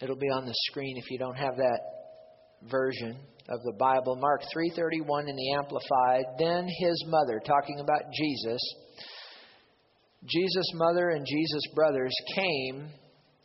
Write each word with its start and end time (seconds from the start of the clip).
It'll 0.00 0.16
be 0.16 0.30
on 0.30 0.46
the 0.46 0.54
screen 0.70 0.96
if 0.96 1.10
you 1.10 1.18
don't 1.18 1.36
have 1.36 1.56
that 1.56 1.80
version 2.70 3.18
of 3.48 3.62
the 3.62 3.74
Bible. 3.78 4.16
Mark 4.16 4.42
3:31 4.54 5.28
in 5.28 5.36
the 5.36 5.52
amplified. 5.54 6.24
Then 6.38 6.68
his 6.68 7.04
mother 7.06 7.40
talking 7.44 7.80
about 7.80 8.12
Jesus. 8.12 8.60
Jesus' 10.24 10.72
mother 10.74 11.10
and 11.10 11.26
Jesus' 11.26 11.66
brothers 11.74 12.14
came 12.34 12.92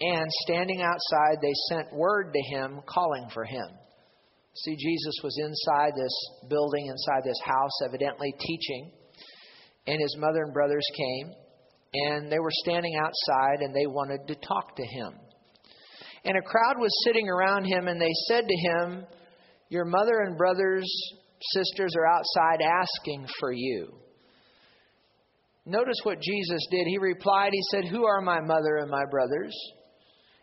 and 0.01 0.31
standing 0.41 0.81
outside 0.81 1.37
they 1.41 1.53
sent 1.69 1.93
word 1.93 2.33
to 2.33 2.41
him 2.55 2.81
calling 2.87 3.29
for 3.33 3.45
him. 3.45 3.67
See 4.55 4.75
Jesus 4.75 5.15
was 5.23 5.37
inside 5.39 5.93
this 5.95 6.49
building 6.49 6.87
inside 6.87 7.23
this 7.23 7.39
house 7.43 7.81
evidently 7.83 8.33
teaching 8.39 8.91
and 9.87 9.99
his 9.99 10.15
mother 10.17 10.43
and 10.43 10.53
brothers 10.53 10.85
came 10.95 11.33
and 11.93 12.31
they 12.31 12.39
were 12.39 12.51
standing 12.51 12.95
outside 12.95 13.61
and 13.61 13.73
they 13.73 13.87
wanted 13.87 14.27
to 14.27 14.35
talk 14.35 14.75
to 14.75 14.85
him. 14.85 15.13
And 16.25 16.37
a 16.37 16.41
crowd 16.41 16.79
was 16.79 17.03
sitting 17.05 17.27
around 17.27 17.65
him, 17.65 17.87
and 17.87 17.99
they 17.99 18.11
said 18.27 18.45
to 18.47 18.55
him, 18.55 19.05
Your 19.69 19.85
mother 19.85 20.21
and 20.25 20.37
brothers, 20.37 20.85
sisters 21.51 21.93
are 21.97 22.07
outside 22.07 22.61
asking 22.61 23.27
for 23.39 23.51
you. 23.51 23.93
Notice 25.65 25.97
what 26.03 26.21
Jesus 26.21 26.61
did. 26.71 26.87
He 26.87 26.97
replied, 26.97 27.51
He 27.53 27.61
said, 27.71 27.85
Who 27.85 28.05
are 28.05 28.21
my 28.21 28.39
mother 28.41 28.77
and 28.77 28.89
my 28.89 29.03
brothers? 29.09 29.53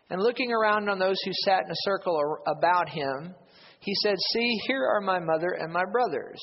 And 0.09 0.21
looking 0.21 0.51
around 0.51 0.89
on 0.89 0.99
those 0.99 1.17
who 1.23 1.31
sat 1.45 1.63
in 1.65 1.71
a 1.71 1.83
circle 1.83 2.19
about 2.45 2.89
him, 2.89 3.33
he 3.79 3.93
said, 4.03 4.15
See, 4.33 4.59
here 4.67 4.85
are 4.85 5.01
my 5.01 5.19
mother 5.19 5.57
and 5.59 5.71
my 5.71 5.85
brothers. 5.91 6.39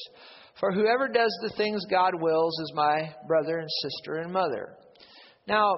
For 0.58 0.72
whoever 0.72 1.06
does 1.06 1.38
the 1.42 1.55
things 1.56 1.84
God 1.91 2.12
wills 2.20 2.58
is 2.60 2.72
my 2.74 3.14
brother 3.28 3.58
and 3.58 3.68
sister 3.82 4.16
and 4.16 4.32
mother. 4.32 4.77
Now, 5.46 5.77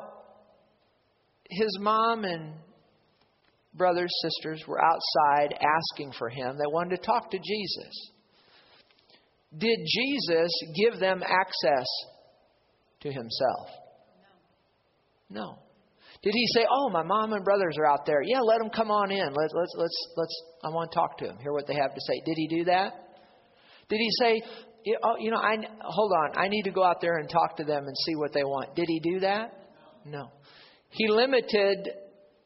his 1.50 1.78
mom 1.80 2.24
and 2.24 2.54
brothers, 3.74 4.10
sisters 4.22 4.64
were 4.66 4.80
outside 4.82 5.54
asking 5.60 6.12
for 6.18 6.28
him. 6.28 6.56
They 6.56 6.66
wanted 6.66 6.96
to 6.96 7.02
talk 7.06 7.30
to 7.30 7.38
Jesus. 7.38 8.10
Did 9.56 9.78
Jesus 9.86 10.50
give 10.76 11.00
them 11.00 11.22
access 11.22 11.86
to 13.00 13.12
himself? 13.12 13.68
No. 15.28 15.58
Did 16.22 16.34
he 16.34 16.46
say, 16.48 16.66
"Oh, 16.70 16.90
my 16.90 17.02
mom 17.02 17.32
and 17.32 17.44
brothers 17.44 17.76
are 17.78 17.86
out 17.86 18.04
there. 18.04 18.20
Yeah, 18.22 18.40
let 18.40 18.58
them 18.58 18.70
come 18.70 18.90
on 18.90 19.10
in. 19.10 19.32
Let's 19.32 19.54
let's 19.54 19.74
let's 19.76 20.08
let's 20.16 20.42
I 20.64 20.68
want 20.68 20.90
to 20.90 20.94
talk 20.94 21.18
to 21.18 21.26
them. 21.26 21.38
Hear 21.38 21.52
what 21.52 21.66
they 21.66 21.74
have 21.74 21.94
to 21.94 22.00
say." 22.00 22.20
Did 22.26 22.34
he 22.36 22.48
do 22.48 22.64
that? 22.64 22.92
Did 23.88 23.98
he 23.98 24.08
say, 24.20 24.42
"Oh, 25.02 25.16
you 25.18 25.30
know, 25.30 25.38
I 25.38 25.56
hold 25.82 26.12
on. 26.12 26.36
I 26.36 26.48
need 26.48 26.64
to 26.64 26.70
go 26.70 26.84
out 26.84 27.00
there 27.00 27.16
and 27.16 27.28
talk 27.28 27.56
to 27.56 27.64
them 27.64 27.84
and 27.86 27.96
see 28.04 28.16
what 28.16 28.32
they 28.32 28.44
want." 28.44 28.74
Did 28.74 28.86
he 28.86 29.00
do 29.00 29.20
that? 29.20 29.52
No. 30.04 30.30
He 30.90 31.08
limited 31.08 31.88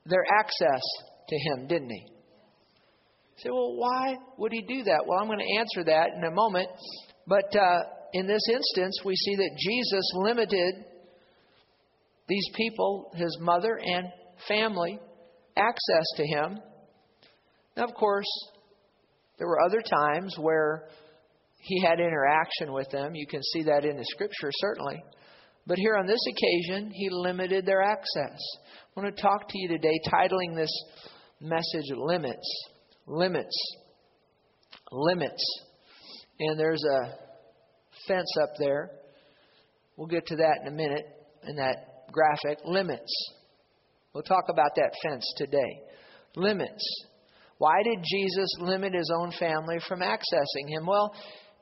their 0.06 0.24
access 0.38 0.82
to 1.28 1.36
him, 1.36 1.66
didn't 1.66 1.90
he? 1.90 2.06
You 3.36 3.42
say, 3.42 3.50
well, 3.50 3.74
why 3.76 4.16
would 4.38 4.52
he 4.52 4.62
do 4.62 4.84
that? 4.84 5.04
Well, 5.06 5.18
I'm 5.18 5.26
going 5.26 5.38
to 5.38 5.58
answer 5.58 5.84
that 5.84 6.10
in 6.16 6.24
a 6.24 6.30
moment. 6.30 6.68
But 7.26 7.54
uh, 7.56 7.80
in 8.12 8.26
this 8.26 8.42
instance, 8.48 9.00
we 9.04 9.16
see 9.16 9.36
that 9.36 9.50
Jesus 9.58 10.10
limited 10.14 10.84
these 12.28 12.48
people, 12.54 13.10
his 13.14 13.36
mother 13.40 13.78
and 13.82 14.06
family, 14.48 14.98
access 15.56 16.04
to 16.16 16.26
him. 16.26 16.58
Now, 17.76 17.84
of 17.84 17.94
course, 17.94 18.26
there 19.38 19.48
were 19.48 19.60
other 19.62 19.82
times 19.82 20.36
where 20.38 20.88
he 21.58 21.82
had 21.82 21.98
interaction 21.98 22.72
with 22.72 22.90
them. 22.90 23.14
You 23.14 23.26
can 23.26 23.42
see 23.42 23.64
that 23.64 23.84
in 23.84 23.96
the 23.96 24.04
scripture, 24.04 24.50
certainly. 24.52 25.02
But 25.66 25.78
here 25.78 25.96
on 25.96 26.06
this 26.06 26.20
occasion, 26.28 26.90
he 26.92 27.08
limited 27.10 27.64
their 27.64 27.82
access. 27.82 28.38
I 28.96 29.00
want 29.00 29.16
to 29.16 29.22
talk 29.22 29.48
to 29.48 29.58
you 29.58 29.68
today, 29.68 29.98
titling 30.12 30.54
this 30.54 30.70
message 31.44 31.90
Limits. 31.94 32.66
Limits. 33.06 33.76
Limits. 34.90 35.62
And 36.40 36.58
there's 36.58 36.82
a 36.82 37.14
fence 38.08 38.32
up 38.42 38.50
there. 38.58 38.90
We'll 39.96 40.08
get 40.08 40.26
to 40.26 40.36
that 40.36 40.58
in 40.62 40.68
a 40.68 40.76
minute 40.76 41.04
in 41.46 41.56
that 41.56 42.06
graphic. 42.10 42.58
Limits. 42.64 43.12
We'll 44.12 44.24
talk 44.24 44.44
about 44.48 44.70
that 44.76 44.92
fence 45.02 45.24
today. 45.36 45.82
Limits. 46.36 47.04
Why 47.58 47.82
did 47.84 48.04
Jesus 48.04 48.48
limit 48.60 48.94
his 48.94 49.12
own 49.14 49.30
family 49.38 49.76
from 49.86 50.00
accessing 50.00 50.68
him? 50.68 50.86
Well, 50.86 51.14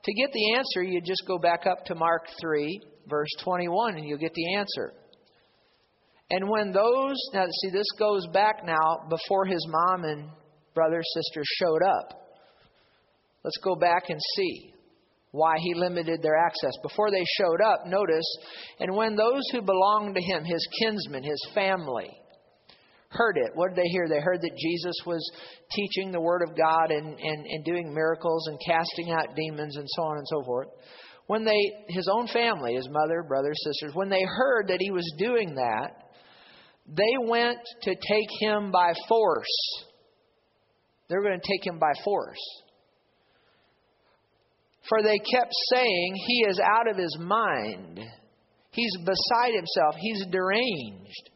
to 0.03 0.13
get 0.13 0.31
the 0.33 0.55
answer, 0.55 0.83
you 0.83 1.01
just 1.01 1.23
go 1.27 1.37
back 1.37 1.65
up 1.67 1.85
to 1.85 1.95
Mark 1.95 2.27
3, 2.41 2.81
verse 3.07 3.29
21, 3.43 3.97
and 3.97 4.05
you'll 4.05 4.17
get 4.17 4.33
the 4.33 4.55
answer. 4.55 4.93
And 6.29 6.49
when 6.49 6.71
those, 6.71 7.15
now 7.33 7.45
see, 7.61 7.69
this 7.69 7.87
goes 7.99 8.25
back 8.27 8.65
now 8.65 9.07
before 9.09 9.45
his 9.45 9.65
mom 9.69 10.03
and 10.05 10.29
brother, 10.73 11.01
sister 11.03 11.41
showed 11.59 11.83
up. 11.83 12.19
Let's 13.43 13.57
go 13.63 13.75
back 13.75 14.09
and 14.09 14.19
see 14.35 14.73
why 15.31 15.55
he 15.59 15.73
limited 15.73 16.21
their 16.21 16.37
access. 16.37 16.71
Before 16.81 17.11
they 17.11 17.23
showed 17.37 17.61
up, 17.61 17.87
notice, 17.87 18.37
and 18.79 18.95
when 18.95 19.15
those 19.15 19.41
who 19.51 19.61
belonged 19.61 20.15
to 20.15 20.21
him, 20.21 20.45
his 20.45 20.65
kinsmen, 20.79 21.23
his 21.23 21.47
family, 21.53 22.09
heard 23.09 23.37
it, 23.37 23.51
what 23.55 23.69
did 23.69 23.77
they 23.77 23.89
hear? 23.89 24.07
They 24.07 24.21
heard 24.21 24.41
that 24.41 24.57
Jesus 24.57 24.95
was 25.05 25.31
teaching 25.71 26.11
the 26.11 26.21
Word 26.21 26.41
of 26.47 26.55
God 26.55 26.91
and, 26.91 27.19
and, 27.19 27.45
and 27.45 27.65
doing 27.65 27.93
miracles 27.93 28.47
and 28.47 28.59
casting 28.65 29.11
out 29.11 29.35
demons 29.35 29.75
and 29.75 29.87
so 29.89 30.03
on 30.03 30.17
and 30.17 30.27
so 30.27 30.43
forth. 30.43 30.67
When 31.27 31.45
they, 31.45 31.59
his 31.87 32.07
own 32.11 32.27
family, 32.27 32.75
his 32.75 32.89
mother, 32.89 33.23
brothers, 33.27 33.57
sisters, 33.63 33.95
when 33.95 34.09
they 34.09 34.23
heard 34.23 34.67
that 34.67 34.81
he 34.81 34.91
was 34.91 35.09
doing 35.17 35.55
that, 35.55 36.02
they 36.87 37.15
went 37.21 37.59
to 37.83 37.95
take 37.95 38.29
him 38.39 38.71
by 38.71 38.93
force. 39.07 39.83
They're 41.09 41.21
going 41.21 41.39
to 41.39 41.47
take 41.47 41.65
him 41.65 41.79
by 41.79 41.93
force. 42.03 42.39
For 44.89 45.01
they 45.01 45.17
kept 45.17 45.51
saying, 45.71 46.15
He 46.27 46.45
is 46.49 46.59
out 46.59 46.89
of 46.89 46.97
his 46.97 47.17
mind. 47.19 47.99
He's 48.71 48.97
beside 48.97 49.53
himself. 49.53 49.95
He's 49.97 50.25
deranged. 50.31 51.29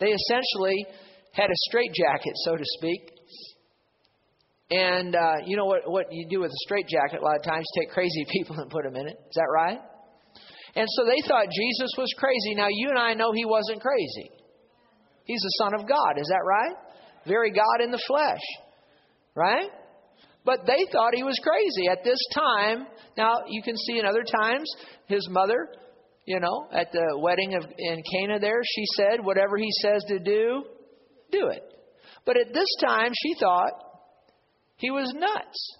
They 0.00 0.06
essentially 0.06 0.86
had 1.32 1.50
a 1.50 1.56
straitjacket, 1.68 2.32
so 2.44 2.56
to 2.56 2.64
speak. 2.78 3.10
And 4.70 5.14
uh, 5.14 5.44
you 5.44 5.56
know 5.56 5.66
what, 5.66 5.82
what 5.84 6.06
you 6.10 6.26
do 6.30 6.40
with 6.40 6.50
a 6.50 6.60
straitjacket 6.64 7.20
a 7.20 7.24
lot 7.24 7.36
of 7.36 7.44
times? 7.44 7.66
You 7.74 7.82
Take 7.82 7.92
crazy 7.92 8.24
people 8.30 8.58
and 8.58 8.70
put 8.70 8.84
them 8.84 8.96
in 8.96 9.06
it. 9.06 9.16
Is 9.18 9.34
that 9.34 9.48
right? 9.52 9.78
And 10.74 10.88
so 10.88 11.04
they 11.04 11.20
thought 11.28 11.46
Jesus 11.52 11.90
was 11.98 12.08
crazy. 12.16 12.54
Now, 12.54 12.68
you 12.70 12.88
and 12.88 12.98
I 12.98 13.12
know 13.12 13.32
he 13.32 13.44
wasn't 13.44 13.82
crazy. 13.82 14.30
He's 15.24 15.40
the 15.40 15.64
Son 15.64 15.74
of 15.74 15.88
God. 15.88 16.18
Is 16.18 16.28
that 16.28 16.44
right? 16.44 16.76
Very 17.26 17.50
God 17.50 17.82
in 17.82 17.90
the 17.90 18.02
flesh. 18.06 18.40
Right? 19.34 19.70
But 20.44 20.66
they 20.66 20.86
thought 20.92 21.14
he 21.14 21.22
was 21.22 21.38
crazy 21.42 21.88
at 21.88 22.02
this 22.04 22.18
time. 22.34 22.86
Now, 23.16 23.32
you 23.48 23.62
can 23.62 23.76
see 23.76 23.98
in 23.98 24.06
other 24.06 24.24
times, 24.24 24.68
his 25.06 25.26
mother, 25.30 25.68
you 26.26 26.40
know, 26.40 26.68
at 26.72 26.90
the 26.92 27.18
wedding 27.18 27.54
of 27.54 27.64
in 27.78 28.02
Cana 28.12 28.38
there, 28.40 28.60
she 28.64 28.84
said, 28.96 29.24
whatever 29.24 29.56
he 29.56 29.70
says 29.80 30.04
to 30.08 30.18
do, 30.18 30.64
do 31.30 31.48
it. 31.48 31.62
But 32.24 32.36
at 32.36 32.52
this 32.52 32.68
time, 32.84 33.12
she 33.22 33.34
thought 33.38 33.72
he 34.76 34.90
was 34.90 35.12
nuts. 35.14 35.76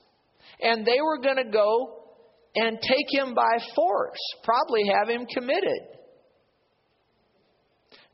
And 0.61 0.87
they 0.87 1.01
were 1.03 1.19
going 1.19 1.45
to 1.45 1.51
go 1.51 2.03
and 2.55 2.79
take 2.81 3.07
him 3.11 3.35
by 3.35 3.59
force, 3.75 4.19
probably 4.45 4.83
have 4.93 5.09
him 5.09 5.27
committed. 5.27 5.81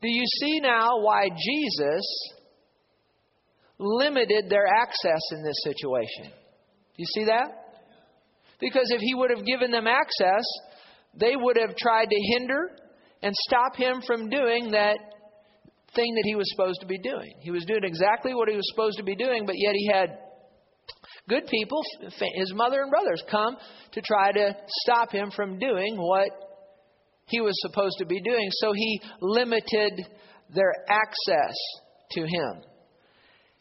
Do 0.01 0.09
you 0.09 0.25
see 0.41 0.61
now 0.61 1.01
why 1.01 1.29
Jesus 1.29 2.05
limited 3.79 4.49
their 4.49 4.67
access 4.67 5.21
in 5.33 5.43
this 5.43 5.57
situation? 5.65 6.33
Do 6.33 6.97
you 6.97 7.07
see 7.07 7.25
that? 7.25 7.69
Because 8.61 8.91
if 8.91 9.01
he 9.01 9.15
would 9.15 9.31
have 9.31 9.45
given 9.45 9.71
them 9.71 9.87
access, 9.87 10.45
they 11.19 11.35
would 11.37 11.57
have 11.59 11.77
tried 11.77 12.07
to 12.07 12.17
hinder 12.33 12.71
and 13.23 13.35
stop 13.35 13.77
him 13.77 14.01
from 14.07 14.29
doing 14.29 14.71
that 14.73 14.99
thing 15.95 16.15
that 16.15 16.25
he 16.25 16.35
was 16.35 16.49
supposed 16.51 16.81
to 16.81 16.87
be 16.87 16.99
doing. 16.99 17.35
He 17.41 17.51
was 17.51 17.65
doing 17.65 17.83
exactly 17.83 18.35
what 18.35 18.49
he 18.49 18.57
was 18.57 18.69
supposed 18.73 18.99
to 18.99 19.05
be 19.05 19.17
doing, 19.17 19.47
but 19.47 19.55
yet 19.57 19.75
he 19.75 19.91
had 19.93 20.19
good 21.29 21.47
people, 21.47 21.81
his 22.35 22.53
mother 22.55 22.83
and 22.83 22.91
brothers, 22.91 23.23
come 23.31 23.57
to 23.93 24.01
try 24.01 24.33
to 24.33 24.57
stop 24.85 25.11
him 25.11 25.31
from 25.31 25.59
doing 25.59 25.97
what 25.97 26.31
he 27.29 27.41
was 27.41 27.55
supposed 27.61 27.97
to 27.99 28.07
be 28.07 28.21
doing. 28.21 28.49
So 28.53 28.73
he 28.73 29.01
limited 29.21 30.07
their 30.55 30.73
access 30.89 31.55
to 32.13 32.23
him. 32.23 32.63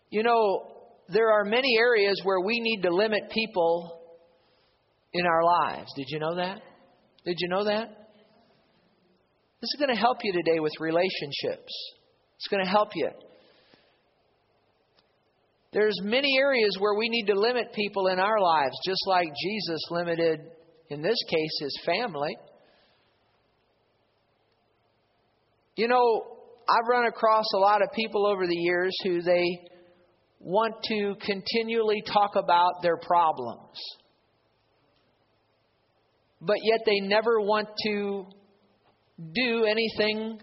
You 0.10 0.24
know, 0.24 0.72
there 1.10 1.32
are 1.32 1.44
many 1.44 1.78
areas 1.78 2.20
where 2.24 2.40
we 2.40 2.60
need 2.60 2.82
to 2.82 2.94
limit 2.94 3.30
people 3.32 4.02
in 5.14 5.26
our 5.26 5.44
lives. 5.44 5.92
Did 5.96 6.08
you 6.10 6.20
know 6.20 6.36
that? 6.36 6.62
Did 7.26 7.36
you 7.40 7.50
know 7.50 7.66
that? 7.66 7.90
This 9.62 9.70
is 9.74 9.78
going 9.80 9.94
to 9.94 10.00
help 10.00 10.20
you 10.24 10.32
today 10.32 10.60
with 10.60 10.74
relationships. 10.80 11.74
It's 12.36 12.48
going 12.50 12.64
to 12.64 12.70
help 12.70 12.90
you. 12.96 13.10
There's 15.74 16.00
many 16.04 16.38
areas 16.40 16.78
where 16.80 16.98
we 16.98 17.10
need 17.10 17.26
to 17.26 17.40
limit 17.40 17.74
people 17.74 18.08
in 18.08 18.20
our 18.20 18.40
lives, 18.40 18.76
just 18.86 19.02
like 19.08 19.28
Jesus 19.44 19.82
limited, 19.90 20.40
in 20.90 21.02
this 21.02 21.18
case, 21.30 21.60
his 21.60 21.80
family. 21.86 22.38
You 25.78 25.88
know, 25.88 26.24
I've 26.68 26.90
run 26.90 27.06
across 27.06 27.46
a 27.54 27.60
lot 27.60 27.84
of 27.84 27.90
people 27.94 28.26
over 28.26 28.48
the 28.48 28.56
years 28.56 28.92
who 29.04 29.22
they 29.22 29.46
want 30.40 30.74
to 30.86 31.16
continually 31.24 32.02
talk 32.12 32.32
about 32.36 32.82
their 32.82 32.98
problems. 32.98 33.78
But 36.42 36.58
yet 36.64 36.80
they 36.84 37.00
never 37.00 37.40
want 37.42 37.68
to 37.86 38.26
do 39.34 39.66
anything 39.66 40.42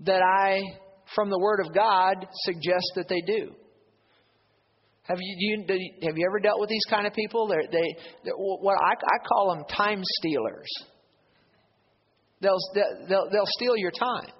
that 0.00 0.22
I, 0.22 0.60
from 1.14 1.30
the 1.30 1.38
Word 1.38 1.60
of 1.64 1.72
God, 1.72 2.26
suggest 2.44 2.92
that 2.96 3.08
they 3.08 3.20
do. 3.20 3.52
Have 5.04 5.18
you, 5.20 5.36
you 5.38 5.58
have 6.02 6.16
you 6.16 6.26
ever 6.28 6.40
dealt 6.40 6.58
with 6.58 6.68
these 6.68 6.84
kind 6.90 7.06
of 7.06 7.12
people? 7.14 7.46
They're, 7.46 7.62
they, 7.70 7.96
they're, 8.24 8.34
what 8.34 8.74
I, 8.74 8.90
I 8.90 9.26
call 9.26 9.54
them 9.54 9.64
time 9.76 10.02
stealers. 10.02 10.68
They'll, 12.40 12.58
they'll, 13.08 13.28
they'll 13.30 13.46
steal 13.46 13.76
your 13.76 13.92
time. 13.92 14.32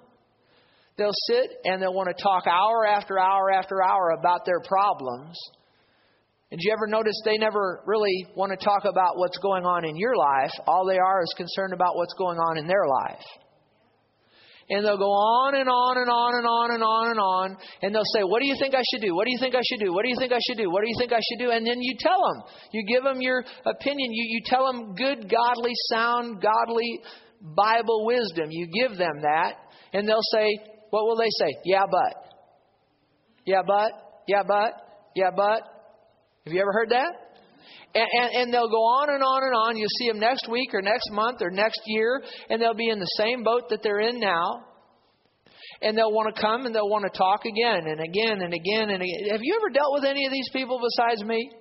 They'll 0.99 1.15
sit 1.31 1.63
and 1.63 1.81
they'll 1.81 1.93
want 1.93 2.11
to 2.11 2.21
talk 2.21 2.43
hour 2.45 2.85
after 2.85 3.17
hour 3.17 3.49
after 3.49 3.81
hour 3.81 4.11
about 4.19 4.45
their 4.45 4.59
problems. 4.59 5.39
And 6.51 6.59
do 6.59 6.67
you 6.67 6.73
ever 6.73 6.87
notice 6.87 7.15
they 7.23 7.37
never 7.37 7.83
really 7.85 8.27
want 8.35 8.51
to 8.51 8.59
talk 8.59 8.83
about 8.83 9.15
what's 9.15 9.37
going 9.37 9.63
on 9.63 9.85
in 9.85 9.95
your 9.95 10.17
life? 10.17 10.51
All 10.67 10.85
they 10.85 10.99
are 10.99 11.23
is 11.23 11.33
concerned 11.37 11.71
about 11.71 11.95
what's 11.95 12.13
going 12.15 12.37
on 12.37 12.57
in 12.57 12.67
their 12.67 12.83
life. 12.85 13.23
And 14.69 14.83
they'll 14.83 14.99
go 14.99 15.09
on 15.09 15.55
and 15.55 15.69
on 15.69 15.97
and 15.97 16.09
on 16.09 16.35
and 16.35 16.45
on 16.45 16.67
and 16.75 16.83
on 16.83 17.05
and 17.09 17.19
on. 17.19 17.57
And 17.81 17.95
they'll 17.95 18.11
say, 18.13 18.21
What 18.21 18.41
do 18.41 18.47
you 18.47 18.55
think 18.59 18.75
I 18.75 18.83
should 18.91 19.01
do? 19.01 19.15
What 19.15 19.25
do 19.25 19.31
you 19.31 19.39
think 19.39 19.55
I 19.55 19.63
should 19.63 19.79
do? 19.79 19.93
What 19.93 20.03
do 20.03 20.09
you 20.09 20.19
think 20.19 20.33
I 20.33 20.43
should 20.45 20.61
do? 20.61 20.69
What 20.69 20.83
do 20.83 20.89
you 20.89 20.97
think 20.99 21.13
I 21.13 21.21
should 21.23 21.39
do? 21.39 21.49
And 21.49 21.65
then 21.65 21.79
you 21.79 21.95
tell 21.97 22.19
them. 22.19 22.43
You 22.71 22.83
give 22.85 23.03
them 23.03 23.21
your 23.21 23.45
opinion. 23.65 24.11
You, 24.11 24.25
you 24.27 24.41
tell 24.45 24.67
them 24.67 24.93
good, 24.93 25.31
godly, 25.31 25.73
sound, 25.89 26.43
godly 26.43 27.01
Bible 27.41 28.05
wisdom. 28.05 28.51
You 28.51 28.67
give 28.67 28.97
them 28.97 29.21
that. 29.23 29.55
And 29.93 30.07
they'll 30.07 30.27
say, 30.33 30.59
What 30.89 31.05
will 31.05 31.17
they 31.17 31.29
say? 31.39 31.55
Yeah, 31.65 31.85
but. 31.89 32.33
Yeah, 33.45 33.61
but. 33.65 34.21
Yeah, 34.27 34.43
but. 34.47 34.73
Yeah, 35.15 35.31
but. 35.35 35.61
Have 36.45 36.53
you 36.53 36.61
ever 36.61 36.71
heard 36.73 36.89
that? 36.89 37.29
And, 37.93 38.07
and, 38.21 38.29
and, 38.35 38.53
they'll 38.53 38.69
go 38.69 38.85
on 39.01 39.09
and 39.09 39.23
on 39.23 39.43
and 39.43 39.55
on. 39.55 39.77
You'll 39.77 39.89
see 39.97 40.07
them 40.07 40.19
next 40.19 40.47
week 40.47 40.73
or 40.73 40.81
next 40.81 41.09
month 41.11 41.41
or 41.41 41.49
next 41.49 41.81
year, 41.87 42.21
and 42.49 42.61
they'll 42.61 42.75
be 42.75 42.89
in 42.89 42.99
the 42.99 43.13
same 43.17 43.43
boat 43.43 43.69
that 43.69 43.81
they're 43.81 43.99
in 43.99 44.19
now. 44.19 44.65
And 45.81 45.97
they'll 45.97 46.11
want 46.11 46.33
to 46.35 46.39
come 46.39 46.65
and 46.65 46.75
they'll 46.75 46.89
want 46.89 47.11
to 47.11 47.17
talk 47.17 47.45
again 47.45 47.87
and 47.87 47.99
again 47.99 48.41
and 48.41 48.53
again 48.53 48.89
and 48.89 49.01
again. 49.01 49.31
Have 49.31 49.41
you 49.41 49.57
ever 49.59 49.69
dealt 49.73 49.93
with 49.93 50.05
any 50.05 50.25
of 50.25 50.31
these 50.31 50.49
people 50.53 50.79
besides 50.79 51.23
me? 51.23 51.51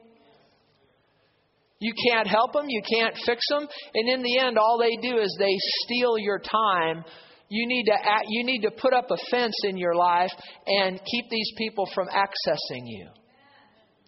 You 1.80 1.94
can't 2.10 2.26
help 2.26 2.52
them, 2.52 2.66
you 2.68 2.82
can't 2.82 3.14
fix 3.24 3.40
them, 3.50 3.68
and 3.94 4.08
in 4.08 4.22
the 4.22 4.38
end, 4.40 4.58
all 4.58 4.78
they 4.78 4.96
do 5.00 5.18
is 5.18 5.34
they 5.38 5.54
steal 5.84 6.18
your 6.18 6.40
time. 6.40 7.04
You 7.48 7.66
need 7.66 7.84
to 7.84 7.94
act, 7.94 8.26
you 8.28 8.44
need 8.44 8.60
to 8.62 8.70
put 8.70 8.92
up 8.92 9.10
a 9.10 9.16
fence 9.30 9.54
in 9.64 9.76
your 9.76 9.94
life 9.94 10.30
and 10.66 11.00
keep 11.10 11.30
these 11.30 11.50
people 11.56 11.88
from 11.94 12.08
accessing 12.08 12.82
you. 12.84 13.08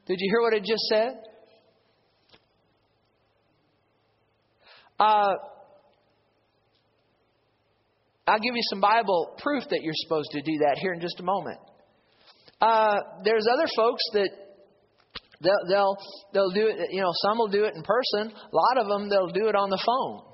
Did 0.06 0.18
you 0.18 0.30
hear 0.30 0.42
what 0.42 0.52
it 0.54 0.64
just 0.64 0.82
said? 0.88 1.12
Uh, 4.98 5.32
I'll 8.26 8.38
give 8.38 8.54
you 8.54 8.62
some 8.70 8.80
Bible 8.80 9.34
proof 9.38 9.64
that 9.70 9.80
you're 9.82 9.94
supposed 9.96 10.30
to 10.32 10.42
do 10.42 10.58
that 10.58 10.78
here 10.78 10.92
in 10.92 11.00
just 11.00 11.18
a 11.20 11.22
moment. 11.22 11.58
Uh, 12.60 12.98
there's 13.24 13.46
other 13.50 13.66
folks 13.74 14.02
that 14.12 14.30
they'll, 15.40 15.68
they'll 15.68 15.96
they'll 16.34 16.50
do 16.50 16.66
it. 16.66 16.90
You 16.90 17.00
know, 17.00 17.10
some 17.22 17.38
will 17.38 17.48
do 17.48 17.64
it 17.64 17.74
in 17.74 17.82
person. 17.82 18.30
A 18.30 18.54
lot 18.54 18.76
of 18.76 18.88
them 18.88 19.08
they'll 19.08 19.32
do 19.32 19.48
it 19.48 19.56
on 19.56 19.70
the 19.70 19.82
phone. 19.84 20.29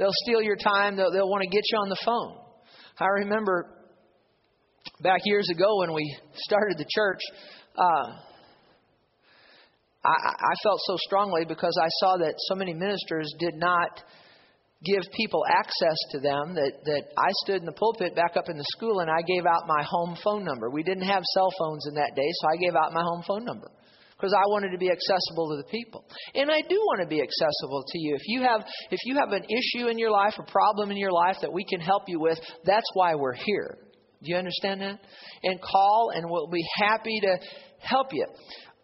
They'll 0.00 0.16
steal 0.24 0.40
your 0.40 0.56
time. 0.56 0.96
They'll, 0.96 1.12
they'll 1.12 1.28
want 1.28 1.42
to 1.42 1.48
get 1.48 1.60
you 1.70 1.78
on 1.78 1.90
the 1.90 2.00
phone. 2.02 2.38
I 2.98 3.04
remember 3.20 3.68
back 5.02 5.20
years 5.24 5.46
ago 5.50 5.80
when 5.80 5.92
we 5.92 6.16
started 6.34 6.78
the 6.78 6.86
church. 6.88 7.20
Uh, 7.76 8.16
I, 10.02 10.08
I 10.08 10.54
felt 10.62 10.80
so 10.86 10.96
strongly 11.04 11.44
because 11.44 11.78
I 11.78 11.88
saw 12.00 12.16
that 12.16 12.32
so 12.48 12.54
many 12.54 12.72
ministers 12.72 13.30
did 13.38 13.56
not 13.56 14.00
give 14.82 15.02
people 15.12 15.44
access 15.46 15.98
to 16.12 16.20
them 16.20 16.54
that, 16.54 16.72
that 16.86 17.02
I 17.18 17.28
stood 17.44 17.60
in 17.60 17.66
the 17.66 17.72
pulpit 17.72 18.16
back 18.16 18.38
up 18.38 18.48
in 18.48 18.56
the 18.56 18.64
school 18.72 19.00
and 19.00 19.10
I 19.10 19.20
gave 19.20 19.44
out 19.44 19.68
my 19.68 19.84
home 19.84 20.16
phone 20.24 20.46
number. 20.46 20.70
We 20.70 20.82
didn't 20.82 21.04
have 21.04 21.22
cell 21.34 21.50
phones 21.58 21.86
in 21.86 21.94
that 21.96 22.16
day, 22.16 22.28
so 22.40 22.48
I 22.48 22.56
gave 22.56 22.74
out 22.74 22.94
my 22.94 23.02
home 23.02 23.22
phone 23.28 23.44
number 23.44 23.70
because 24.20 24.34
I 24.34 24.44
wanted 24.50 24.70
to 24.72 24.78
be 24.78 24.90
accessible 24.90 25.50
to 25.50 25.56
the 25.56 25.68
people. 25.70 26.04
And 26.34 26.50
I 26.50 26.60
do 26.68 26.76
want 26.76 27.00
to 27.00 27.08
be 27.08 27.22
accessible 27.22 27.84
to 27.86 27.98
you. 27.98 28.14
If 28.14 28.22
you 28.26 28.42
have 28.42 28.66
if 28.90 29.00
you 29.04 29.16
have 29.16 29.32
an 29.32 29.44
issue 29.44 29.88
in 29.88 29.98
your 29.98 30.10
life, 30.10 30.34
a 30.38 30.50
problem 30.50 30.90
in 30.90 30.96
your 30.96 31.12
life 31.12 31.36
that 31.40 31.52
we 31.52 31.64
can 31.64 31.80
help 31.80 32.04
you 32.08 32.20
with, 32.20 32.38
that's 32.64 32.86
why 32.94 33.14
we're 33.14 33.34
here. 33.34 33.78
Do 34.22 34.30
you 34.30 34.36
understand 34.36 34.82
that? 34.82 35.00
And 35.42 35.60
call 35.60 36.12
and 36.14 36.26
we'll 36.28 36.48
be 36.48 36.64
happy 36.78 37.20
to 37.20 37.38
help 37.78 38.08
you 38.12 38.26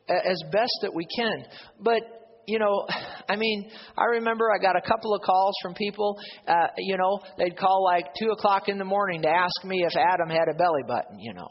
as 0.09 0.43
best 0.51 0.73
that 0.83 0.95
we 0.95 1.07
can. 1.15 1.45
But 1.81 2.01
you 2.47 2.59
know, 2.59 2.87
I 3.29 3.37
mean, 3.37 3.71
I 3.99 4.05
remember 4.17 4.51
I 4.51 4.63
got 4.63 4.77
a 4.77 4.81
couple 4.81 5.15
of 5.15 5.23
calls 5.23 5.55
from 5.63 5.75
people. 5.75 6.17
Uh, 6.47 6.69
you 6.79 6.97
know, 6.97 7.21
they'd 7.39 7.57
call 7.57 7.85
like 7.85 8.07
two 8.19 8.31
o'clock 8.31 8.69
in 8.69 8.79
the 8.79 8.85
morning 8.85 9.23
to 9.23 9.29
ask 9.29 9.65
me 9.65 9.85
if 9.85 9.97
Adam 9.97 10.29
had 10.29 10.49
a 10.49 10.55
belly 10.55 10.83
button. 10.87 11.19
You 11.19 11.35
know. 11.35 11.49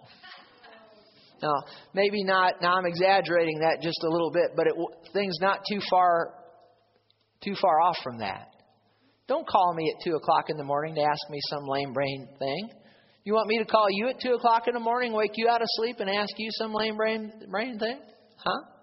Now, 1.42 1.54
maybe 1.94 2.24
not. 2.24 2.62
Now 2.62 2.76
I'm 2.76 2.86
exaggerating 2.86 3.60
that 3.60 3.82
just 3.82 3.98
a 4.04 4.10
little 4.10 4.32
bit, 4.32 4.52
but 4.56 4.68
it, 4.68 4.74
things 5.14 5.38
not 5.42 5.60
too 5.70 5.80
far, 5.90 6.34
too 7.44 7.56
far 7.62 7.82
off 7.82 7.98
from 8.04 8.20
that. 8.20 8.48
Don't 9.28 9.48
call 9.48 9.74
me 9.74 9.92
at 9.96 10.04
two 10.04 10.16
o'clock 10.16 10.50
in 10.50 10.58
the 10.58 10.64
morning 10.64 10.96
to 10.96 11.02
ask 11.02 11.30
me 11.30 11.40
some 11.50 11.66
lame 11.68 11.94
brain 11.94 12.28
thing. 12.38 12.70
You 13.24 13.34
want 13.34 13.48
me 13.48 13.58
to 13.58 13.66
call 13.66 13.88
you 13.90 14.10
at 14.10 14.20
two 14.22 14.34
o'clock 14.34 14.68
in 14.68 14.76
the 14.76 14.80
morning, 14.80 15.12
wake 15.12 15.32
you 15.36 15.50
out 15.50 15.62
of 15.62 15.68
sleep, 15.72 16.00
and 16.00 16.10
ask 16.10 16.30
you 16.38 16.50
some 16.52 16.74
lame 16.74 16.96
brain 16.96 17.32
brain 17.50 17.80
thing? 17.80 18.00
Huh? 18.38 18.75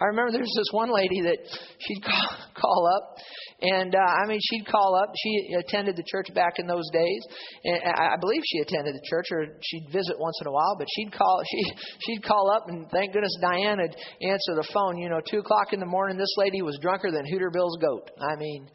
I 0.00 0.04
remember 0.06 0.32
there's 0.32 0.54
this 0.56 0.70
one 0.70 0.92
lady 0.92 1.22
that 1.22 1.38
she'd 1.78 2.02
call, 2.06 2.28
call 2.54 2.82
up, 2.96 3.16
and 3.60 3.94
uh, 3.94 3.98
I 3.98 4.26
mean 4.28 4.38
she'd 4.40 4.66
call 4.66 4.94
up. 4.94 5.12
She 5.16 5.54
attended 5.58 5.96
the 5.96 6.04
church 6.06 6.28
back 6.34 6.58
in 6.58 6.66
those 6.66 6.88
days, 6.92 7.22
and 7.64 7.92
I 7.96 8.16
believe 8.20 8.42
she 8.46 8.60
attended 8.60 8.94
the 8.94 9.06
church, 9.08 9.26
or 9.32 9.46
she'd 9.62 9.88
visit 9.92 10.14
once 10.18 10.38
in 10.40 10.46
a 10.46 10.52
while. 10.52 10.76
But 10.78 10.86
she'd 10.94 11.12
call, 11.12 11.42
she 11.50 11.62
she'd 12.06 12.22
call 12.22 12.50
up, 12.54 12.64
and 12.68 12.88
thank 12.90 13.12
goodness 13.12 13.36
Diane 13.40 13.78
would 13.78 13.96
answer 14.22 14.54
the 14.54 14.68
phone. 14.72 14.98
You 14.98 15.08
know, 15.08 15.20
two 15.28 15.38
o'clock 15.38 15.72
in 15.72 15.80
the 15.80 15.86
morning, 15.86 16.16
this 16.16 16.34
lady 16.36 16.62
was 16.62 16.78
drunker 16.80 17.10
than 17.10 17.26
Hooter 17.26 17.50
Bill's 17.50 17.78
goat. 17.80 18.10
I 18.20 18.36
mean. 18.36 18.68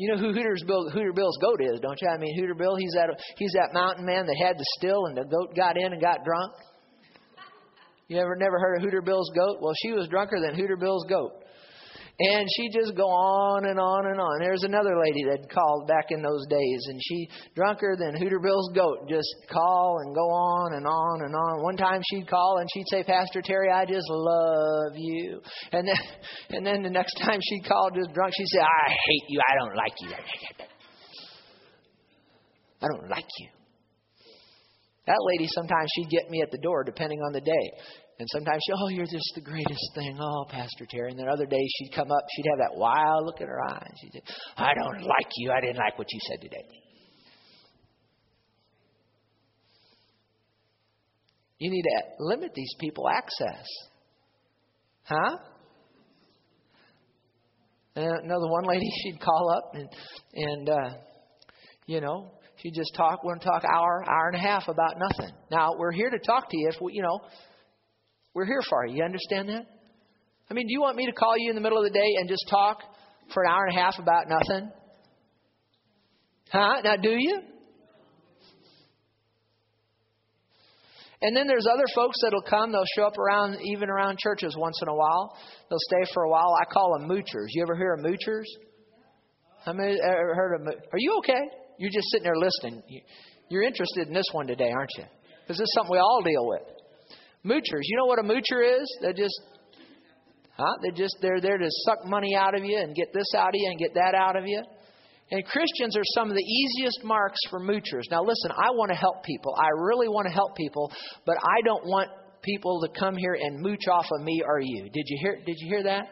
You 0.00 0.14
know 0.14 0.16
who 0.16 0.32
Hooter's 0.32 0.62
Bill, 0.64 0.88
Hooter 0.90 1.12
Bill's 1.12 1.36
goat 1.42 1.60
is, 1.60 1.80
don't 1.80 2.00
you? 2.00 2.06
I 2.06 2.18
mean, 2.18 2.38
Hooter 2.38 2.54
Bill, 2.54 2.76
he's 2.76 2.92
that 2.92 3.10
he's 3.36 3.50
that 3.54 3.74
mountain 3.74 4.06
man 4.06 4.26
that 4.26 4.36
had 4.40 4.56
the 4.56 4.64
still, 4.78 5.06
and 5.06 5.16
the 5.16 5.24
goat 5.24 5.56
got 5.56 5.76
in 5.76 5.92
and 5.92 6.00
got 6.00 6.22
drunk. 6.24 6.52
You 8.08 8.18
ever 8.18 8.36
never 8.36 8.58
heard 8.58 8.76
of 8.76 8.82
Hooter 8.82 9.02
Bill's 9.02 9.30
goat? 9.34 9.58
Well, 9.60 9.74
she 9.82 9.92
was 9.92 10.08
drunker 10.08 10.40
than 10.40 10.54
Hooter 10.58 10.76
Bill's 10.76 11.04
goat. 11.08 11.44
And 12.20 12.48
she 12.56 12.68
just 12.72 12.96
go 12.96 13.04
on 13.06 13.66
and 13.66 13.78
on 13.78 14.06
and 14.06 14.18
on. 14.18 14.40
There's 14.40 14.64
another 14.64 14.98
lady 14.98 15.22
that 15.30 15.48
called 15.52 15.86
back 15.86 16.06
in 16.10 16.20
those 16.20 16.44
days, 16.48 16.80
and 16.88 16.98
she 17.00 17.28
drunker 17.54 17.96
than 17.96 18.16
Hooter 18.16 18.40
Bill's 18.40 18.72
goat. 18.74 19.08
Just 19.08 19.28
call 19.48 19.98
and 20.02 20.12
go 20.16 20.26
on 20.26 20.72
and 20.74 20.84
on 20.84 21.22
and 21.22 21.32
on. 21.32 21.62
One 21.62 21.76
time 21.76 22.02
she'd 22.10 22.26
call 22.28 22.58
and 22.58 22.68
she'd 22.74 22.88
say, 22.90 23.04
"Pastor 23.04 23.40
Terry, 23.40 23.70
I 23.70 23.84
just 23.84 24.08
love 24.08 24.96
you." 24.96 25.40
And 25.70 25.86
then, 25.86 25.96
and 26.56 26.66
then 26.66 26.82
the 26.82 26.90
next 26.90 27.14
time 27.22 27.38
she'd 27.40 27.64
call 27.68 27.90
just 27.94 28.12
drunk, 28.14 28.34
she'd 28.36 28.48
say, 28.48 28.62
"I 28.62 28.88
hate 28.88 29.24
you. 29.28 29.40
I 29.48 29.54
don't 29.60 29.76
like 29.76 29.94
you. 30.00 30.10
I 32.82 32.86
don't 32.88 33.08
like 33.10 33.28
you." 33.38 33.57
That 35.08 35.24
lady, 35.24 35.48
sometimes 35.48 35.88
she'd 35.96 36.10
get 36.10 36.28
me 36.28 36.42
at 36.42 36.50
the 36.50 36.58
door, 36.58 36.84
depending 36.84 37.20
on 37.20 37.32
the 37.32 37.40
day. 37.40 37.66
And 38.18 38.28
sometimes 38.30 38.60
she, 38.66 38.72
oh, 38.76 38.88
you're 38.88 39.06
just 39.06 39.32
the 39.34 39.40
greatest 39.40 39.90
thing. 39.94 40.18
Oh, 40.20 40.44
Pastor 40.50 40.84
Terry. 40.90 41.10
And 41.10 41.18
then 41.18 41.28
other 41.30 41.46
days 41.46 41.66
she'd 41.78 41.94
come 41.96 42.12
up, 42.12 42.24
she'd 42.36 42.50
have 42.50 42.58
that 42.58 42.76
wild 42.76 43.24
look 43.24 43.40
in 43.40 43.46
her 43.46 43.62
eyes. 43.70 43.90
She'd 44.02 44.12
say, 44.12 44.22
I 44.58 44.74
don't 44.74 45.00
like 45.00 45.30
you. 45.36 45.50
I 45.50 45.62
didn't 45.62 45.78
like 45.78 45.96
what 45.98 46.08
you 46.12 46.20
said 46.28 46.42
today. 46.42 46.62
You 51.58 51.70
need 51.70 51.82
to 51.82 52.02
limit 52.18 52.52
these 52.54 52.74
people 52.78 53.08
access. 53.08 53.66
Huh? 55.04 55.38
And 57.96 58.24
another 58.24 58.46
one 58.46 58.64
lady, 58.64 58.86
she'd 59.02 59.20
call 59.22 59.56
up 59.56 59.74
and, 59.74 59.88
and 60.34 60.68
uh, 60.68 60.90
you 61.86 62.02
know, 62.02 62.30
she 62.62 62.70
just 62.70 62.92
talk, 62.96 63.22
want 63.22 63.40
to 63.40 63.48
talk 63.48 63.64
hour, 63.64 64.04
hour 64.08 64.28
and 64.32 64.36
a 64.36 64.40
half 64.40 64.68
about 64.68 64.96
nothing. 64.98 65.32
Now 65.50 65.74
we're 65.78 65.92
here 65.92 66.10
to 66.10 66.18
talk 66.18 66.50
to 66.50 66.56
you. 66.56 66.70
If 66.72 66.80
we, 66.80 66.94
you 66.94 67.02
know, 67.02 67.20
we're 68.34 68.46
here 68.46 68.62
for 68.68 68.86
you. 68.86 68.96
You 68.96 69.04
understand 69.04 69.48
that? 69.48 69.66
I 70.50 70.54
mean, 70.54 70.66
do 70.66 70.72
you 70.72 70.80
want 70.80 70.96
me 70.96 71.06
to 71.06 71.12
call 71.12 71.36
you 71.36 71.50
in 71.50 71.54
the 71.54 71.60
middle 71.60 71.78
of 71.78 71.84
the 71.84 71.96
day 71.96 72.14
and 72.18 72.28
just 72.28 72.46
talk 72.50 72.78
for 73.32 73.44
an 73.44 73.50
hour 73.50 73.66
and 73.66 73.76
a 73.76 73.80
half 73.80 73.98
about 73.98 74.26
nothing? 74.28 74.70
Huh? 76.50 76.80
Now, 76.82 76.96
do 76.96 77.10
you? 77.10 77.40
And 81.20 81.36
then 81.36 81.46
there's 81.46 81.66
other 81.66 81.86
folks 81.94 82.16
that'll 82.22 82.42
come. 82.42 82.72
They'll 82.72 82.84
show 82.96 83.04
up 83.04 83.18
around, 83.18 83.58
even 83.62 83.90
around 83.90 84.18
churches 84.18 84.56
once 84.56 84.78
in 84.82 84.88
a 84.88 84.94
while. 84.94 85.36
They'll 85.68 85.78
stay 85.80 86.10
for 86.14 86.22
a 86.22 86.30
while. 86.30 86.54
I 86.60 86.64
call 86.72 86.96
them 86.98 87.08
moochers. 87.08 87.48
You 87.50 87.62
ever 87.62 87.76
hear 87.76 87.94
of 87.94 88.00
moochers? 88.00 88.44
How 89.64 89.72
many 89.72 89.98
ever 90.00 90.34
heard 90.34 90.60
of? 90.60 90.66
Are 90.92 90.98
you 90.98 91.18
okay? 91.18 91.42
You're 91.78 91.90
just 91.90 92.08
sitting 92.10 92.24
there 92.24 92.36
listening. 92.36 92.82
You're 93.48 93.62
interested 93.62 94.08
in 94.08 94.14
this 94.14 94.26
one 94.32 94.46
today, 94.46 94.70
aren't 94.70 94.90
you? 94.98 95.04
Because 95.42 95.58
this 95.58 95.64
is 95.64 95.72
something 95.74 95.92
we 95.92 95.98
all 95.98 96.22
deal 96.22 96.46
with. 96.46 96.62
Moochers. 97.44 97.82
You 97.82 97.96
know 97.96 98.06
what 98.06 98.18
a 98.18 98.22
moocher 98.22 98.80
is? 98.80 98.98
They're 99.00 99.12
just 99.12 99.40
Huh? 100.58 100.74
They 100.82 100.90
just 100.90 101.16
they're 101.22 101.40
there 101.40 101.56
to 101.56 101.68
suck 101.86 102.04
money 102.04 102.34
out 102.34 102.56
of 102.56 102.64
you 102.64 102.78
and 102.78 102.94
get 102.94 103.12
this 103.14 103.32
out 103.36 103.50
of 103.50 103.54
you 103.54 103.70
and 103.70 103.78
get 103.78 103.94
that 103.94 104.14
out 104.16 104.34
of 104.34 104.44
you. 104.46 104.60
And 105.30 105.44
Christians 105.44 105.96
are 105.96 106.02
some 106.16 106.30
of 106.30 106.34
the 106.34 106.42
easiest 106.42 107.04
marks 107.04 107.38
for 107.48 107.60
moochers. 107.60 108.10
Now 108.10 108.24
listen, 108.24 108.50
I 108.50 108.70
want 108.70 108.90
to 108.90 108.96
help 108.96 109.22
people. 109.22 109.54
I 109.56 109.68
really 109.76 110.08
want 110.08 110.26
to 110.26 110.32
help 110.32 110.56
people, 110.56 110.90
but 111.26 111.36
I 111.36 111.60
don't 111.64 111.84
want 111.84 112.08
people 112.42 112.80
to 112.80 112.88
come 112.98 113.16
here 113.16 113.36
and 113.40 113.60
mooch 113.60 113.86
off 113.88 114.06
of 114.10 114.24
me 114.24 114.42
or 114.44 114.58
you. 114.60 114.84
Did 114.92 115.04
you 115.06 115.18
hear 115.20 115.36
did 115.46 115.56
you 115.58 115.68
hear 115.68 115.82
that? 115.84 116.08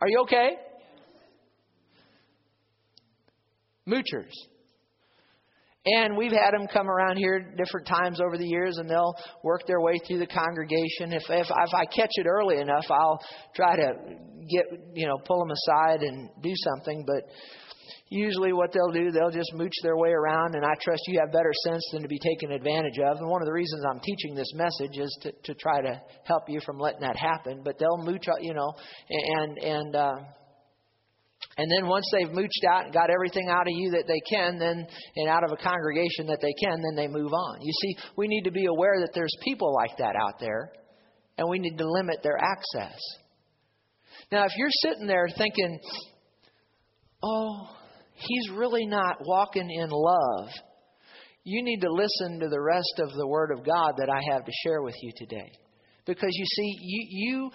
Are 0.00 0.08
you 0.08 0.20
okay? 0.22 0.50
Moochers. 3.88 4.34
And 5.86 6.16
we've 6.16 6.32
had 6.32 6.52
them 6.52 6.66
come 6.66 6.90
around 6.90 7.16
here 7.16 7.40
different 7.56 7.86
times 7.86 8.20
over 8.20 8.36
the 8.36 8.46
years, 8.46 8.76
and 8.78 8.90
they'll 8.90 9.14
work 9.42 9.62
their 9.66 9.80
way 9.80 9.98
through 10.06 10.18
the 10.18 10.26
congregation. 10.26 11.12
If, 11.12 11.22
if 11.30 11.46
if 11.48 11.74
I 11.74 11.84
catch 11.86 12.10
it 12.12 12.26
early 12.26 12.58
enough, 12.58 12.84
I'll 12.90 13.20
try 13.54 13.76
to 13.76 13.92
get 14.50 14.64
you 14.94 15.06
know 15.06 15.16
pull 15.24 15.38
them 15.38 15.50
aside 15.50 16.02
and 16.02 16.28
do 16.42 16.52
something. 16.54 17.04
But 17.06 17.22
usually, 18.10 18.52
what 18.52 18.72
they'll 18.72 18.92
do, 18.92 19.10
they'll 19.12 19.30
just 19.30 19.54
mooch 19.54 19.72
their 19.82 19.96
way 19.96 20.10
around, 20.10 20.56
and 20.56 20.64
I 20.64 20.74
trust 20.82 21.02
you 21.06 21.20
have 21.20 21.32
better 21.32 21.52
sense 21.64 21.88
than 21.92 22.02
to 22.02 22.08
be 22.08 22.18
taken 22.18 22.52
advantage 22.52 22.98
of. 22.98 23.18
And 23.18 23.28
one 23.28 23.40
of 23.40 23.46
the 23.46 23.54
reasons 23.54 23.84
I'm 23.88 24.00
teaching 24.00 24.34
this 24.34 24.52
message 24.54 24.98
is 24.98 25.18
to 25.22 25.32
to 25.44 25.54
try 25.54 25.80
to 25.80 26.02
help 26.24 26.42
you 26.48 26.60
from 26.66 26.78
letting 26.78 27.00
that 27.00 27.16
happen. 27.16 27.62
But 27.64 27.78
they'll 27.78 28.02
mooch, 28.04 28.26
you 28.40 28.52
know, 28.52 28.72
and 29.08 29.58
and. 29.58 29.96
Uh, 29.96 30.12
and 31.58 31.70
then 31.70 31.88
once 31.88 32.08
they've 32.12 32.30
mooched 32.30 32.64
out 32.70 32.84
and 32.84 32.94
got 32.94 33.10
everything 33.10 33.48
out 33.48 33.66
of 33.66 33.74
you 33.74 33.90
that 33.90 34.06
they 34.06 34.20
can, 34.30 34.58
then 34.58 34.86
and 35.16 35.28
out 35.28 35.42
of 35.42 35.50
a 35.50 35.56
congregation 35.56 36.26
that 36.28 36.38
they 36.40 36.54
can, 36.62 36.80
then 36.80 36.94
they 36.94 37.08
move 37.08 37.32
on. 37.32 37.60
You 37.60 37.72
see, 37.82 37.96
we 38.16 38.28
need 38.28 38.42
to 38.44 38.52
be 38.52 38.66
aware 38.66 39.00
that 39.00 39.10
there's 39.12 39.34
people 39.42 39.74
like 39.74 39.96
that 39.98 40.14
out 40.14 40.38
there, 40.38 40.70
and 41.36 41.48
we 41.50 41.58
need 41.58 41.76
to 41.76 41.90
limit 41.90 42.22
their 42.22 42.38
access. 42.38 42.98
Now, 44.30 44.44
if 44.44 44.52
you're 44.56 44.70
sitting 44.82 45.08
there 45.08 45.26
thinking, 45.36 45.80
"Oh, 47.24 47.76
he's 48.14 48.50
really 48.50 48.86
not 48.86 49.16
walking 49.20 49.68
in 49.68 49.90
love," 49.90 50.50
you 51.42 51.64
need 51.64 51.80
to 51.80 51.90
listen 51.90 52.38
to 52.40 52.48
the 52.48 52.60
rest 52.60 53.00
of 53.00 53.12
the 53.14 53.26
Word 53.26 53.50
of 53.50 53.64
God 53.64 53.94
that 53.96 54.10
I 54.10 54.20
have 54.32 54.44
to 54.44 54.52
share 54.62 54.82
with 54.82 54.94
you 55.02 55.10
today, 55.16 55.50
because 56.04 56.30
you 56.32 56.46
see, 56.46 56.78
you 56.80 57.06
you 57.10 57.50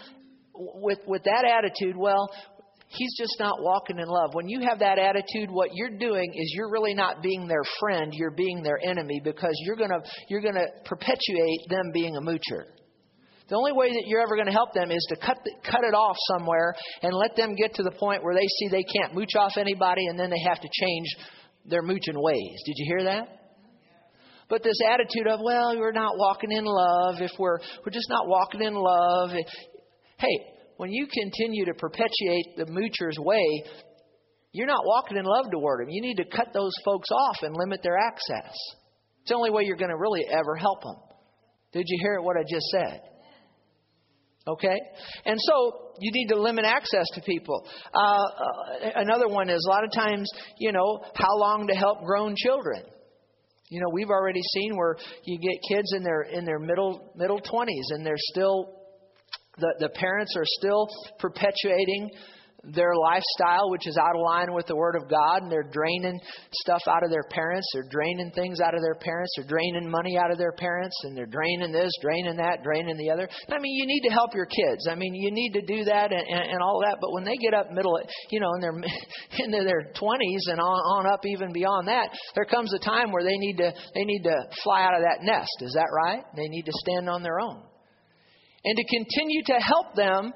with 0.55 1.00
with 1.07 1.24
that 1.24 1.45
attitude, 1.45 1.95
well, 1.95 2.29
he's 2.93 3.15
just 3.17 3.35
not 3.39 3.62
walking 3.62 4.00
in 4.00 4.07
love. 4.07 4.33
When 4.33 4.47
you 4.47 4.62
have 4.67 4.79
that 4.79 5.00
attitude, 5.00 5.50
what 5.50 5.69
you're 5.73 5.97
doing 5.97 6.31
is 6.33 6.53
you're 6.55 6.69
really 6.69 6.93
not 6.93 7.21
being 7.21 7.47
their 7.47 7.63
friend, 7.79 8.13
you're 8.13 8.31
being 8.31 8.63
their 8.63 8.79
enemy 8.83 9.21
because 9.23 9.53
you're 9.65 9.75
going 9.75 9.89
to 9.89 10.01
you're 10.29 10.41
going 10.41 10.55
to 10.55 10.67
perpetuate 10.85 11.59
them 11.69 11.91
being 11.93 12.15
a 12.15 12.21
moocher. 12.21 12.65
The 13.50 13.55
only 13.55 13.73
way 13.73 13.89
that 13.89 14.03
you're 14.07 14.21
ever 14.21 14.35
going 14.35 14.47
to 14.47 14.53
help 14.53 14.73
them 14.73 14.89
is 14.89 15.05
to 15.09 15.15
cut 15.17 15.38
the, 15.43 15.51
cut 15.69 15.81
it 15.83 15.93
off 15.93 16.15
somewhere 16.31 16.73
and 17.01 17.13
let 17.13 17.35
them 17.35 17.55
get 17.55 17.73
to 17.75 17.83
the 17.83 17.91
point 17.91 18.23
where 18.23 18.33
they 18.33 18.47
see 18.47 18.69
they 18.69 18.83
can't 18.83 19.13
mooch 19.13 19.35
off 19.38 19.57
anybody 19.57 20.07
and 20.07 20.17
then 20.17 20.29
they 20.29 20.41
have 20.47 20.62
to 20.62 20.69
change 20.71 21.07
their 21.65 21.81
mooching 21.81 22.15
ways. 22.15 22.57
Did 22.65 22.75
you 22.77 22.95
hear 22.95 23.03
that? 23.03 23.27
But 24.50 24.63
this 24.63 24.77
attitude 24.88 25.27
of, 25.27 25.39
well, 25.43 25.77
we're 25.77 25.91
not 25.91 26.17
walking 26.17 26.51
in 26.51 26.63
love 26.65 27.15
if 27.19 27.31
we're 27.39 27.59
we're 27.85 27.91
just 27.91 28.09
not 28.09 28.27
walking 28.27 28.62
in 28.62 28.75
love. 28.75 29.31
Hey, 30.17 30.52
when 30.77 30.92
you 30.92 31.08
continue 31.08 31.65
to 31.65 31.74
perpetuate 31.74 32.58
the 32.58 32.65
moocher's 32.68 33.18
way, 33.20 33.63
you're 34.51 34.68
not 34.68 34.86
walking 34.86 35.18
in 35.18 35.25
love 35.25 35.46
toward 35.51 35.82
them. 35.82 35.89
You 35.89 36.01
need 36.01 36.15
to 36.15 36.25
cut 36.25 36.53
those 36.53 36.74
folks 36.86 37.10
off 37.12 37.38
and 37.42 37.56
limit 37.56 37.82
their 37.84 37.98
access. 37.98 38.53
It's 39.22 39.30
the 39.30 39.36
only 39.36 39.50
way 39.50 39.63
you're 39.63 39.77
going 39.77 39.92
to 39.92 39.98
really 39.98 40.25
ever 40.30 40.56
help 40.56 40.84
them. 40.84 40.96
Did 41.72 41.86
you 41.88 41.98
hear 42.01 42.22
what 42.22 42.38
I 42.38 42.44
just 42.44 42.65
said? 42.68 43.01
Okay? 44.48 44.77
And 45.25 45.38
so 45.39 45.94
you 46.00 46.12
need 46.12 46.27
to 46.27 46.42
limit 46.42 46.65
access 46.65 47.06
to 47.15 47.22
people. 47.22 47.65
Uh, 47.94 48.00
uh, 48.00 48.89
another 48.96 49.27
one 49.27 49.50
is 49.50 49.65
a 49.65 49.70
lot 49.70 49.84
of 49.84 49.92
times, 49.92 50.30
you 50.60 50.72
know, 50.72 51.01
how 51.15 51.38
long 51.38 51.68
to 51.68 51.74
help 51.74 52.03
grown 52.03 52.36
children. 52.38 52.84
You 53.70 53.80
know, 53.80 53.88
we've 53.92 54.10
already 54.10 54.42
seen 54.53 54.75
where 54.75 54.98
you 55.24 55.39
get 55.39 55.75
kids 55.75 55.94
in 55.96 56.03
their 56.03 56.22
in 56.24 56.46
their 56.46 56.60
middle 56.60 57.12
middle 57.15 57.39
20s 57.39 57.89
and 57.89 58.06
they're 58.06 58.13
still 58.18 58.82
the, 59.57 59.74
the 59.79 59.89
parents 59.89 60.36
are 60.36 60.45
still 60.45 60.88
perpetuating 61.19 62.10
their 62.63 62.95
lifestyle, 62.95 63.69
which 63.72 63.86
is 63.88 63.98
out 63.98 64.15
of 64.15 64.22
line 64.24 64.53
with 64.53 64.65
the 64.67 64.75
Word 64.75 64.95
of 64.95 65.10
God, 65.10 65.43
and 65.43 65.51
they're 65.51 65.67
draining 65.67 66.17
stuff 66.63 66.81
out 66.88 67.03
of 67.03 67.12
their 67.12 67.27
parents. 67.29 67.67
They're 67.74 67.89
draining 67.89 68.31
things 68.31 68.62
out 68.62 68.74
of 68.74 68.81
their 68.81 68.95
parents. 68.95 69.33
They're 69.36 69.48
draining 69.48 69.89
money 69.89 70.17
out 70.17 70.31
of 70.31 70.38
their 70.38 70.53
parents, 70.53 70.95
and 71.03 71.17
they're 71.17 71.27
draining 71.27 71.74
this, 71.74 71.91
draining 72.01 72.38
that, 72.38 72.63
draining 72.63 72.95
the 72.95 73.12
other. 73.12 73.27
I 73.51 73.60
mean, 73.60 73.75
you 73.75 73.86
need 73.86 74.07
to 74.07 74.13
help 74.13 74.33
your 74.33 74.45
kids. 74.45 74.88
I 74.89 74.95
mean, 74.95 75.13
you 75.13 75.29
need 75.31 75.51
to 75.53 75.62
do 75.62 75.83
that 75.86 76.13
and, 76.13 76.24
and, 76.25 76.51
and 76.55 76.62
all 76.62 76.79
that. 76.88 77.00
But 77.01 77.12
when 77.12 77.25
they 77.25 77.36
get 77.36 77.53
up 77.53 77.69
middle, 77.72 78.00
you 78.29 78.39
know, 78.39 78.53
in 78.55 78.62
their 78.62 78.74
into 79.43 79.63
their 79.65 79.91
twenties 79.93 80.48
and 80.48 80.62
on, 80.62 81.03
on 81.03 81.12
up 81.12 81.25
even 81.25 81.51
beyond 81.51 81.89
that, 81.89 82.15
there 82.33 82.45
comes 82.45 82.74
a 82.74 82.79
time 82.79 83.12
where 83.12 83.24
they 83.24 83.38
need 83.38 83.57
to 83.57 83.74
they 83.93 84.05
need 84.05 84.24
to 84.24 84.36
fly 84.63 84.83
out 84.83 84.95
of 84.95 85.01
that 85.01 85.19
nest. 85.22 85.51
Is 85.60 85.74
that 85.74 85.91
right? 85.91 86.24
They 86.36 86.48
need 86.48 86.63
to 86.63 86.74
stand 86.74 87.10
on 87.10 87.24
their 87.24 87.41
own 87.41 87.63
and 88.65 88.77
to 88.77 88.84
continue 88.96 89.43
to 89.48 89.53
help 89.53 89.96
them, 89.96 90.34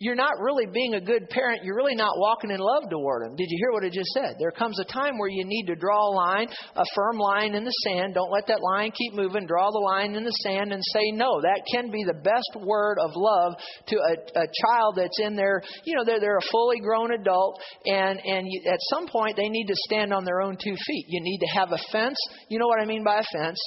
you're 0.00 0.16
not 0.16 0.40
really 0.40 0.66
being 0.66 0.94
a 0.94 1.00
good 1.00 1.30
parent. 1.30 1.62
You're 1.62 1.76
really 1.76 1.94
not 1.94 2.18
walking 2.18 2.50
in 2.50 2.58
love 2.58 2.90
toward 2.90 3.22
them. 3.22 3.36
Did 3.36 3.46
you 3.48 3.58
hear 3.58 3.72
what 3.72 3.84
I 3.84 3.88
just 3.88 4.10
said? 4.10 4.36
There 4.40 4.50
comes 4.50 4.78
a 4.80 4.84
time 4.84 5.18
where 5.18 5.30
you 5.30 5.44
need 5.46 5.66
to 5.66 5.76
draw 5.76 5.96
a 5.96 6.12
line, 6.12 6.48
a 6.74 6.84
firm 6.94 7.16
line 7.16 7.54
in 7.54 7.64
the 7.64 7.72
sand. 7.84 8.12
Don't 8.12 8.30
let 8.32 8.48
that 8.48 8.60
line 8.60 8.90
keep 8.90 9.14
moving. 9.14 9.46
Draw 9.46 9.70
the 9.70 9.78
line 9.78 10.16
in 10.16 10.24
the 10.24 10.38
sand 10.42 10.72
and 10.72 10.82
say 10.92 11.12
no. 11.12 11.40
That 11.40 11.62
can 11.72 11.92
be 11.92 12.02
the 12.04 12.20
best 12.20 12.66
word 12.66 12.98
of 12.98 13.12
love 13.14 13.54
to 13.86 13.96
a, 13.96 14.40
a 14.40 14.46
child 14.66 14.96
that's 14.96 15.20
in 15.22 15.36
there. 15.36 15.62
You 15.84 15.96
know, 15.96 16.04
they're, 16.04 16.20
they're 16.20 16.38
a 16.38 16.50
fully 16.50 16.80
grown 16.80 17.12
adult, 17.12 17.60
and, 17.86 18.20
and 18.24 18.46
you, 18.50 18.62
at 18.70 18.80
some 18.90 19.06
point 19.06 19.36
they 19.36 19.48
need 19.48 19.66
to 19.66 19.76
stand 19.88 20.12
on 20.12 20.24
their 20.24 20.42
own 20.42 20.56
two 20.62 20.74
feet. 20.86 21.06
You 21.08 21.22
need 21.22 21.38
to 21.38 21.58
have 21.58 21.70
a 21.70 21.78
fence. 21.92 22.18
You 22.48 22.58
know 22.58 22.66
what 22.66 22.80
I 22.80 22.84
mean 22.84 23.04
by 23.04 23.20
a 23.20 23.38
fence? 23.38 23.58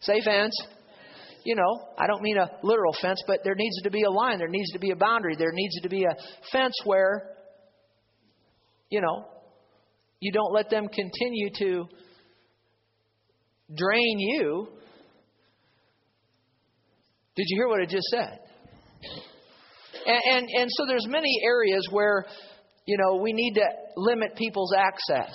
Say 0.00 0.20
fence 0.24 0.54
you 1.50 1.56
know, 1.56 1.88
I 1.98 2.06
don't 2.06 2.22
mean 2.22 2.36
a 2.38 2.48
literal 2.62 2.94
fence, 3.02 3.20
but 3.26 3.40
there 3.42 3.56
needs 3.56 3.82
to 3.82 3.90
be 3.90 4.04
a 4.04 4.10
line, 4.10 4.38
there 4.38 4.46
needs 4.46 4.70
to 4.70 4.78
be 4.78 4.92
a 4.92 4.96
boundary, 4.96 5.34
there 5.36 5.50
needs 5.52 5.80
to 5.80 5.88
be 5.88 6.04
a 6.04 6.14
fence 6.52 6.74
where, 6.84 7.30
you 8.88 9.00
know, 9.00 9.26
you 10.20 10.30
don't 10.30 10.52
let 10.54 10.70
them 10.70 10.86
continue 10.86 11.50
to 11.58 11.88
drain 13.76 14.20
you. 14.20 14.68
Did 17.34 17.46
you 17.48 17.56
hear 17.58 17.66
what 17.66 17.80
I 17.80 17.86
just 17.86 18.06
said? 18.12 18.38
And, 20.06 20.20
and, 20.32 20.48
and 20.56 20.70
so 20.70 20.86
there's 20.86 21.08
many 21.08 21.40
areas 21.44 21.84
where, 21.90 22.26
you 22.86 22.96
know, 22.96 23.16
we 23.20 23.32
need 23.32 23.54
to 23.54 23.66
limit 23.96 24.36
people's 24.36 24.72
access 24.72 25.34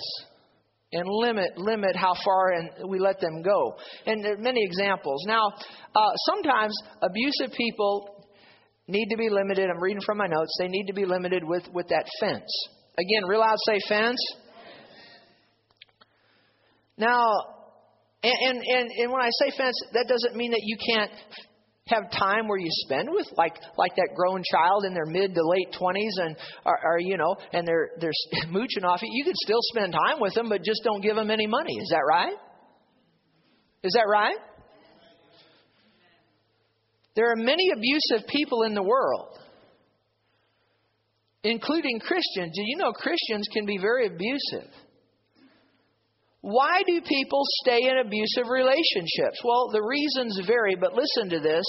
and 0.96 1.08
limit 1.08 1.58
limit 1.58 1.94
how 1.94 2.14
far 2.24 2.52
and 2.52 2.70
we 2.88 2.98
let 2.98 3.20
them 3.20 3.42
go. 3.42 3.76
And 4.06 4.24
there 4.24 4.34
are 4.34 4.38
many 4.38 4.60
examples. 4.64 5.24
Now, 5.26 5.52
uh, 5.94 6.12
sometimes 6.32 6.74
abusive 7.02 7.56
people 7.56 8.26
need 8.88 9.08
to 9.10 9.16
be 9.16 9.28
limited. 9.28 9.68
I'm 9.68 9.82
reading 9.82 10.02
from 10.04 10.18
my 10.18 10.26
notes. 10.26 10.56
They 10.58 10.68
need 10.68 10.86
to 10.86 10.94
be 10.94 11.04
limited 11.04 11.42
with 11.44 11.68
with 11.72 11.88
that 11.88 12.06
fence. 12.20 12.50
Again, 12.98 13.28
real 13.28 13.40
loud, 13.40 13.56
say 13.66 13.78
fence. 13.88 14.18
Now, 16.96 17.26
and, 18.22 18.32
and, 18.48 18.58
and, 18.58 18.90
and 18.90 19.12
when 19.12 19.20
I 19.20 19.28
say 19.42 19.54
fence, 19.56 19.76
that 19.92 20.06
doesn't 20.08 20.34
mean 20.34 20.50
that 20.52 20.62
you 20.62 20.76
can't 20.94 21.10
have 21.88 22.10
time 22.10 22.48
where 22.48 22.58
you 22.58 22.68
spend 22.68 23.08
with 23.10 23.26
like 23.36 23.54
like 23.78 23.94
that 23.94 24.08
grown 24.16 24.42
child 24.50 24.84
in 24.84 24.92
their 24.92 25.06
mid 25.06 25.32
to 25.34 25.46
late 25.46 25.68
20s 25.80 26.24
and 26.24 26.36
are, 26.64 26.78
are 26.84 26.98
you 26.98 27.16
know 27.16 27.36
and 27.52 27.66
they're 27.66 27.90
they're 28.00 28.10
mooching 28.50 28.84
off 28.84 29.00
you 29.02 29.08
you 29.12 29.24
could 29.24 29.36
still 29.36 29.60
spend 29.62 29.92
time 29.92 30.20
with 30.20 30.34
them 30.34 30.48
but 30.48 30.64
just 30.64 30.80
don't 30.82 31.00
give 31.00 31.14
them 31.14 31.30
any 31.30 31.46
money. 31.46 31.74
Is 31.74 31.88
that 31.90 32.02
right? 32.08 32.34
Is 33.84 33.92
that 33.92 34.06
right? 34.10 34.36
There 37.14 37.30
are 37.30 37.36
many 37.36 37.70
abusive 37.70 38.26
people 38.28 38.64
in 38.64 38.74
the 38.74 38.82
world 38.82 39.38
including 41.44 42.00
Christians. 42.00 42.52
Do 42.56 42.62
you 42.64 42.78
know 42.78 42.92
Christians 42.92 43.46
can 43.52 43.64
be 43.64 43.78
very 43.78 44.08
abusive 44.08 44.72
why 46.46 46.80
do 46.86 47.00
people 47.00 47.42
stay 47.64 47.80
in 47.90 47.98
abusive 47.98 48.46
relationships? 48.48 49.42
Well, 49.42 49.68
the 49.72 49.82
reasons 49.82 50.46
vary, 50.46 50.76
but 50.78 50.94
listen 50.94 51.28
to 51.30 51.40
this. 51.40 51.64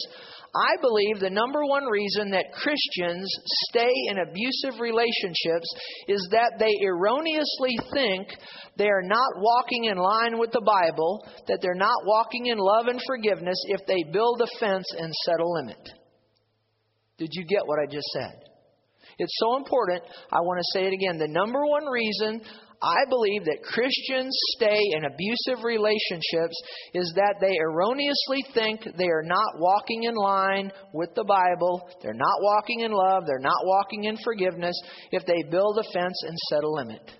I 0.53 0.77
believe 0.81 1.19
the 1.19 1.31
number 1.34 1.65
one 1.65 1.86
reason 1.86 2.29
that 2.29 2.53
Christians 2.53 3.27
stay 3.69 3.89
in 4.10 4.19
abusive 4.19 4.79
relationships 4.79 5.65
is 6.07 6.27
that 6.29 6.60
they 6.60 6.74
erroneously 6.86 7.74
think 7.91 8.27
they 8.77 8.86
are 8.86 9.01
not 9.01 9.41
walking 9.41 9.86
in 9.86 9.98
line 9.98 10.38
with 10.38 10.51
the 10.51 10.62
Bible, 10.62 11.25
that 11.48 11.57
they're 11.60 11.74
not 11.74 12.05
walking 12.05 12.46
in 12.46 12.60
love 12.60 12.86
and 12.86 13.01
forgiveness 13.07 13.57
if 13.69 13.81
they 13.88 14.03
build 14.13 14.41
a 14.41 14.60
fence 14.60 14.86
and 14.96 15.12
set 15.25 15.39
a 15.39 15.48
limit. 15.48 15.89
Did 17.17 17.29
you 17.31 17.46
get 17.50 17.65
what 17.65 17.79
I 17.79 17.91
just 17.91 18.07
said? 18.13 18.48
It's 19.17 19.36
so 19.39 19.57
important. 19.57 20.03
I 20.31 20.41
want 20.41 20.60
to 20.60 20.79
say 20.79 20.86
it 20.86 20.93
again. 20.93 21.17
The 21.17 21.27
number 21.27 21.65
one 21.65 21.86
reason 21.86 22.41
I 22.81 23.05
believe 23.10 23.46
that 23.46 23.63
Christians 23.63 24.38
stay 24.55 24.79
in 24.93 25.05
abusive 25.05 25.63
relationships 25.63 26.55
is 26.93 27.12
that 27.15 27.36
they 27.41 27.55
erroneously 27.57 28.46
think 28.53 28.81
they 28.98 29.07
are 29.07 29.24
not 29.24 29.57
walking 29.57 30.03
in 30.03 30.13
line 30.13 30.72
with 30.93 31.10
the 31.15 31.24
Bible, 31.24 31.89
they're 32.03 32.13
not 32.13 32.41
walking 32.41 32.81
in 32.81 32.91
love, 32.91 33.24
they're 33.25 33.39
not 33.39 33.65
walking 33.65 34.03
in 34.03 34.17
forgiveness 34.24 34.79
if 35.12 35.25
they 35.25 35.43
build 35.50 35.79
a 35.79 35.91
fence 35.91 36.22
and 36.24 36.38
set 36.50 36.63
a 36.63 36.69
limit. 36.69 37.12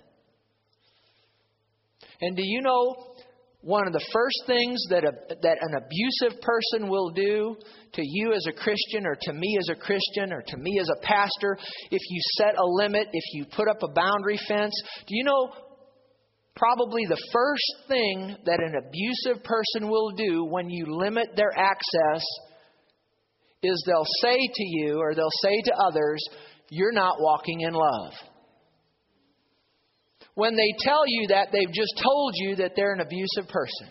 And 2.20 2.36
do 2.36 2.42
you 2.44 2.62
know 2.62 3.14
one 3.62 3.86
of 3.86 3.92
the 3.92 4.06
first 4.12 4.42
things 4.46 4.80
that, 4.90 5.04
a, 5.04 5.12
that 5.42 5.58
an 5.60 5.74
abusive 5.74 6.40
person 6.40 6.88
will 6.88 7.10
do 7.10 7.56
to 7.94 8.02
you 8.04 8.32
as 8.32 8.46
a 8.46 8.52
Christian 8.52 9.04
or 9.04 9.16
to 9.22 9.32
me 9.32 9.58
as 9.58 9.68
a 9.68 9.74
Christian 9.74 10.32
or 10.32 10.42
to 10.46 10.56
me 10.56 10.78
as 10.80 10.88
a 10.88 11.00
pastor, 11.04 11.58
if 11.90 12.00
you 12.08 12.20
set 12.36 12.56
a 12.56 12.64
limit, 12.64 13.08
if 13.12 13.24
you 13.32 13.44
put 13.56 13.68
up 13.68 13.82
a 13.82 13.92
boundary 13.92 14.38
fence, 14.46 14.72
do 15.08 15.16
you 15.16 15.24
know 15.24 15.52
probably 16.54 17.04
the 17.08 17.20
first 17.32 17.88
thing 17.88 18.36
that 18.44 18.60
an 18.60 18.74
abusive 18.76 19.42
person 19.44 19.88
will 19.88 20.10
do 20.10 20.44
when 20.44 20.70
you 20.70 20.86
limit 20.88 21.28
their 21.34 21.52
access 21.56 22.24
is 23.62 23.82
they'll 23.86 24.04
say 24.22 24.36
to 24.36 24.64
you 24.64 24.98
or 25.00 25.14
they'll 25.14 25.28
say 25.42 25.62
to 25.64 25.72
others, 25.88 26.22
You're 26.70 26.92
not 26.92 27.16
walking 27.18 27.62
in 27.62 27.74
love. 27.74 28.12
When 30.38 30.54
they 30.54 30.72
tell 30.78 31.02
you 31.04 31.26
that, 31.30 31.48
they've 31.50 31.74
just 31.74 32.00
told 32.00 32.32
you 32.36 32.54
that 32.62 32.74
they're 32.76 32.92
an 32.92 33.00
abusive 33.00 33.50
person. 33.50 33.88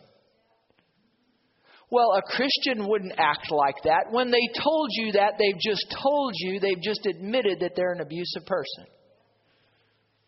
Well, 1.92 2.14
a 2.14 2.22
Christian 2.22 2.88
wouldn't 2.88 3.16
act 3.18 3.52
like 3.52 3.76
that. 3.84 4.06
When 4.12 4.32
they 4.32 4.48
told 4.64 4.88
you 4.92 5.12
that, 5.12 5.34
they've 5.38 5.60
just 5.60 5.94
told 6.02 6.32
you, 6.36 6.62
they've 6.62 6.82
just 6.82 7.06
admitted 7.06 7.60
that 7.60 7.74
they're 7.76 7.92
an 7.92 8.00
abusive 8.00 8.46
person. 8.46 8.86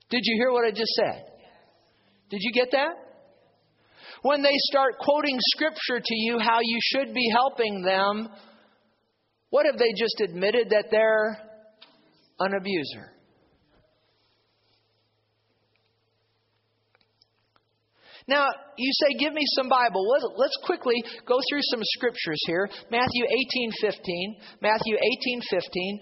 Did 0.10 0.20
you 0.26 0.36
hear 0.36 0.52
what 0.52 0.66
I 0.66 0.72
just 0.72 0.92
said? 0.92 1.24
Did 2.30 2.40
you 2.42 2.52
get 2.52 2.72
that? 2.72 2.96
When 4.22 4.42
they 4.42 4.56
start 4.70 5.00
quoting 5.00 5.38
scripture 5.56 6.02
to 6.04 6.16
you 6.16 6.38
how 6.38 6.60
you 6.62 6.80
should 6.82 7.14
be 7.14 7.32
helping 7.32 7.82
them, 7.82 8.28
what 9.52 9.66
have 9.66 9.80
they 9.80 9.94
just 9.98 10.20
admitted 10.20 10.72
that 10.72 10.88
they're 10.92 11.40
an 12.42 12.56
abuser? 12.60 13.10
Now, 18.30 18.46
you 18.78 18.92
say, 18.94 19.18
give 19.18 19.34
me 19.34 19.42
some 19.58 19.68
Bible. 19.68 20.06
Let's 20.38 20.58
quickly 20.64 20.94
go 21.26 21.40
through 21.50 21.66
some 21.74 21.82
scriptures 21.98 22.40
here. 22.46 22.70
Matthew 22.92 23.26
18, 23.26 23.72
15. 23.82 24.36
Matthew 24.62 24.96
18, 24.96 25.42
15. 25.50 26.00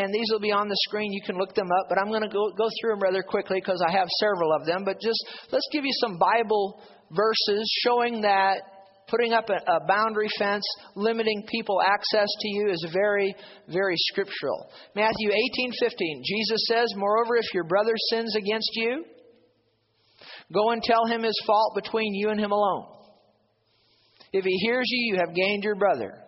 And 0.00 0.14
these 0.14 0.28
will 0.32 0.40
be 0.40 0.50
on 0.50 0.68
the 0.68 0.76
screen. 0.88 1.12
You 1.12 1.20
can 1.20 1.36
look 1.36 1.54
them 1.54 1.68
up. 1.68 1.86
But 1.90 1.98
I'm 2.00 2.08
going 2.08 2.22
to 2.22 2.32
go, 2.32 2.50
go 2.56 2.68
through 2.80 2.92
them 2.96 3.00
rather 3.00 3.22
quickly 3.22 3.60
because 3.60 3.84
I 3.86 3.92
have 3.92 4.08
several 4.18 4.50
of 4.52 4.64
them. 4.64 4.82
But 4.84 4.98
just 5.00 5.22
let's 5.52 5.68
give 5.70 5.84
you 5.84 5.92
some 6.00 6.16
Bible 6.18 6.80
verses 7.10 7.70
showing 7.84 8.22
that 8.22 8.62
putting 9.08 9.34
up 9.34 9.50
a, 9.50 9.60
a 9.70 9.86
boundary 9.86 10.28
fence, 10.38 10.64
limiting 10.96 11.44
people 11.50 11.82
access 11.86 12.28
to 12.40 12.48
you 12.48 12.70
is 12.70 12.86
very, 12.94 13.34
very 13.68 13.96
scriptural. 13.96 14.70
Matthew 14.96 15.28
18, 15.28 15.72
15. 15.80 16.22
Jesus 16.24 16.60
says, 16.66 16.86
Moreover, 16.96 17.36
if 17.36 17.52
your 17.52 17.64
brother 17.64 17.92
sins 18.08 18.34
against 18.36 18.70
you, 18.72 19.04
Go 20.52 20.70
and 20.70 20.82
tell 20.82 21.06
him 21.06 21.22
his 21.22 21.38
fault 21.46 21.74
between 21.74 22.14
you 22.14 22.30
and 22.30 22.38
him 22.38 22.52
alone. 22.52 22.86
If 24.32 24.44
he 24.44 24.56
hears 24.66 24.86
you, 24.88 25.14
you 25.14 25.20
have 25.24 25.34
gained 25.34 25.62
your 25.64 25.76
brother. 25.76 26.18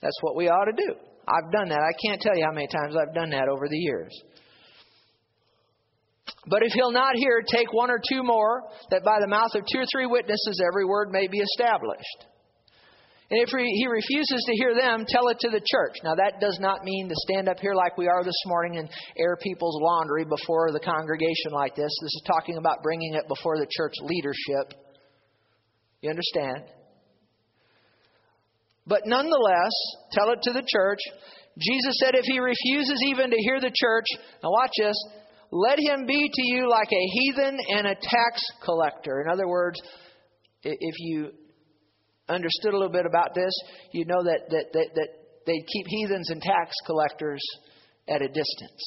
That's 0.00 0.16
what 0.22 0.36
we 0.36 0.48
ought 0.48 0.66
to 0.66 0.72
do. 0.72 0.94
I've 1.28 1.52
done 1.52 1.68
that. 1.68 1.80
I 1.80 1.92
can't 2.06 2.20
tell 2.20 2.36
you 2.36 2.44
how 2.44 2.54
many 2.54 2.68
times 2.68 2.96
I've 2.96 3.14
done 3.14 3.30
that 3.30 3.48
over 3.48 3.68
the 3.68 3.76
years. 3.76 4.12
But 6.46 6.62
if 6.62 6.72
he'll 6.72 6.92
not 6.92 7.14
hear, 7.16 7.42
take 7.46 7.72
one 7.72 7.90
or 7.90 8.00
two 8.10 8.22
more, 8.22 8.62
that 8.90 9.04
by 9.04 9.18
the 9.20 9.28
mouth 9.28 9.54
of 9.54 9.62
two 9.70 9.80
or 9.80 9.84
three 9.92 10.06
witnesses 10.06 10.62
every 10.66 10.86
word 10.86 11.10
may 11.10 11.26
be 11.28 11.38
established. 11.38 12.29
And 13.30 13.40
if 13.40 13.48
he 13.50 13.86
refuses 13.86 14.42
to 14.44 14.56
hear 14.56 14.74
them, 14.74 15.04
tell 15.08 15.28
it 15.28 15.38
to 15.38 15.50
the 15.50 15.60
church. 15.60 15.94
Now, 16.02 16.16
that 16.16 16.40
does 16.40 16.58
not 16.60 16.82
mean 16.82 17.08
to 17.08 17.14
stand 17.14 17.48
up 17.48 17.60
here 17.60 17.74
like 17.74 17.96
we 17.96 18.08
are 18.08 18.24
this 18.24 18.42
morning 18.46 18.78
and 18.78 18.90
air 19.16 19.36
people's 19.40 19.78
laundry 19.80 20.24
before 20.24 20.72
the 20.72 20.80
congregation 20.80 21.52
like 21.52 21.76
this. 21.76 21.92
This 22.02 22.10
is 22.10 22.24
talking 22.26 22.56
about 22.56 22.82
bringing 22.82 23.14
it 23.14 23.28
before 23.28 23.56
the 23.58 23.68
church 23.70 23.94
leadership. 24.02 24.74
You 26.02 26.10
understand? 26.10 26.64
But 28.84 29.02
nonetheless, 29.06 29.70
tell 30.10 30.30
it 30.30 30.42
to 30.42 30.52
the 30.52 30.66
church. 30.66 30.98
Jesus 31.56 31.94
said, 32.02 32.16
if 32.16 32.24
he 32.24 32.40
refuses 32.40 33.00
even 33.06 33.30
to 33.30 33.36
hear 33.36 33.60
the 33.60 33.72
church, 33.72 34.06
now 34.42 34.50
watch 34.50 34.72
this, 34.76 34.96
let 35.52 35.78
him 35.78 36.04
be 36.04 36.28
to 36.32 36.42
you 36.46 36.68
like 36.68 36.88
a 36.90 37.06
heathen 37.12 37.58
and 37.76 37.86
a 37.86 37.94
tax 37.94 38.42
collector. 38.64 39.20
In 39.20 39.30
other 39.30 39.46
words, 39.46 39.80
if 40.64 40.94
you 40.98 41.30
understood 42.30 42.74
a 42.74 42.78
little 42.78 42.92
bit 42.92 43.06
about 43.06 43.34
this, 43.34 43.52
you 43.92 44.04
know 44.06 44.22
that, 44.24 44.48
that, 44.50 44.72
that, 44.72 44.86
that 44.94 45.08
they 45.46 45.58
keep 45.58 45.86
heathens 45.86 46.30
and 46.30 46.40
tax 46.40 46.72
collectors 46.86 47.42
at 48.08 48.22
a 48.22 48.28
distance. 48.28 48.82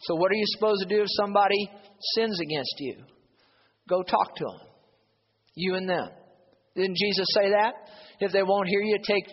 So, 0.00 0.14
what 0.16 0.30
are 0.30 0.36
you 0.36 0.46
supposed 0.46 0.82
to 0.82 0.94
do 0.94 1.02
if 1.02 1.08
somebody 1.16 1.70
sins 2.14 2.38
against 2.40 2.74
you? 2.78 2.96
Go 3.88 4.02
talk 4.02 4.36
to 4.36 4.44
them. 4.44 4.68
You 5.54 5.74
and 5.74 5.88
them. 5.88 6.08
Didn't 6.74 6.96
Jesus 6.96 7.26
say 7.34 7.50
that? 7.50 7.74
If 8.20 8.32
they 8.32 8.42
won't 8.42 8.68
hear 8.68 8.80
you, 8.80 8.98
take, 9.06 9.24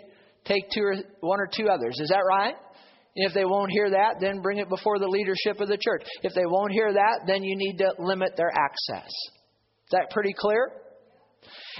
take 0.46 0.70
two 0.74 0.82
or, 0.82 0.96
one 1.22 1.40
or 1.40 1.50
two 1.52 1.68
others. 1.68 2.00
Is 2.00 2.10
that 2.10 2.24
right? 2.28 2.56
If 3.16 3.34
they 3.34 3.44
won't 3.46 3.72
hear 3.72 3.90
that, 3.90 4.16
then 4.22 4.42
bring 4.42 4.60
it 4.60 4.70
before 4.70 5.00
the 5.00 5.08
leadership 5.08 5.60
of 5.60 5.68
the 5.68 5.78
church. 5.78 6.04
If 6.24 6.34
they 6.34 6.46
won't 6.46 6.72
hear 6.72 6.94
that, 6.94 7.22
then 7.28 7.44
you 7.44 7.56
need 7.58 7.78
to 7.78 7.94
limit 8.00 8.38
their 8.38 8.52
access. 8.52 9.08
Is 9.08 9.92
that 9.92 10.10
pretty 10.12 10.34
clear? 10.38 10.72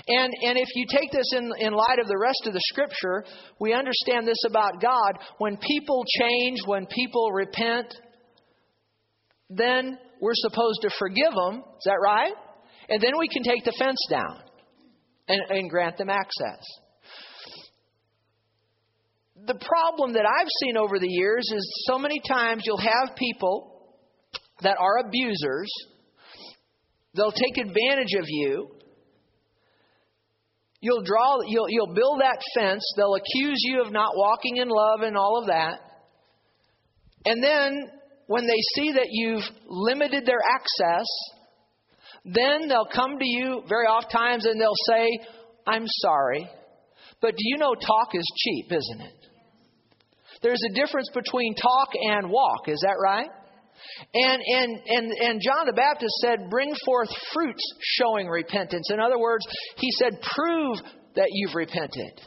And, 0.08 0.34
and 0.44 0.58
if 0.58 0.70
you 0.76 0.86
take 0.90 1.12
this 1.12 1.34
in, 1.36 1.52
in 1.60 1.74
light 1.74 2.00
of 2.00 2.08
the 2.08 2.18
rest 2.18 2.44
of 2.46 2.54
the 2.54 2.62
scripture, 2.64 3.26
we 3.60 3.74
understand 3.74 4.28
this 4.28 4.44
about 4.48 4.82
God. 4.82 5.20
When 5.38 5.58
people 5.58 6.04
change, 6.20 6.60
when 6.66 6.86
people 6.88 7.32
repent, 7.32 7.94
then 9.50 9.98
we're 10.22 10.32
supposed 10.36 10.82
to 10.84 10.90
forgive 10.98 11.34
them. 11.34 11.64
Is 11.78 11.86
that 11.86 12.00
right? 12.02 12.34
And 12.90 13.02
then 13.02 13.14
we 13.20 13.28
can 13.28 13.44
take 13.44 13.64
the 13.64 13.74
fence 13.78 14.00
down 14.10 14.40
and, 15.28 15.42
and 15.50 15.70
grant 15.70 15.98
them 15.98 16.10
access. 16.10 16.64
The 19.46 19.56
problem 19.56 20.14
that 20.14 20.26
I've 20.26 20.48
seen 20.64 20.78
over 20.78 21.00
the 21.00 21.10
years 21.10 21.50
is 21.54 21.86
so 21.88 21.98
many 21.98 22.22
times 22.28 22.64
you'll 22.66 22.78
have 22.78 23.16
people 23.16 23.98
that 24.62 24.78
are 24.80 25.00
abusers. 25.00 25.70
They'll 27.16 27.32
take 27.32 27.58
advantage 27.58 28.14
of 28.20 28.26
you 28.28 28.70
You'll 30.82 31.04
draw, 31.04 31.38
you'll, 31.48 31.70
you'll 31.70 31.94
build 31.94 32.22
that 32.22 32.42
fence. 32.58 32.84
They'll 32.98 33.16
accuse 33.16 33.60
you 33.62 33.84
of 33.86 33.92
not 33.92 34.14
walking 34.16 34.58
in 34.58 34.68
love 34.68 35.02
and 35.02 35.16
all 35.16 35.40
of 35.40 35.48
that. 35.48 35.80
And 37.26 37.44
then 37.44 37.90
when 38.26 38.48
they 38.48 38.60
see 38.76 38.94
that 38.94 39.08
you've 39.10 39.44
limited 39.68 40.26
their 40.26 40.42
access, 40.50 41.06
then 42.26 42.68
they'll 42.68 42.90
come 42.94 43.20
to 43.20 43.26
you 43.26 43.62
very 43.70 43.86
oft 43.86 44.12
times 44.12 44.46
and 44.46 44.60
they'll 44.60 44.72
say, 44.90 45.20
I'm 45.68 45.86
sorry. 45.88 46.50
But 47.22 47.32
do 47.32 47.44
you 47.46 47.58
know 47.58 47.76
talk 47.76 48.10
is 48.16 48.26
cheap, 48.36 48.72
isn't 48.72 49.02
it? 49.02 49.28
There's 50.42 50.62
a 50.72 50.74
difference 50.74 51.10
between 51.14 51.54
talk 51.54 51.90
and 51.94 52.32
walk, 52.32 52.68
is 52.68 52.80
that 52.82 52.96
right? 53.02 53.30
And, 54.14 54.42
and, 54.42 54.82
and, 54.86 55.12
and 55.12 55.42
John 55.42 55.66
the 55.66 55.74
Baptist 55.74 56.14
said, 56.22 56.50
Bring 56.50 56.74
forth 56.86 57.10
fruits 57.34 57.64
showing 58.00 58.28
repentance. 58.28 58.90
In 58.92 59.00
other 59.00 59.20
words, 59.20 59.46
he 59.78 59.90
said, 60.00 60.20
Prove 60.22 60.78
that 61.16 61.28
you've 61.32 61.56
repented. 61.56 62.22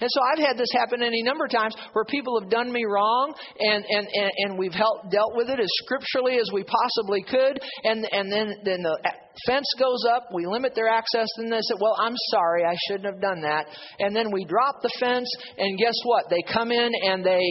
And 0.00 0.10
so 0.10 0.20
I've 0.32 0.44
had 0.44 0.58
this 0.58 0.72
happen 0.72 1.02
any 1.02 1.22
number 1.22 1.44
of 1.44 1.50
times 1.50 1.74
where 1.92 2.04
people 2.04 2.40
have 2.40 2.50
done 2.50 2.72
me 2.72 2.84
wrong 2.84 3.32
and, 3.58 3.84
and, 3.88 4.08
and, 4.12 4.32
and 4.38 4.58
we've 4.58 4.72
helped, 4.72 5.10
dealt 5.10 5.36
with 5.36 5.48
it 5.48 5.60
as 5.60 5.68
scripturally 5.84 6.36
as 6.36 6.50
we 6.52 6.64
possibly 6.64 7.22
could. 7.22 7.60
And, 7.84 8.04
and 8.10 8.30
then, 8.30 8.54
then 8.64 8.82
the 8.82 8.98
fence 9.46 9.66
goes 9.78 10.04
up, 10.10 10.28
we 10.34 10.46
limit 10.46 10.74
their 10.74 10.88
access, 10.88 11.28
and 11.36 11.52
they 11.52 11.60
say, 11.60 11.74
Well, 11.80 11.96
I'm 12.00 12.16
sorry, 12.30 12.64
I 12.64 12.74
shouldn't 12.86 13.06
have 13.06 13.20
done 13.20 13.42
that. 13.42 13.66
And 13.98 14.14
then 14.14 14.32
we 14.32 14.44
drop 14.44 14.82
the 14.82 14.92
fence, 14.98 15.30
and 15.58 15.78
guess 15.78 15.96
what? 16.04 16.24
They 16.28 16.42
come 16.52 16.72
in 16.72 16.90
and 17.06 17.24
they 17.24 17.44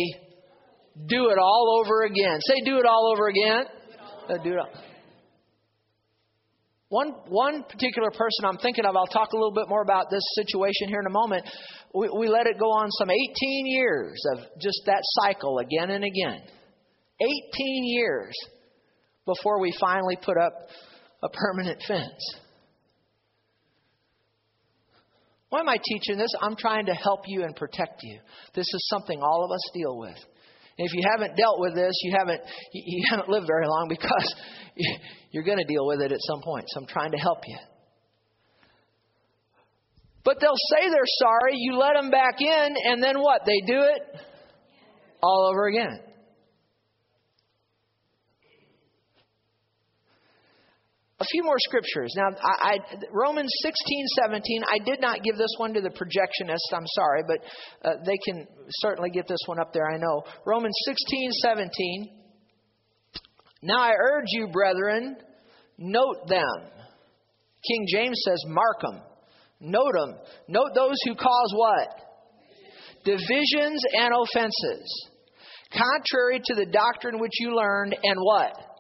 do 1.08 1.30
it 1.30 1.38
all 1.40 1.82
over 1.82 2.04
again. 2.04 2.40
Say, 2.48 2.62
do 2.66 2.78
it 2.78 2.86
all 2.86 3.12
over 3.14 3.28
again. 3.28 3.66
Do 4.44 4.54
it 4.54 4.58
all. 4.60 4.70
One, 6.90 7.10
one 7.28 7.64
particular 7.64 8.12
person 8.12 8.46
I'm 8.46 8.60
thinking 8.60 8.86
of, 8.86 8.96
I'll 8.96 9.08
talk 9.08 9.34
a 9.34 9.36
little 9.36 9.54
bit 9.54 9.68
more 9.68 9.82
about 9.82 10.12
this 10.12 10.22
situation 10.36 10.90
here 10.90 11.00
in 11.00 11.08
a 11.08 11.10
moment. 11.10 11.44
We, 11.92 12.08
we 12.20 12.28
let 12.28 12.46
it 12.46 12.60
go 12.60 12.68
on 12.68 12.92
some 12.92 13.10
18 13.10 13.18
years 13.66 14.24
of 14.34 14.40
just 14.62 14.84
that 14.86 15.02
cycle 15.24 15.58
again 15.58 15.90
and 15.90 16.04
again. 16.04 16.42
18 17.20 17.84
years 17.86 18.36
before 19.26 19.60
we 19.60 19.74
finally 19.80 20.18
put 20.24 20.38
up 20.38 20.54
a 21.24 21.30
permanent 21.30 21.82
fence. 21.88 22.36
Why 25.50 25.62
am 25.62 25.70
I 25.70 25.78
teaching 25.84 26.18
this? 26.18 26.32
I'm 26.42 26.56
trying 26.56 26.86
to 26.88 26.94
help 26.94 27.22
you 27.26 27.44
and 27.44 27.56
protect 27.56 28.02
you. 28.04 28.20
This 28.54 28.66
is 28.66 28.88
something 28.90 29.20
all 29.22 29.46
of 29.46 29.52
us 29.52 29.72
deal 29.74 29.98
with. 29.98 30.18
And 30.78 30.88
if 30.88 30.94
you 30.94 31.04
haven't 31.12 31.38
dealt 31.38 31.60
with 31.60 31.76
this, 31.76 31.94
you 32.04 32.16
haven't 32.18 32.42
you 32.74 33.04
haven't 33.10 33.30
lived 33.30 33.46
very 33.48 33.68
long 33.68 33.88
because 33.90 34.36
you're 35.32 35.44
going 35.44 35.60
to 35.60 35.66
deal 35.66 35.86
with 35.86 36.02
it 36.02 36.12
at 36.12 36.20
some 36.22 36.42
point. 36.42 36.66
So 36.68 36.82
I'm 36.82 36.88
trying 36.88 37.12
to 37.12 37.18
help 37.18 37.40
you. 37.48 37.58
But 40.24 40.40
they'll 40.40 40.52
say 40.72 40.90
they're 40.90 41.04
sorry, 41.20 41.54
you 41.56 41.78
let 41.78 41.96
them 41.96 42.10
back 42.10 42.40
in, 42.40 42.76
and 42.88 43.04
then 43.04 43.20
what? 43.20 43.42
They 43.46 43.60
do 43.68 43.82
it 43.82 44.02
all 45.22 45.50
over 45.52 45.68
again. 45.68 46.00
A 51.24 51.26
few 51.32 51.44
more 51.44 51.56
scriptures. 51.58 52.14
Now, 52.18 52.36
I, 52.44 52.74
I, 52.74 52.78
Romans 53.10 53.50
16, 53.62 54.06
17, 54.24 54.64
I 54.70 54.78
did 54.84 55.00
not 55.00 55.24
give 55.24 55.38
this 55.38 55.56
one 55.56 55.74
to 55.74 55.80
the 55.80 55.90
projectionist. 55.90 56.76
I'm 56.76 56.88
sorry, 56.88 57.24
but 57.26 57.38
uh, 57.88 57.94
they 58.06 58.18
can 58.26 58.46
certainly 58.82 59.10
get 59.10 59.26
this 59.26 59.40
one 59.46 59.58
up 59.58 59.72
there, 59.72 59.90
I 59.90 59.98
know. 59.98 60.24
Romans 60.46 60.76
16, 60.86 61.32
17. 61.44 62.10
Now 63.62 63.80
I 63.80 63.92
urge 63.92 64.26
you, 64.32 64.50
brethren, 64.50 65.16
note 65.78 66.28
them. 66.28 66.72
King 67.66 67.86
James 67.88 68.22
says, 68.28 68.44
mark 68.48 68.82
them. 68.82 69.02
Note 69.62 69.94
them. 69.94 70.16
Note 70.50 70.72
those 70.76 70.98
who 71.06 71.16
cause 71.16 71.54
what? 71.56 71.88
Divisions 73.06 73.82
and 73.94 74.14
offenses. 74.14 75.10
Contrary 75.72 76.42
to 76.44 76.56
the 76.56 76.66
doctrine 76.66 77.18
which 77.20 77.32
you 77.40 77.56
learned, 77.56 77.96
and 78.04 78.20
what? 78.20 78.73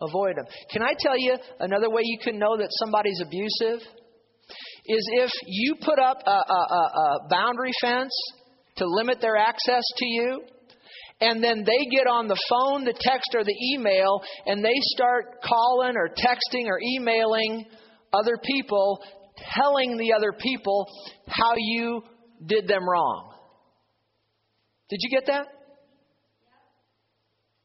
Avoid 0.00 0.36
them. 0.36 0.44
Can 0.70 0.82
I 0.82 0.94
tell 0.98 1.18
you 1.18 1.36
another 1.60 1.90
way 1.90 2.02
you 2.04 2.18
can 2.22 2.38
know 2.38 2.56
that 2.56 2.68
somebody's 2.78 3.20
abusive? 3.24 3.86
Is 4.86 5.10
if 5.12 5.30
you 5.46 5.74
put 5.80 5.98
up 5.98 6.22
a, 6.26 6.30
a, 6.30 6.32
a, 6.32 7.24
a 7.24 7.28
boundary 7.28 7.72
fence 7.80 8.12
to 8.76 8.86
limit 8.86 9.20
their 9.20 9.36
access 9.36 9.82
to 9.96 10.06
you, 10.06 10.42
and 11.20 11.42
then 11.42 11.64
they 11.64 11.86
get 11.90 12.06
on 12.06 12.28
the 12.28 12.38
phone, 12.48 12.84
the 12.84 12.94
text, 12.98 13.34
or 13.34 13.44
the 13.44 13.74
email, 13.74 14.22
and 14.46 14.64
they 14.64 14.74
start 14.94 15.42
calling 15.42 15.96
or 15.96 16.08
texting 16.08 16.66
or 16.66 16.78
emailing 16.80 17.66
other 18.12 18.38
people, 18.42 19.02
telling 19.54 19.96
the 19.96 20.12
other 20.12 20.32
people 20.32 20.86
how 21.26 21.54
you 21.56 22.02
did 22.46 22.68
them 22.68 22.88
wrong. 22.88 23.34
Did 24.88 25.00
you 25.02 25.10
get 25.10 25.26
that? 25.26 25.46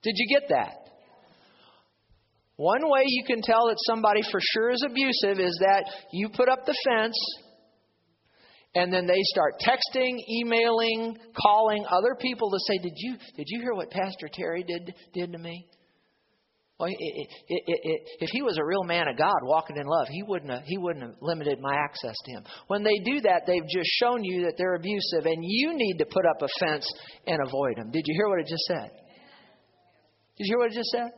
Did 0.01 0.15
you 0.17 0.39
get 0.39 0.49
that? 0.49 0.82
One 2.55 2.89
way 2.89 3.03
you 3.07 3.23
can 3.25 3.41
tell 3.41 3.67
that 3.67 3.77
somebody 3.87 4.21
for 4.31 4.39
sure 4.53 4.71
is 4.71 4.83
abusive 4.85 5.39
is 5.39 5.57
that 5.61 5.85
you 6.11 6.29
put 6.29 6.49
up 6.49 6.65
the 6.65 6.75
fence 6.87 7.17
and 8.75 8.91
then 8.91 9.05
they 9.05 9.21
start 9.23 9.61
texting, 9.61 10.17
emailing, 10.29 11.17
calling 11.35 11.85
other 11.89 12.15
people 12.19 12.49
to 12.49 12.57
say, 12.67 12.77
"Did 12.77 12.93
you 12.95 13.15
did 13.35 13.45
you 13.47 13.61
hear 13.61 13.73
what 13.73 13.91
Pastor 13.91 14.27
Terry 14.31 14.63
did 14.63 14.93
did 15.13 15.31
to 15.31 15.37
me?" 15.37 15.67
Well, 16.79 16.89
it, 16.89 17.27
it, 17.47 17.63
it, 17.67 18.01
if 18.19 18.29
he 18.31 18.41
was 18.41 18.57
a 18.57 18.65
real 18.65 18.83
man 18.83 19.07
of 19.07 19.15
God 19.15 19.37
walking 19.43 19.77
in 19.77 19.85
love, 19.85 20.07
he 20.09 20.23
wouldn't 20.23 20.51
have, 20.51 20.63
he 20.65 20.77
wouldn't 20.77 21.05
have 21.05 21.15
limited 21.21 21.59
my 21.61 21.75
access 21.75 22.15
to 22.25 22.31
him. 22.31 22.43
When 22.67 22.83
they 22.83 22.97
do 23.05 23.21
that, 23.21 23.43
they've 23.45 23.67
just 23.69 23.89
shown 23.99 24.23
you 24.23 24.45
that 24.45 24.55
they're 24.57 24.73
abusive, 24.73 25.25
and 25.25 25.37
you 25.41 25.77
need 25.77 25.97
to 25.99 26.05
put 26.05 26.25
up 26.25 26.41
a 26.41 26.47
fence 26.59 26.91
and 27.27 27.39
avoid 27.45 27.77
them. 27.77 27.91
Did 27.91 28.03
you 28.05 28.15
hear 28.15 28.27
what 28.27 28.39
it 28.39 28.47
just 28.47 28.65
said? 28.65 28.89
Did 30.35 30.45
you 30.45 30.47
hear 30.47 30.57
what 30.57 30.71
it 30.71 30.75
just 30.75 30.89
said? 30.89 31.11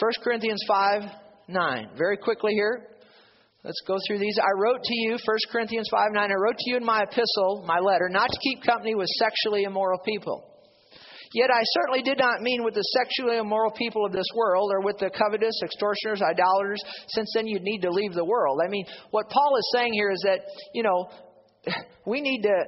1 0.00 0.10
Corinthians 0.22 0.62
5 0.66 1.02
9. 1.48 1.88
Very 1.96 2.16
quickly 2.16 2.52
here. 2.52 2.88
Let's 3.64 3.80
go 3.86 3.96
through 4.06 4.18
these. 4.18 4.38
I 4.38 4.60
wrote 4.60 4.82
to 4.82 4.94
you, 4.94 5.12
1 5.12 5.20
Corinthians 5.50 5.88
5 5.90 6.00
9, 6.12 6.30
I 6.30 6.34
wrote 6.34 6.56
to 6.56 6.70
you 6.70 6.76
in 6.76 6.84
my 6.84 7.02
epistle, 7.02 7.64
my 7.66 7.78
letter, 7.78 8.08
not 8.08 8.30
to 8.30 8.38
keep 8.40 8.62
company 8.62 8.94
with 8.94 9.08
sexually 9.18 9.64
immoral 9.64 9.98
people. 9.98 10.44
Yet 11.34 11.50
I 11.52 11.60
certainly 11.74 12.02
did 12.02 12.18
not 12.18 12.40
mean 12.40 12.64
with 12.64 12.74
the 12.74 12.82
sexually 12.82 13.36
immoral 13.36 13.72
people 13.72 14.06
of 14.06 14.12
this 14.12 14.28
world 14.34 14.70
or 14.72 14.80
with 14.80 14.96
the 14.98 15.10
covetous, 15.10 15.60
extortioners, 15.62 16.22
idolaters, 16.22 16.80
since 17.08 17.30
then 17.34 17.46
you'd 17.46 17.62
need 17.62 17.80
to 17.80 17.90
leave 17.90 18.14
the 18.14 18.24
world. 18.24 18.60
I 18.64 18.68
mean, 18.70 18.86
what 19.10 19.28
Paul 19.28 19.56
is 19.58 19.70
saying 19.74 19.92
here 19.92 20.10
is 20.10 20.22
that, 20.24 20.40
you 20.72 20.82
know, 20.82 21.10
we 22.06 22.20
need 22.20 22.42
to 22.42 22.64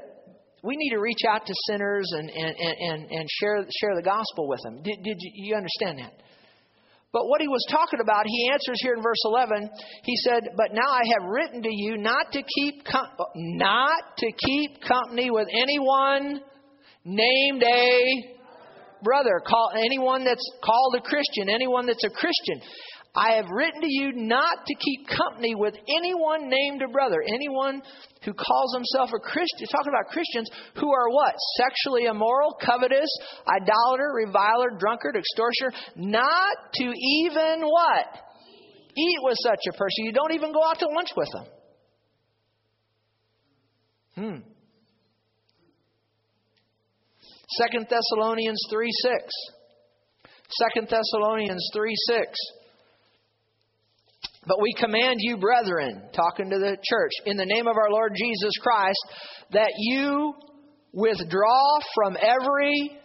we 0.62 0.76
need 0.76 0.90
to 0.90 1.00
reach 1.00 1.22
out 1.26 1.46
to 1.46 1.54
sinners 1.68 2.06
and, 2.12 2.28
and, 2.28 2.54
and, 2.58 3.10
and 3.10 3.28
share, 3.40 3.64
share 3.80 3.96
the 3.96 4.02
gospel 4.02 4.46
with 4.46 4.60
them. 4.62 4.82
Did, 4.82 5.02
did 5.02 5.16
you, 5.18 5.30
you 5.48 5.56
understand 5.56 6.00
that? 6.00 6.12
But 7.12 7.26
what 7.26 7.40
he 7.40 7.48
was 7.48 7.64
talking 7.68 7.98
about, 8.00 8.24
he 8.26 8.50
answers 8.52 8.78
here 8.82 8.94
in 8.94 9.02
verse 9.02 9.18
11. 9.24 9.68
He 10.04 10.14
said, 10.16 10.48
"But 10.56 10.72
now 10.72 10.88
I 10.88 11.02
have 11.18 11.28
written 11.28 11.62
to 11.62 11.68
you 11.72 11.98
not 11.98 12.32
to 12.32 12.42
keep 12.42 12.84
com- 12.84 13.10
not 13.34 14.16
to 14.18 14.32
keep 14.32 14.80
company 14.82 15.30
with 15.30 15.48
anyone 15.52 16.40
named 17.04 17.62
a 17.64 18.38
brother, 19.02 19.40
call 19.44 19.72
anyone 19.74 20.24
that's 20.24 20.44
called 20.62 20.94
a 20.96 21.00
Christian, 21.00 21.48
anyone 21.48 21.86
that's 21.86 22.04
a 22.04 22.10
Christian. 22.10 22.60
I 23.14 23.32
have 23.32 23.46
written 23.50 23.80
to 23.80 23.90
you 23.90 24.12
not 24.14 24.66
to 24.66 24.74
keep 24.74 25.08
company 25.08 25.54
with 25.56 25.74
anyone 25.88 26.48
named 26.48 26.80
a 26.82 26.88
brother, 26.88 27.22
anyone 27.26 27.82
who 28.24 28.32
calls 28.32 28.74
himself 28.74 29.10
a 29.10 29.18
Christian. 29.18 29.66
Talking 29.66 29.90
about 29.90 30.12
Christians 30.12 30.48
who 30.76 30.92
are 30.92 31.10
what? 31.10 31.34
Sexually 31.56 32.04
immoral, 32.04 32.56
covetous, 32.64 33.10
idolater, 33.48 34.12
reviler, 34.14 34.78
drunkard, 34.78 35.16
extortioner. 35.16 35.72
Not 35.96 36.56
to 36.74 36.84
even 36.84 37.62
what? 37.62 38.06
Eat 38.96 39.18
with 39.22 39.38
such 39.42 39.60
a 39.68 39.76
person. 39.76 40.04
You 40.04 40.12
don't 40.12 40.34
even 40.34 40.52
go 40.52 40.62
out 40.64 40.78
to 40.78 40.86
lunch 40.86 41.10
with 41.16 41.28
them. 41.32 41.46
Hmm. 44.14 44.50
Second 47.58 47.88
Thessalonians 47.90 48.62
3 48.70 48.88
6. 49.02 49.24
Second 50.50 50.88
Thessalonians 50.88 51.70
3 51.74 51.94
6. 52.06 52.38
But 54.46 54.60
we 54.60 54.72
command 54.78 55.16
you, 55.18 55.36
brethren, 55.36 56.02
talking 56.14 56.48
to 56.50 56.58
the 56.58 56.76
church, 56.82 57.12
in 57.26 57.36
the 57.36 57.44
name 57.44 57.66
of 57.66 57.76
our 57.76 57.90
Lord 57.90 58.12
Jesus 58.16 58.52
Christ, 58.62 58.98
that 59.52 59.72
you 59.76 60.34
withdraw 60.92 61.78
from 61.94 62.16
every 62.16 62.96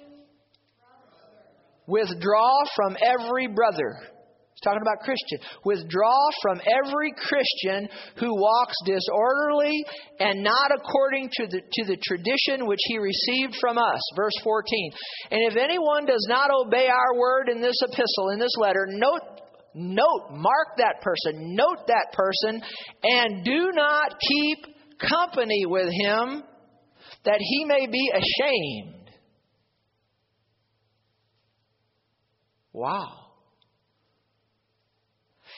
withdraw 1.88 2.64
from 2.76 2.98
every 3.04 3.48
brother. 3.48 4.00
He's 4.02 4.64
talking 4.64 4.82
about 4.82 5.04
Christian. 5.04 5.40
Withdraw 5.66 6.30
from 6.42 6.62
every 6.66 7.12
Christian 7.12 7.90
who 8.18 8.34
walks 8.34 8.76
disorderly 8.86 9.86
and 10.20 10.42
not 10.42 10.72
according 10.74 11.30
to 11.34 11.48
the, 11.48 11.60
to 11.60 11.86
the 11.86 11.98
tradition 12.02 12.66
which 12.66 12.80
he 12.86 12.98
received 12.98 13.56
from 13.60 13.78
us. 13.78 14.00
Verse 14.16 14.34
14. 14.44 14.92
And 15.32 15.42
if 15.52 15.58
anyone 15.58 16.06
does 16.06 16.26
not 16.30 16.50
obey 16.50 16.88
our 16.88 17.20
word 17.20 17.50
in 17.50 17.62
this 17.62 17.76
epistle, 17.84 18.30
in 18.32 18.40
this 18.40 18.56
letter, 18.58 18.88
note 18.90 19.42
Note, 19.78 20.30
mark 20.32 20.78
that 20.78 21.02
person, 21.02 21.54
note 21.54 21.88
that 21.88 22.14
person, 22.14 22.62
and 23.04 23.44
do 23.44 23.72
not 23.74 24.16
keep 24.20 24.66
company 25.00 25.66
with 25.66 25.90
him 25.92 26.44
that 27.26 27.40
he 27.40 27.66
may 27.66 27.86
be 27.86 28.10
ashamed. 28.14 29.12
Wow. 32.72 33.26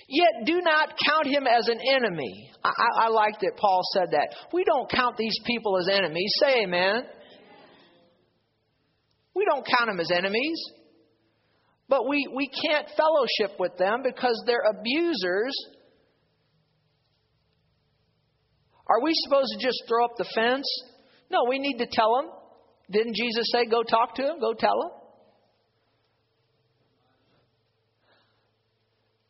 Yet 0.07 0.45
do 0.45 0.61
not 0.61 0.93
count 1.05 1.27
him 1.27 1.45
as 1.45 1.67
an 1.67 1.79
enemy. 1.93 2.51
I, 2.63 2.71
I, 3.01 3.07
like 3.09 3.39
that 3.41 3.57
Paul 3.57 3.81
said 3.93 4.11
that. 4.11 4.35
We 4.53 4.63
don't 4.63 4.89
count 4.89 5.17
these 5.17 5.37
people 5.45 5.77
as 5.77 5.89
enemies. 5.89 6.31
Say 6.39 6.63
amen. 6.63 7.03
We 9.35 9.45
don't 9.45 9.65
count 9.65 9.89
them 9.89 9.99
as 9.99 10.09
enemies. 10.11 10.57
But 11.89 12.07
we, 12.07 12.27
we 12.33 12.49
can't 12.65 12.87
fellowship 12.97 13.59
with 13.59 13.77
them 13.77 14.01
because 14.03 14.41
they're 14.45 14.65
abusers. 14.69 15.55
Are 18.87 19.01
we 19.01 19.11
supposed 19.13 19.53
to 19.57 19.65
just 19.65 19.83
throw 19.87 20.05
up 20.05 20.11
the 20.17 20.25
fence? 20.35 20.65
No, 21.29 21.45
we 21.49 21.59
need 21.59 21.77
to 21.77 21.87
tell 21.89 22.15
them. 22.15 22.31
Didn't 22.89 23.15
Jesus 23.15 23.49
say, 23.51 23.65
go 23.65 23.83
talk 23.83 24.15
to 24.15 24.21
them? 24.21 24.39
Go 24.39 24.53
tell 24.53 24.79
them? 24.79 24.91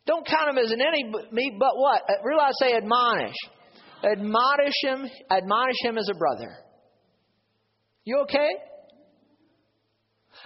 Don't 0.06 0.26
count 0.26 0.50
him 0.50 0.58
as 0.58 0.72
an 0.72 0.80
enemy, 0.80 1.58
but 1.60 1.72
what? 1.76 2.02
Uh, 2.08 2.14
realize, 2.24 2.54
say, 2.60 2.74
admonish. 2.74 3.36
Admonish 4.04 4.76
him, 4.82 5.06
admonish 5.30 5.76
him 5.82 5.98
as 5.98 6.08
a 6.10 6.18
brother. 6.18 6.56
You 8.06 8.20
okay? 8.22 8.50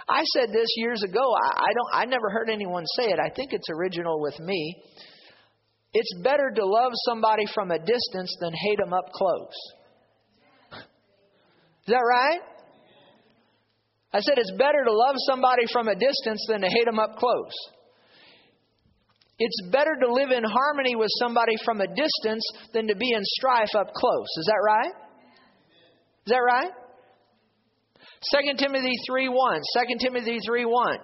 I 0.08 0.22
said 0.34 0.48
this 0.52 0.68
years 0.76 1.02
ago. 1.02 1.20
I, 1.20 1.60
I 1.60 1.72
don't. 1.74 1.88
I 1.92 2.04
never 2.06 2.30
heard 2.30 2.50
anyone 2.50 2.84
say 2.98 3.06
it. 3.06 3.18
I 3.18 3.30
think 3.34 3.52
it's 3.52 3.68
original 3.70 4.20
with 4.20 4.38
me. 4.40 4.82
It's 5.94 6.14
better 6.22 6.50
to 6.54 6.64
love 6.64 6.92
somebody 7.06 7.44
from 7.54 7.70
a 7.70 7.78
distance 7.78 8.36
than 8.40 8.52
hate 8.52 8.78
them 8.78 8.92
up 8.92 9.12
close. 9.12 9.54
Is 10.72 11.88
that 11.88 12.00
right? 12.08 12.40
I 14.14 14.20
said 14.20 14.38
it's 14.38 14.52
better 14.52 14.84
to 14.84 14.92
love 14.92 15.16
somebody 15.26 15.64
from 15.72 15.88
a 15.88 15.94
distance 15.94 16.44
than 16.48 16.60
to 16.60 16.68
hate 16.68 16.84
them 16.86 16.98
up 16.98 17.16
close. 17.16 17.52
It's 19.38 19.70
better 19.72 19.96
to 20.00 20.12
live 20.12 20.30
in 20.30 20.44
harmony 20.44 20.94
with 20.94 21.08
somebody 21.18 21.54
from 21.64 21.80
a 21.80 21.86
distance 21.86 22.44
than 22.72 22.86
to 22.88 22.94
be 22.94 23.10
in 23.12 23.22
strife 23.24 23.74
up 23.74 23.92
close. 23.92 24.28
Is 24.38 24.46
that 24.46 24.62
right? 24.64 24.92
Is 26.26 26.30
that 26.30 26.38
right? 26.38 26.70
2 28.30 28.54
Timothy 28.56 28.94
3 29.06 29.28
1. 29.28 29.60
2 29.88 29.98
Timothy 29.98 30.38
3 30.46 30.64
1. 30.64 30.98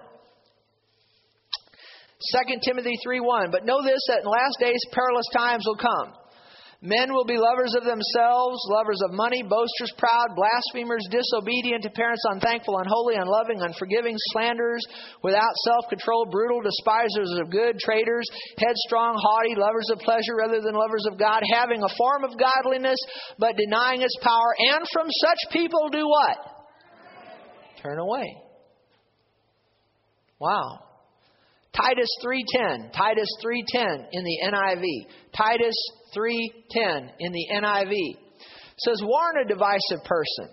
2 2.18 2.60
Timothy 2.62 2.94
3 3.02 3.20
1. 3.20 3.50
But 3.50 3.64
know 3.64 3.82
this 3.82 4.00
that 4.08 4.22
in 4.22 4.30
last 4.30 4.58
days 4.60 4.78
perilous 4.92 5.26
times 5.34 5.64
will 5.66 5.76
come. 5.76 6.14
Men 6.80 7.10
will 7.10 7.26
be 7.26 7.34
lovers 7.34 7.74
of 7.74 7.82
themselves, 7.82 8.62
lovers 8.70 9.02
of 9.02 9.10
money, 9.10 9.42
boasters, 9.42 9.90
proud, 9.98 10.38
blasphemers, 10.38 11.02
disobedient 11.10 11.82
to 11.82 11.90
parents, 11.90 12.22
unthankful, 12.30 12.78
unholy, 12.78 13.16
unloving, 13.16 13.58
unforgiving, 13.62 14.14
slanderers, 14.30 14.86
without 15.24 15.50
self 15.66 15.90
control, 15.90 16.26
brutal, 16.30 16.62
despisers 16.62 17.34
of 17.42 17.50
good, 17.50 17.80
traitors, 17.82 18.30
headstrong, 18.62 19.18
haughty, 19.18 19.58
lovers 19.58 19.90
of 19.90 19.98
pleasure 20.06 20.38
rather 20.38 20.62
than 20.62 20.78
lovers 20.78 21.04
of 21.10 21.18
God, 21.18 21.42
having 21.50 21.82
a 21.82 21.94
form 21.98 22.22
of 22.22 22.38
godliness 22.38 22.98
but 23.40 23.58
denying 23.58 24.02
its 24.02 24.14
power. 24.22 24.54
And 24.70 24.86
from 24.92 25.08
such 25.10 25.50
people 25.50 25.88
do 25.90 26.06
what? 26.06 26.57
Turn 27.82 27.98
away. 27.98 28.42
Wow. 30.40 30.84
Titus 31.72 32.08
3:10, 32.24 32.92
Titus 32.92 33.28
3:10 33.42 34.08
in 34.12 34.24
the 34.24 34.38
NIV. 34.44 34.84
Titus 35.32 35.74
3:10 36.14 37.12
in 37.18 37.32
the 37.32 37.46
NIV 37.52 38.16
says 38.78 39.00
warn 39.02 39.36
a 39.44 39.48
divisive 39.48 40.04
person. 40.04 40.48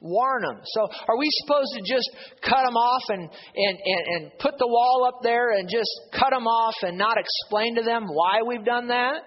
Warn 0.00 0.42
them. 0.42 0.60
So 0.64 0.82
are 1.08 1.16
we 1.16 1.26
supposed 1.42 1.72
to 1.76 1.94
just 1.94 2.10
cut 2.42 2.64
them 2.64 2.76
off 2.76 3.02
and, 3.08 3.22
and, 3.22 3.78
and, 3.84 4.06
and 4.16 4.38
put 4.38 4.58
the 4.58 4.66
wall 4.66 5.06
up 5.08 5.22
there 5.22 5.52
and 5.56 5.68
just 5.68 5.90
cut 6.12 6.30
them 6.30 6.46
off 6.46 6.74
and 6.82 6.98
not 6.98 7.16
explain 7.16 7.76
to 7.76 7.82
them 7.82 8.04
why 8.06 8.42
we've 8.46 8.64
done 8.64 8.88
that? 8.88 9.22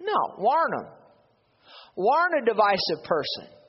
No, 0.00 0.34
warn 0.38 0.70
them. 0.70 0.92
Warn 1.96 2.42
a 2.42 2.44
divisive 2.44 3.04
person. 3.04 3.61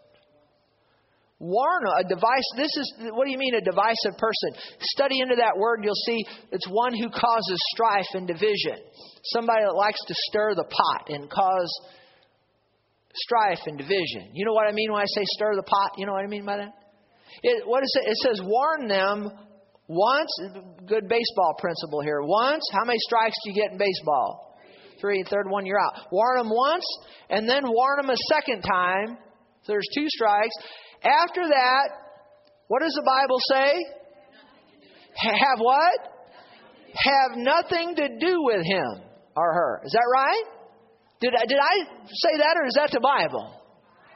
Warn 1.43 1.84
a 1.99 2.08
device. 2.08 2.47
This 2.56 2.71
is 2.71 2.88
what 3.12 3.25
do 3.25 3.32
you 3.32 3.38
mean 3.38 3.53
a 3.53 3.60
divisive 3.60 4.15
person? 4.15 4.56
Study 4.79 5.19
into 5.19 5.36
that 5.36 5.60
word, 5.60 5.84
you'll 5.84 5.99
see 6.08 6.23
it's 6.53 6.65
one 6.69 6.95
who 6.95 7.10
causes 7.10 7.60
strife 7.75 8.08
and 8.13 8.25
division. 8.25 8.79
Somebody 9.36 9.60
that 9.67 9.75
likes 9.75 9.99
to 10.08 10.15
stir 10.32 10.56
the 10.56 10.63
pot 10.63 11.10
and 11.10 11.29
cause 11.29 11.67
strife 13.27 13.60
and 13.67 13.77
division. 13.77 14.32
You 14.32 14.45
know 14.45 14.53
what 14.53 14.69
I 14.69 14.71
mean 14.71 14.89
when 14.93 15.01
I 15.01 15.06
say 15.06 15.23
stir 15.36 15.58
the 15.58 15.67
pot? 15.67 15.91
You 15.97 16.06
know 16.06 16.13
what 16.13 16.23
I 16.23 16.27
mean 16.27 16.45
by 16.45 16.56
that? 16.63 16.71
It, 17.43 17.67
what 17.67 17.84
is 17.84 17.91
it? 18.01 18.10
It 18.10 18.17
says 18.23 18.39
warn 18.41 18.88
them 18.88 19.29
once. 19.88 20.32
Good 20.88 21.10
baseball 21.10 21.56
principle 21.60 21.99
here. 21.99 22.21
Once, 22.23 22.63
how 22.71 22.86
many 22.86 22.99
strikes 22.99 23.36
do 23.43 23.51
you 23.51 23.62
get 23.62 23.73
in 23.73 23.77
baseball? 23.77 24.56
Three. 25.01 25.25
Third 25.29 25.49
one, 25.49 25.65
you're 25.65 25.82
out. 25.82 26.08
Warn 26.10 26.38
them 26.38 26.49
once, 26.49 26.86
and 27.29 27.49
then 27.49 27.63
warn 27.65 27.97
them 27.99 28.10
a 28.12 28.17
second 28.32 28.62
time. 28.62 29.17
So 29.63 29.73
there's 29.73 29.89
two 29.93 30.08
strikes. 30.08 30.56
After 31.04 31.42
that, 31.48 31.89
what 32.68 32.82
does 32.82 32.94
the 32.94 33.04
Bible 33.06 33.39
say? 33.52 33.78
Have 35.16 35.60
what? 35.60 36.00
Have 36.96 37.38
nothing 37.38 37.96
to 37.96 38.08
do 38.20 38.44
with 38.44 38.66
him 38.66 39.04
or 39.36 39.54
her. 39.54 39.82
Is 39.86 39.92
that 39.92 40.08
right? 40.13 40.44
Did 41.22 41.34
I, 41.36 41.46
did 41.46 41.60
I 41.60 41.76
say 42.08 42.38
that 42.38 42.58
or 42.58 42.66
is 42.68 42.74
that 42.76 42.92
the 42.92 43.00
Bible? 43.00 43.60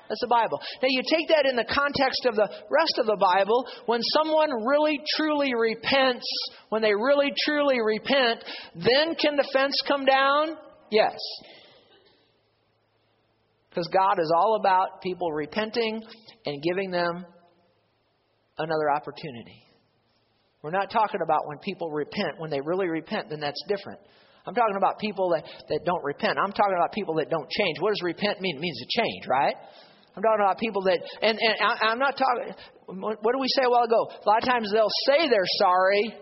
That's 0.09 0.21
the 0.21 0.27
Bible. 0.27 0.59
Now 0.81 0.87
you 0.89 1.01
take 1.03 1.27
that 1.29 1.45
in 1.45 1.55
the 1.55 1.65
context 1.65 2.25
of 2.25 2.35
the 2.35 2.47
rest 2.69 2.95
of 2.97 3.05
the 3.05 3.17
Bible. 3.19 3.65
When 3.85 4.01
someone 4.15 4.49
really 4.65 4.99
truly 5.15 5.51
repents, 5.53 6.25
when 6.69 6.81
they 6.81 6.93
really 6.93 7.31
truly 7.45 7.77
repent, 7.83 8.43
then 8.75 9.15
can 9.15 9.35
the 9.35 9.47
fence 9.51 9.75
come 9.87 10.05
down? 10.05 10.55
Yes. 10.91 11.17
Because 13.69 13.87
God 13.93 14.19
is 14.19 14.31
all 14.35 14.57
about 14.59 15.01
people 15.01 15.31
repenting 15.31 16.01
and 16.47 16.63
giving 16.63 16.91
them 16.91 17.25
another 18.57 18.89
opportunity. 18.95 19.67
We're 20.63 20.71
not 20.71 20.89
talking 20.89 21.19
about 21.21 21.45
when 21.45 21.59
people 21.59 21.91
repent. 21.91 22.39
When 22.39 22.49
they 22.49 22.61
really 22.61 22.87
repent, 22.87 23.29
then 23.29 23.41
that's 23.41 23.61
different. 23.67 23.99
I'm 24.45 24.55
talking 24.55 24.77
about 24.77 24.97
people 24.97 25.29
that, 25.35 25.43
that 25.43 25.81
don't 25.85 26.03
repent. 26.03 26.37
I'm 26.39 26.53
talking 26.53 26.75
about 26.79 26.93
people 26.93 27.15
that 27.15 27.29
don't 27.29 27.49
change. 27.51 27.81
What 27.81 27.91
does 27.91 28.01
repent 28.01 28.39
mean? 28.39 28.55
It 28.55 28.61
means 28.61 28.79
to 28.79 29.01
change, 29.01 29.27
right? 29.27 29.55
I'm 30.15 30.23
talking 30.23 30.39
about 30.39 30.57
people 30.57 30.83
that, 30.83 30.99
and, 31.21 31.37
and 31.37 31.55
I, 31.59 31.91
I'm 31.91 31.99
not 31.99 32.17
talking, 32.17 32.55
what 32.87 33.21
did 33.21 33.39
we 33.39 33.49
say 33.49 33.63
a 33.65 33.69
while 33.69 33.83
ago? 33.83 34.07
A 34.07 34.27
lot 34.27 34.41
of 34.41 34.47
times 34.47 34.71
they'll 34.71 34.87
say 35.05 35.27
they're 35.27 35.51
sorry, 35.59 36.15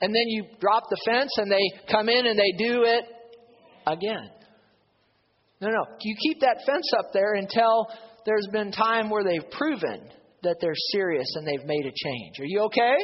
and 0.00 0.14
then 0.14 0.26
you 0.28 0.44
drop 0.60 0.84
the 0.88 0.96
fence 1.04 1.30
and 1.36 1.50
they 1.50 1.60
come 1.90 2.08
in 2.08 2.24
and 2.24 2.38
they 2.38 2.52
do 2.56 2.84
it 2.84 3.04
again. 3.86 4.30
No, 5.60 5.68
no. 5.68 5.84
You 6.00 6.16
keep 6.22 6.40
that 6.40 6.56
fence 6.64 6.88
up 6.98 7.12
there 7.12 7.34
until 7.34 7.88
there's 8.24 8.48
been 8.52 8.72
time 8.72 9.10
where 9.10 9.24
they've 9.24 9.50
proven 9.50 10.08
that 10.42 10.56
they're 10.60 10.72
serious 10.92 11.26
and 11.36 11.46
they've 11.46 11.66
made 11.66 11.86
a 11.86 11.92
change. 11.92 12.40
Are 12.40 12.46
you 12.46 12.62
okay? 12.62 12.96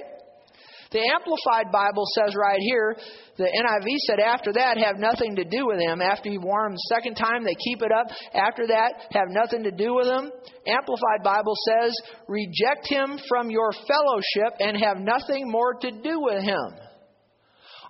The 0.92 1.02
Amplified 1.02 1.72
Bible 1.72 2.05
says 2.14 2.35
right 2.38 2.61
here, 2.61 2.96
the 3.37 3.44
NIV 3.44 3.96
said, 4.07 4.20
after 4.20 4.52
that, 4.52 4.79
have 4.79 4.98
nothing 4.98 5.37
to 5.37 5.44
do 5.44 5.66
with 5.66 5.81
him. 5.81 6.00
After 6.00 6.31
you 6.31 6.40
warn 6.40 6.70
them 6.70 6.74
the 6.74 6.94
second 6.94 7.16
time, 7.16 7.44
they 7.44 7.57
keep 7.57 7.83
it 7.83 7.90
up. 7.90 8.07
After 8.33 8.66
that, 8.68 9.11
have 9.11 9.29
nothing 9.29 9.64
to 9.64 9.72
do 9.72 9.94
with 9.94 10.07
him. 10.07 10.31
Amplified 10.66 11.22
Bible 11.24 11.55
says, 11.68 11.92
reject 12.29 12.87
him 12.88 13.18
from 13.29 13.50
your 13.50 13.72
fellowship 13.72 14.55
and 14.61 14.76
have 14.83 14.98
nothing 14.98 15.50
more 15.50 15.74
to 15.74 15.90
do 15.90 16.20
with 16.20 16.42
him. 16.42 16.86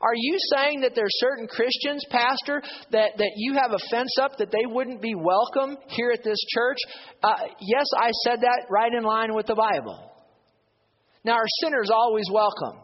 Are 0.01 0.15
you 0.15 0.37
saying 0.55 0.81
that 0.83 0.93
there's 0.95 1.19
certain 1.19 1.47
Christians, 1.47 2.05
Pastor, 2.11 2.63
that, 2.93 3.17
that 3.17 3.33
you 3.37 3.55
have 3.55 3.73
a 3.73 3.79
fence 3.91 4.17
up 4.21 4.39
that 4.39 4.51
they 4.51 4.67
wouldn't 4.67 5.01
be 5.01 5.15
welcome 5.15 5.77
here 5.89 6.11
at 6.11 6.23
this 6.23 6.39
church? 6.55 6.79
Uh, 7.23 7.35
yes, 7.61 7.87
I 7.99 8.11
said 8.25 8.41
that 8.41 8.67
right 8.71 8.93
in 8.93 9.05
line 9.05 9.35
with 9.35 9.47
the 9.47 9.55
Bible. 9.55 10.13
Now, 11.25 11.35
are 11.35 11.49
sinners 11.63 11.91
always 11.91 12.27
welcome? 12.33 12.81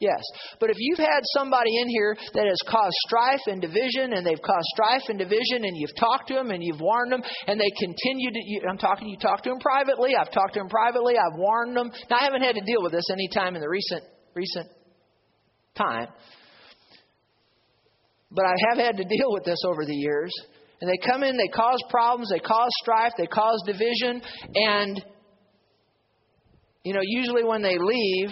Yes. 0.00 0.22
But 0.60 0.70
if 0.70 0.76
you've 0.78 0.98
had 0.98 1.22
somebody 1.34 1.76
in 1.76 1.88
here 1.88 2.16
that 2.34 2.46
has 2.46 2.58
caused 2.70 2.94
strife 3.06 3.40
and 3.46 3.60
division, 3.60 4.12
and 4.12 4.24
they've 4.24 4.40
caused 4.40 4.66
strife 4.74 5.02
and 5.08 5.18
division, 5.18 5.64
and 5.64 5.72
you've 5.74 5.96
talked 5.98 6.28
to 6.28 6.34
them 6.34 6.50
and 6.50 6.62
you've 6.62 6.80
warned 6.80 7.10
them, 7.10 7.22
and 7.46 7.58
they 7.58 7.70
continue 7.80 8.30
to, 8.30 8.40
you, 8.44 8.60
I'm 8.68 8.78
talking, 8.78 9.08
you 9.08 9.16
talk 9.18 9.42
to 9.42 9.50
them 9.50 9.58
privately, 9.58 10.14
I've 10.14 10.30
talked 10.30 10.54
to 10.54 10.60
them 10.60 10.68
privately, 10.68 11.14
I've 11.18 11.36
warned 11.36 11.76
them. 11.76 11.90
Now, 12.08 12.18
I 12.20 12.24
haven't 12.24 12.42
had 12.42 12.54
to 12.54 12.62
deal 12.62 12.82
with 12.82 12.92
this 12.92 13.10
any 13.10 13.28
time 13.34 13.56
in 13.56 13.60
the 13.60 13.68
recent, 13.68 14.04
recent 14.34 14.68
time. 15.74 16.08
But 18.30 18.44
I 18.44 18.54
have 18.70 18.78
had 18.78 18.96
to 18.98 19.04
deal 19.04 19.32
with 19.32 19.44
this 19.44 19.58
over 19.66 19.84
the 19.84 19.94
years. 19.94 20.32
And 20.80 20.88
they 20.88 20.98
come 21.04 21.22
in, 21.22 21.36
they 21.36 21.48
cause 21.48 21.82
problems, 21.90 22.30
they 22.30 22.38
cause 22.38 22.70
strife, 22.82 23.12
they 23.18 23.26
cause 23.26 23.60
division, 23.66 24.22
and 24.54 25.04
you 26.84 26.94
know, 26.94 27.00
usually 27.02 27.44
when 27.44 27.62
they 27.62 27.76
leave, 27.78 28.30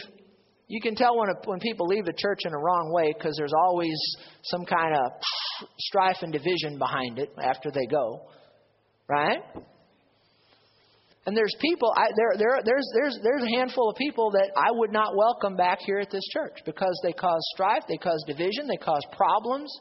you 0.68 0.80
can 0.80 0.94
tell 0.94 1.18
when, 1.18 1.28
a, 1.28 1.34
when 1.44 1.60
people 1.60 1.86
leave 1.86 2.04
the 2.04 2.14
church 2.16 2.40
in 2.44 2.52
a 2.52 2.58
wrong 2.58 2.92
way 2.92 3.12
because 3.12 3.34
there's 3.36 3.52
always 3.52 3.96
some 4.44 4.64
kind 4.64 4.94
of 4.94 5.12
strife 5.78 6.18
and 6.22 6.32
division 6.32 6.78
behind 6.78 7.18
it 7.18 7.30
after 7.42 7.70
they 7.70 7.86
go. 7.86 8.28
Right? 9.08 9.38
And 11.26 11.36
there's 11.36 11.54
people, 11.60 11.92
I, 11.96 12.06
there, 12.16 12.38
there, 12.38 12.60
there's, 12.64 12.88
there's, 12.94 13.18
there's 13.20 13.42
a 13.42 13.56
handful 13.56 13.90
of 13.90 13.96
people 13.96 14.30
that 14.30 14.52
I 14.56 14.70
would 14.70 14.92
not 14.92 15.16
welcome 15.16 15.56
back 15.56 15.80
here 15.80 15.98
at 15.98 16.10
this 16.10 16.22
church 16.32 16.58
because 16.64 16.98
they 17.02 17.12
cause 17.12 17.40
strife, 17.52 17.82
they 17.88 17.96
cause 17.96 18.22
division, 18.28 18.68
they 18.68 18.76
cause 18.76 19.02
problems 19.16 19.76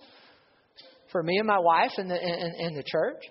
for 1.11 1.21
me 1.21 1.37
and 1.37 1.47
my 1.47 1.59
wife 1.59 1.91
in 1.99 2.07
the, 2.07 2.19
in, 2.19 2.67
in 2.67 2.73
the 2.75 2.83
church. 2.83 3.21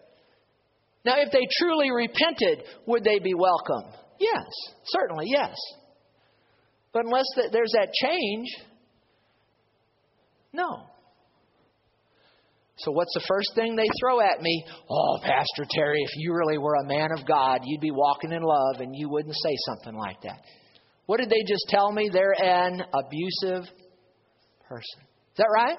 Now, 1.05 1.14
if 1.18 1.33
they 1.33 1.46
truly 1.59 1.90
repented, 1.90 2.64
would 2.87 3.03
they 3.03 3.18
be 3.18 3.35
welcome? 3.35 3.92
Yes, 4.20 4.46
certainly, 4.87 5.27
yes. 5.29 5.57
But 6.92 7.07
unless 7.07 7.27
there's 7.53 7.72
that 7.74 7.92
change, 7.92 8.46
no. 10.53 10.87
So, 12.76 12.90
what's 12.90 13.14
the 13.14 13.24
first 13.28 13.52
thing 13.54 13.76
they 13.76 13.88
throw 14.00 14.20
at 14.20 14.42
me? 14.42 14.64
Oh, 14.90 15.18
Pastor 15.22 15.64
Terry, 15.70 16.02
if 16.02 16.10
you 16.16 16.34
really 16.34 16.58
were 16.58 16.74
a 16.74 16.87
man 16.87 17.10
of 17.16 17.24
God, 17.26 17.60
you'd 17.64 17.80
be 17.80 17.92
walking 17.92 18.32
in 18.32 18.42
love 18.42 18.80
and 18.80 18.94
you 18.96 19.08
wouldn't 19.08 19.34
say 19.34 19.56
something 19.66 19.96
like 19.96 20.20
that. 20.22 20.40
What 21.06 21.20
did 21.20 21.30
they 21.30 21.42
just 21.46 21.66
tell 21.68 21.92
me? 21.92 22.10
They're 22.12 22.34
an 22.42 22.82
abusive 22.92 23.70
person. 24.68 25.00
Is 25.02 25.37
that 25.37 25.46
right? 25.54 25.76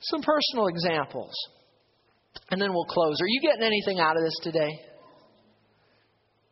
Some 0.00 0.22
personal 0.22 0.68
examples. 0.68 1.32
And 2.50 2.60
then 2.60 2.72
we'll 2.72 2.84
close. 2.84 3.16
Are 3.20 3.28
you 3.28 3.40
getting 3.42 3.62
anything 3.62 4.00
out 4.00 4.16
of 4.16 4.22
this 4.22 4.36
today? 4.42 4.70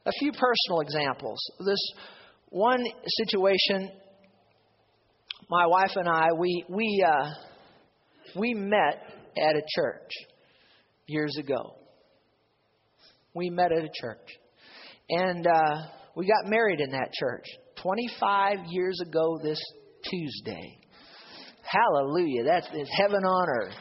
A 0.07 0.13
few 0.19 0.33
personal 0.33 0.81
examples. 0.81 1.39
This 1.65 1.79
one 2.49 2.85
situation 3.07 3.91
my 5.49 5.67
wife 5.67 5.93
and 5.97 6.09
I, 6.09 6.33
we 6.33 6.65
we 6.69 7.05
uh, 7.07 7.31
we 8.39 8.55
met 8.55 9.03
at 9.37 9.57
a 9.57 9.63
church 9.77 10.11
years 11.07 11.37
ago. 11.39 11.75
We 13.35 13.51
met 13.51 13.73
at 13.73 13.85
a 13.85 13.91
church, 14.01 14.29
and 15.09 15.47
uh, 15.47 15.87
We 16.15 16.27
got 16.27 16.51
married 16.51 16.81
in 16.81 16.91
that 16.91 17.11
church 17.19 17.47
25 17.83 18.59
years 18.69 19.01
ago 19.01 19.39
this 19.43 19.59
Tuesday. 20.11 20.79
Hallelujah. 21.63 22.45
That's 22.45 22.69
it's 22.75 22.91
heaven 22.99 23.25
on 23.25 23.49
earth. 23.49 23.75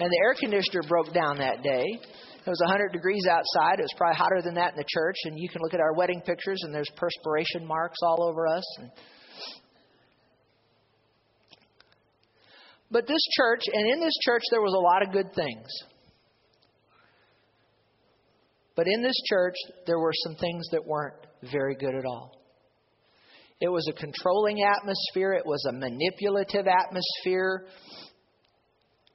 And 0.00 0.10
the 0.10 0.18
air 0.24 0.34
conditioner 0.38 0.82
broke 0.88 1.12
down 1.12 1.38
that 1.38 1.62
day. 1.62 1.84
It 1.84 2.50
was 2.50 2.60
100 2.64 2.92
degrees 2.92 3.26
outside. 3.26 3.80
It 3.80 3.82
was 3.82 3.94
probably 3.96 4.16
hotter 4.16 4.40
than 4.42 4.54
that 4.54 4.72
in 4.72 4.78
the 4.78 4.84
church. 4.88 5.16
And 5.24 5.34
you 5.36 5.48
can 5.48 5.60
look 5.62 5.74
at 5.74 5.80
our 5.80 5.94
wedding 5.94 6.22
pictures, 6.24 6.60
and 6.62 6.74
there's 6.74 6.90
perspiration 6.96 7.66
marks 7.66 7.98
all 8.02 8.28
over 8.28 8.46
us. 8.46 8.64
And 8.78 8.90
but 12.90 13.06
this 13.06 13.22
church, 13.36 13.62
and 13.72 13.92
in 13.92 14.00
this 14.00 14.16
church, 14.22 14.42
there 14.50 14.62
was 14.62 14.74
a 14.74 14.78
lot 14.78 15.02
of 15.02 15.12
good 15.12 15.34
things. 15.34 15.68
But 18.76 18.86
in 18.86 19.02
this 19.02 19.16
church, 19.28 19.54
there 19.86 19.98
were 19.98 20.12
some 20.24 20.36
things 20.36 20.66
that 20.72 20.86
weren't 20.86 21.26
very 21.50 21.74
good 21.74 21.94
at 21.94 22.04
all. 22.04 22.32
It 23.60 23.68
was 23.68 23.88
a 23.88 23.92
controlling 23.98 24.62
atmosphere, 24.62 25.32
it 25.32 25.46
was 25.46 25.64
a 25.68 25.72
manipulative 25.72 26.66
atmosphere, 26.66 27.66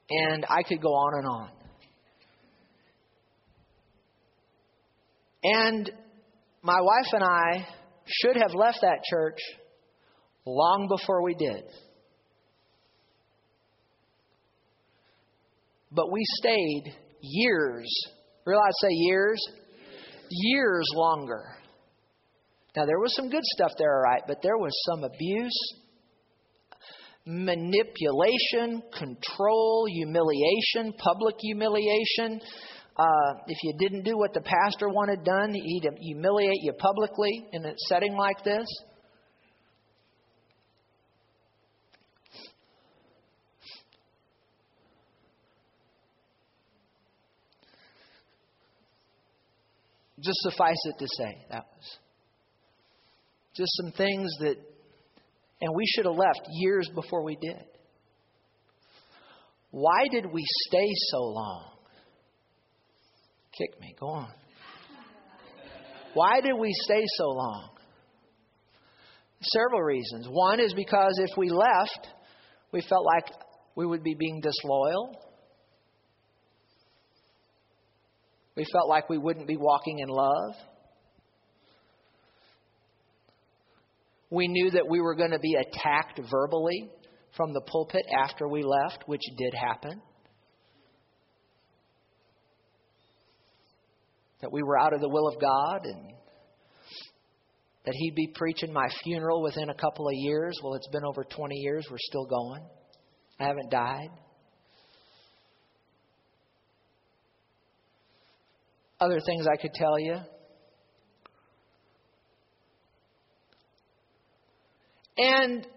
and 0.09 0.45
I 0.49 0.63
could 0.63 0.81
go 0.81 0.89
on 0.89 1.19
and 1.19 1.27
on. 1.27 1.49
And 5.43 5.91
my 6.63 6.81
wife 6.81 7.13
and 7.13 7.23
I 7.23 7.67
should 8.05 8.35
have 8.35 8.53
left 8.53 8.79
that 8.81 9.03
church 9.09 9.37
long 10.45 10.87
before 10.89 11.23
we 11.23 11.35
did. 11.35 11.63
But 15.91 16.11
we 16.11 16.21
stayed 16.39 16.93
years. 17.21 17.91
Realize 18.45 18.73
say 18.81 18.89
years? 18.91 19.39
Years 20.29 20.85
longer. 20.95 21.43
Now, 22.75 22.85
there 22.85 22.99
was 22.99 23.13
some 23.15 23.29
good 23.29 23.43
stuff 23.43 23.71
there, 23.77 23.93
all 23.97 24.01
right, 24.01 24.21
but 24.25 24.37
there 24.41 24.57
was 24.57 24.71
some 24.89 25.03
abuse, 25.03 25.73
manipulation, 27.25 28.81
control, 28.97 29.85
humiliation, 29.89 30.93
public 30.97 31.35
humiliation. 31.39 32.39
Uh, 32.95 33.33
if 33.47 33.57
you 33.63 33.73
didn't 33.77 34.03
do 34.03 34.17
what 34.17 34.33
the 34.33 34.41
pastor 34.41 34.87
wanted 34.87 35.25
done, 35.25 35.53
he'd 35.53 35.85
humiliate 35.99 36.61
you 36.61 36.71
publicly 36.73 37.45
in 37.51 37.65
a 37.65 37.73
setting 37.89 38.15
like 38.15 38.41
this. 38.45 38.65
Just 50.23 50.39
suffice 50.41 50.77
it 50.85 50.95
to 50.99 51.07
say, 51.17 51.45
that 51.49 51.65
was 51.75 51.97
just 53.53 53.71
some 53.81 53.91
things 53.91 54.31
that, 54.39 54.55
and 55.61 55.75
we 55.75 55.85
should 55.87 56.05
have 56.05 56.15
left 56.15 56.47
years 56.49 56.89
before 56.93 57.23
we 57.23 57.35
did. 57.35 57.63
Why 59.71 60.07
did 60.11 60.25
we 60.25 60.43
stay 60.67 60.87
so 61.09 61.19
long? 61.19 61.71
Kick 63.57 63.79
me, 63.79 63.95
go 63.99 64.07
on. 64.07 64.31
Why 66.13 66.41
did 66.41 66.53
we 66.57 66.73
stay 66.83 67.03
so 67.17 67.25
long? 67.25 67.69
Several 69.41 69.81
reasons. 69.81 70.27
One 70.29 70.59
is 70.59 70.73
because 70.73 71.19
if 71.19 71.37
we 71.37 71.49
left, 71.49 72.07
we 72.71 72.81
felt 72.81 73.05
like 73.05 73.33
we 73.75 73.85
would 73.85 74.03
be 74.03 74.15
being 74.17 74.41
disloyal. 74.41 75.17
We 78.61 78.67
felt 78.71 78.87
like 78.87 79.09
we 79.09 79.17
wouldn't 79.17 79.47
be 79.47 79.57
walking 79.57 80.01
in 80.01 80.07
love. 80.07 80.53
We 84.29 84.47
knew 84.47 84.69
that 84.69 84.87
we 84.87 85.01
were 85.01 85.15
going 85.15 85.31
to 85.31 85.39
be 85.39 85.55
attacked 85.55 86.19
verbally 86.29 86.91
from 87.35 87.53
the 87.53 87.61
pulpit 87.61 88.05
after 88.15 88.47
we 88.47 88.61
left, 88.61 89.05
which 89.07 89.23
did 89.35 89.55
happen. 89.55 89.99
That 94.41 94.51
we 94.51 94.61
were 94.61 94.77
out 94.77 94.93
of 94.93 95.01
the 95.01 95.09
will 95.09 95.27
of 95.27 95.41
God 95.41 95.79
and 95.85 96.13
that 97.87 97.95
He'd 97.95 98.13
be 98.13 98.31
preaching 98.35 98.71
my 98.71 98.89
funeral 99.03 99.41
within 99.41 99.71
a 99.71 99.75
couple 99.75 100.07
of 100.07 100.13
years. 100.13 100.55
Well, 100.63 100.75
it's 100.75 100.89
been 100.89 101.03
over 101.03 101.23
20 101.23 101.55
years. 101.55 101.87
We're 101.89 101.97
still 101.97 102.27
going. 102.27 102.63
I 103.39 103.45
haven't 103.45 103.71
died. 103.71 104.09
Other 109.01 109.19
things 109.25 109.47
I 109.51 109.59
could 109.59 109.73
tell 109.73 109.99
you 109.99 110.21
And, 115.21 115.67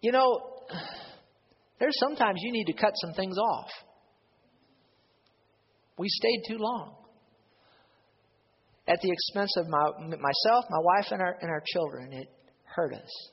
you 0.00 0.10
know, 0.10 0.40
there's 1.78 1.96
sometimes 2.00 2.40
you 2.42 2.52
need 2.52 2.64
to 2.64 2.72
cut 2.72 2.92
some 2.96 3.12
things 3.14 3.36
off. 3.38 3.68
We 5.98 6.08
stayed 6.08 6.42
too 6.48 6.58
long 6.58 6.94
at 8.88 9.00
the 9.00 9.10
expense 9.10 9.56
of 9.56 9.68
my, 9.68 9.90
myself, 10.00 10.64
my 10.68 10.80
wife, 10.80 11.06
and 11.10 11.22
our, 11.22 11.36
and 11.40 11.50
our 11.50 11.62
children. 11.72 12.12
It 12.12 12.28
hurt 12.64 12.92
us. 12.92 13.30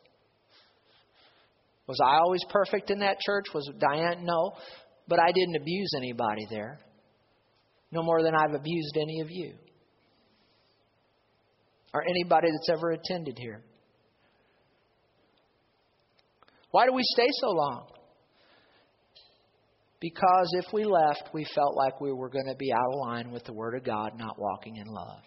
Was 1.88 2.00
I 2.02 2.18
always 2.18 2.42
perfect 2.50 2.92
in 2.92 3.00
that 3.00 3.20
church? 3.20 3.46
Was 3.54 3.70
Diane? 3.80 4.24
No. 4.24 4.54
But 5.08 5.20
I 5.20 5.32
didn't 5.32 5.56
abuse 5.56 5.92
anybody 5.98 6.48
there. 6.50 6.80
No 7.92 8.02
more 8.02 8.24
than 8.24 8.34
I've 8.34 8.54
abused 8.54 8.98
any 8.98 9.20
of 9.20 9.30
you 9.30 9.54
or 11.94 12.04
anybody 12.08 12.48
that's 12.52 12.70
ever 12.78 12.92
attended 12.92 13.38
here. 13.38 13.64
Why 16.72 16.88
do 16.88 16.94
we 16.94 17.04
stay 17.04 17.28
so 17.40 17.52
long? 17.52 17.86
Because 20.00 20.50
if 20.58 20.66
we 20.74 20.84
left, 20.84 21.30
we 21.34 21.46
felt 21.56 21.76
like 21.76 22.02
we 22.02 22.12
were 22.12 22.30
going 22.30 22.48
to 22.48 22.56
be 22.56 22.74
out 22.74 22.94
of 22.94 23.00
line 23.00 23.32
with 23.32 23.44
the 23.46 23.54
Word 23.54 23.76
of 23.76 23.84
God, 23.84 24.14
not 24.18 24.40
walking 24.40 24.78
in 24.78 24.88
love. 24.88 25.22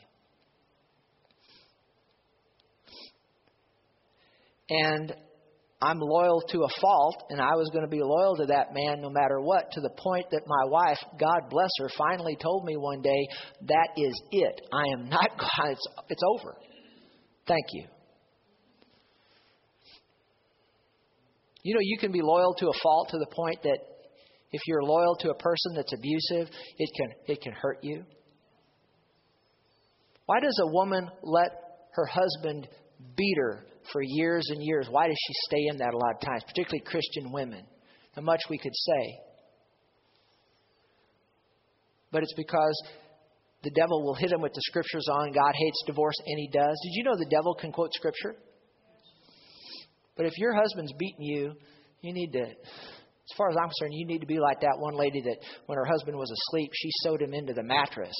And 4.68 5.14
I'm 5.86 6.00
loyal 6.00 6.40
to 6.48 6.64
a 6.64 6.80
fault, 6.80 7.22
and 7.30 7.40
I 7.40 7.54
was 7.54 7.70
going 7.72 7.84
to 7.84 7.90
be 7.90 8.02
loyal 8.02 8.34
to 8.38 8.46
that 8.46 8.74
man 8.74 9.00
no 9.00 9.08
matter 9.08 9.40
what, 9.40 9.70
to 9.70 9.80
the 9.80 9.90
point 9.96 10.26
that 10.32 10.42
my 10.44 10.68
wife, 10.68 10.98
God 11.16 11.48
bless 11.48 11.70
her, 11.78 11.88
finally 11.96 12.36
told 12.42 12.64
me 12.64 12.76
one 12.76 13.02
day, 13.02 13.28
That 13.68 13.90
is 13.96 14.20
it. 14.32 14.62
I 14.72 14.82
am 14.94 15.08
not, 15.08 15.30
it's, 15.66 15.86
it's 16.08 16.22
over. 16.28 16.56
Thank 17.46 17.66
you. 17.72 17.84
You 21.62 21.74
know, 21.74 21.80
you 21.82 21.98
can 21.98 22.10
be 22.10 22.20
loyal 22.20 22.54
to 22.54 22.66
a 22.66 22.78
fault 22.82 23.10
to 23.10 23.18
the 23.18 23.26
point 23.32 23.62
that 23.62 23.78
if 24.50 24.62
you're 24.66 24.82
loyal 24.82 25.14
to 25.20 25.30
a 25.30 25.34
person 25.34 25.74
that's 25.76 25.92
abusive, 25.92 26.52
it 26.78 26.90
can, 26.96 27.12
it 27.28 27.40
can 27.42 27.52
hurt 27.52 27.78
you. 27.82 28.04
Why 30.24 30.40
does 30.40 30.58
a 30.62 30.72
woman 30.72 31.08
let 31.22 31.50
her 31.92 32.06
husband 32.06 32.66
beat 33.16 33.36
her 33.38 33.66
for 33.92 34.02
years 34.02 34.46
and 34.50 34.62
years. 34.62 34.88
Why 34.90 35.06
does 35.06 35.16
she 35.16 35.32
stay 35.48 35.64
in 35.70 35.78
that 35.78 35.94
a 35.94 35.96
lot 35.96 36.14
of 36.14 36.20
times, 36.20 36.42
particularly 36.46 36.84
Christian 36.84 37.32
women? 37.32 37.64
How 38.14 38.22
much 38.22 38.40
we 38.48 38.58
could 38.58 38.74
say. 38.74 39.18
But 42.10 42.22
it's 42.22 42.34
because 42.34 42.82
the 43.62 43.70
devil 43.70 44.04
will 44.04 44.14
hit 44.14 44.32
him 44.32 44.40
with 44.40 44.52
the 44.54 44.62
scriptures 44.62 45.06
on 45.12 45.32
God 45.32 45.52
hates 45.54 45.82
divorce, 45.86 46.16
and 46.24 46.38
he 46.38 46.48
does. 46.48 46.76
Did 46.82 46.92
you 46.92 47.04
know 47.04 47.16
the 47.16 47.28
devil 47.30 47.54
can 47.54 47.72
quote 47.72 47.92
scripture? 47.92 48.36
But 50.16 50.26
if 50.26 50.32
your 50.38 50.54
husband's 50.54 50.92
beating 50.98 51.24
you, 51.24 51.52
you 52.00 52.12
need 52.14 52.32
to, 52.32 52.42
as 52.42 53.36
far 53.36 53.50
as 53.50 53.56
I'm 53.56 53.68
concerned, 53.68 53.92
you 53.92 54.06
need 54.06 54.20
to 54.20 54.26
be 54.26 54.38
like 54.38 54.60
that 54.60 54.78
one 54.78 54.94
lady 54.94 55.20
that 55.20 55.36
when 55.66 55.76
her 55.76 55.84
husband 55.84 56.16
was 56.16 56.30
asleep, 56.30 56.70
she 56.72 56.88
sewed 57.02 57.20
him 57.20 57.34
into 57.34 57.52
the 57.52 57.62
mattress 57.62 58.14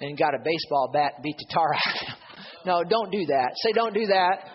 and 0.00 0.16
got 0.16 0.34
a 0.34 0.38
baseball 0.42 0.90
bat 0.92 1.12
and 1.16 1.22
beat 1.22 1.36
the 1.36 1.46
tar 1.52 1.74
out 1.74 1.94
of 1.94 2.06
him. 2.06 2.16
No, 2.66 2.82
don't 2.84 3.10
do 3.10 3.26
that. 3.26 3.52
Say, 3.56 3.72
don't 3.72 3.92
do 3.92 4.06
that. 4.06 4.48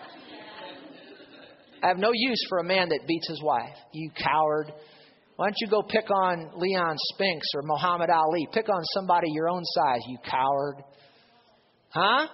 I 1.82 1.88
have 1.88 1.98
no 1.98 2.10
use 2.12 2.40
for 2.48 2.58
a 2.58 2.64
man 2.64 2.88
that 2.90 3.06
beats 3.06 3.28
his 3.28 3.42
wife. 3.42 3.76
You 3.92 4.10
coward. 4.10 4.72
Why 5.36 5.46
don't 5.46 5.56
you 5.60 5.68
go 5.68 5.82
pick 5.82 6.10
on 6.10 6.50
Leon 6.56 6.96
Spinks 7.14 7.46
or 7.54 7.62
Muhammad 7.64 8.10
Ali? 8.10 8.46
Pick 8.52 8.68
on 8.68 8.82
somebody 8.94 9.28
your 9.32 9.48
own 9.48 9.64
size, 9.64 10.00
you 10.06 10.18
coward. 10.28 10.76
Huh? 11.88 12.28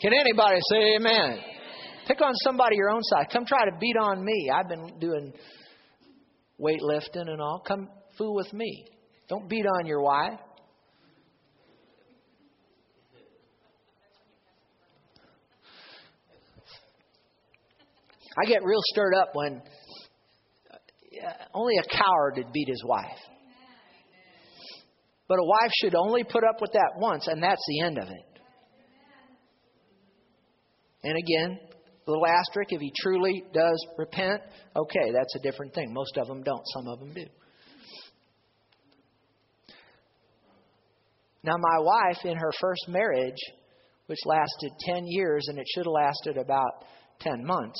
Can 0.00 0.12
anybody 0.12 0.58
say 0.70 0.96
amen? 0.96 1.38
Pick 2.06 2.20
on 2.20 2.34
somebody 2.44 2.76
your 2.76 2.90
own 2.90 3.02
size. 3.02 3.24
Come 3.32 3.46
try 3.46 3.64
to 3.64 3.76
beat 3.80 3.96
on 3.96 4.22
me. 4.22 4.50
I've 4.52 4.68
been 4.68 4.98
doing 4.98 5.32
weightlifting 6.60 7.28
and 7.28 7.40
all. 7.40 7.62
Come 7.66 7.88
fool 8.18 8.34
with 8.34 8.52
me. 8.52 8.86
Don't 9.28 9.48
beat 9.48 9.64
on 9.78 9.86
your 9.86 10.02
wife. 10.02 10.38
I 18.36 18.46
get 18.46 18.64
real 18.64 18.80
stirred 18.82 19.14
up 19.14 19.30
when 19.34 19.62
uh, 20.72 21.32
only 21.54 21.74
a 21.78 21.88
coward 21.88 22.34
would 22.36 22.52
beat 22.52 22.68
his 22.68 22.82
wife. 22.84 23.18
But 25.28 25.38
a 25.38 25.44
wife 25.44 25.70
should 25.80 25.94
only 25.94 26.22
put 26.24 26.44
up 26.44 26.60
with 26.60 26.72
that 26.72 26.92
once, 26.96 27.28
and 27.28 27.42
that's 27.42 27.64
the 27.68 27.80
end 27.80 27.98
of 27.98 28.08
it. 28.08 28.40
And 31.02 31.16
again, 31.16 31.58
little 32.06 32.26
asterisk, 32.26 32.72
if 32.72 32.80
he 32.80 32.92
truly 33.00 33.44
does 33.52 33.86
repent, 33.96 34.40
okay, 34.76 35.12
that's 35.12 35.34
a 35.36 35.38
different 35.40 35.74
thing. 35.74 35.92
Most 35.92 36.16
of 36.16 36.26
them 36.26 36.42
don't, 36.42 36.62
some 36.74 36.88
of 36.88 36.98
them 36.98 37.14
do. 37.14 37.26
Now, 41.42 41.56
my 41.58 41.78
wife, 41.80 42.24
in 42.24 42.36
her 42.36 42.52
first 42.58 42.88
marriage, 42.88 43.36
which 44.06 44.18
lasted 44.24 44.72
10 44.80 45.04
years, 45.06 45.46
and 45.48 45.58
it 45.58 45.66
should 45.74 45.84
have 45.84 45.92
lasted 45.92 46.36
about 46.38 46.84
10 47.20 47.44
months, 47.44 47.78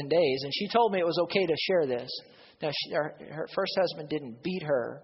10 0.00 0.08
days, 0.08 0.40
and 0.42 0.52
she 0.54 0.68
told 0.68 0.92
me 0.92 1.00
it 1.00 1.06
was 1.06 1.18
okay 1.22 1.46
to 1.46 1.56
share 1.66 1.86
this. 1.86 2.10
Now, 2.60 2.70
she, 2.70 2.94
her, 2.94 3.14
her 3.30 3.48
first 3.54 3.72
husband 3.78 4.08
didn't 4.08 4.42
beat 4.42 4.62
her, 4.62 5.02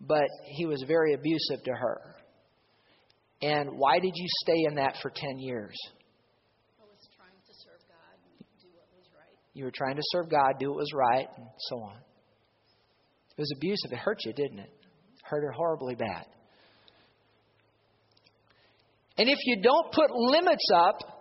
but 0.00 0.28
he 0.46 0.66
was 0.66 0.84
very 0.86 1.14
abusive 1.14 1.64
to 1.64 1.72
her. 1.72 2.16
And 3.42 3.70
why 3.78 3.98
did 3.98 4.12
you 4.14 4.26
stay 4.42 4.64
in 4.68 4.74
that 4.76 4.96
for 5.00 5.10
10 5.14 5.38
years? 5.38 5.76
I 6.78 6.84
was 6.84 7.08
trying 7.16 7.40
to 7.46 7.54
serve 7.54 7.80
God 7.88 8.16
and 8.24 8.46
do 8.60 8.68
what 8.74 8.86
was 8.96 9.06
right. 9.14 9.36
You 9.54 9.64
were 9.64 9.72
trying 9.74 9.96
to 9.96 10.02
serve 10.12 10.30
God, 10.30 10.58
do 10.58 10.70
what 10.70 10.78
was 10.78 10.92
right, 10.94 11.28
and 11.36 11.46
so 11.68 11.76
on. 11.76 11.96
It 11.96 13.40
was 13.40 13.52
abusive. 13.56 13.92
It 13.92 13.98
hurt 13.98 14.18
you, 14.24 14.32
didn't 14.32 14.58
it 14.58 14.70
hurt 15.30 15.44
her 15.44 15.52
horribly 15.52 15.94
bad. 15.94 16.26
And 19.16 19.28
if 19.28 19.38
you 19.44 19.62
don't 19.62 19.92
put 19.92 20.10
limits 20.10 20.68
up, 20.74 21.19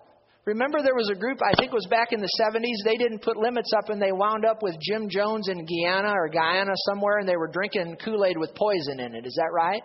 Remember, 0.49 0.81
there 0.81 0.97
was 0.97 1.11
a 1.13 1.19
group, 1.19 1.37
I 1.45 1.53
think 1.61 1.69
it 1.69 1.77
was 1.77 1.85
back 1.93 2.09
in 2.09 2.21
the 2.21 2.33
70s, 2.41 2.81
they 2.83 2.97
didn't 2.97 3.21
put 3.21 3.37
limits 3.37 3.69
up 3.77 3.89
and 3.89 4.01
they 4.01 4.11
wound 4.11 4.45
up 4.45 4.63
with 4.63 4.73
Jim 4.81 5.07
Jones 5.07 5.47
in 5.47 5.61
Guyana 5.61 6.09
or 6.09 6.27
Guyana 6.27 6.73
somewhere 6.89 7.19
and 7.19 7.29
they 7.29 7.37
were 7.37 7.53
drinking 7.53 7.97
Kool 8.03 8.25
Aid 8.25 8.35
with 8.35 8.55
poison 8.55 8.99
in 8.99 9.13
it. 9.13 9.27
Is 9.27 9.37
that 9.37 9.53
right? 9.53 9.83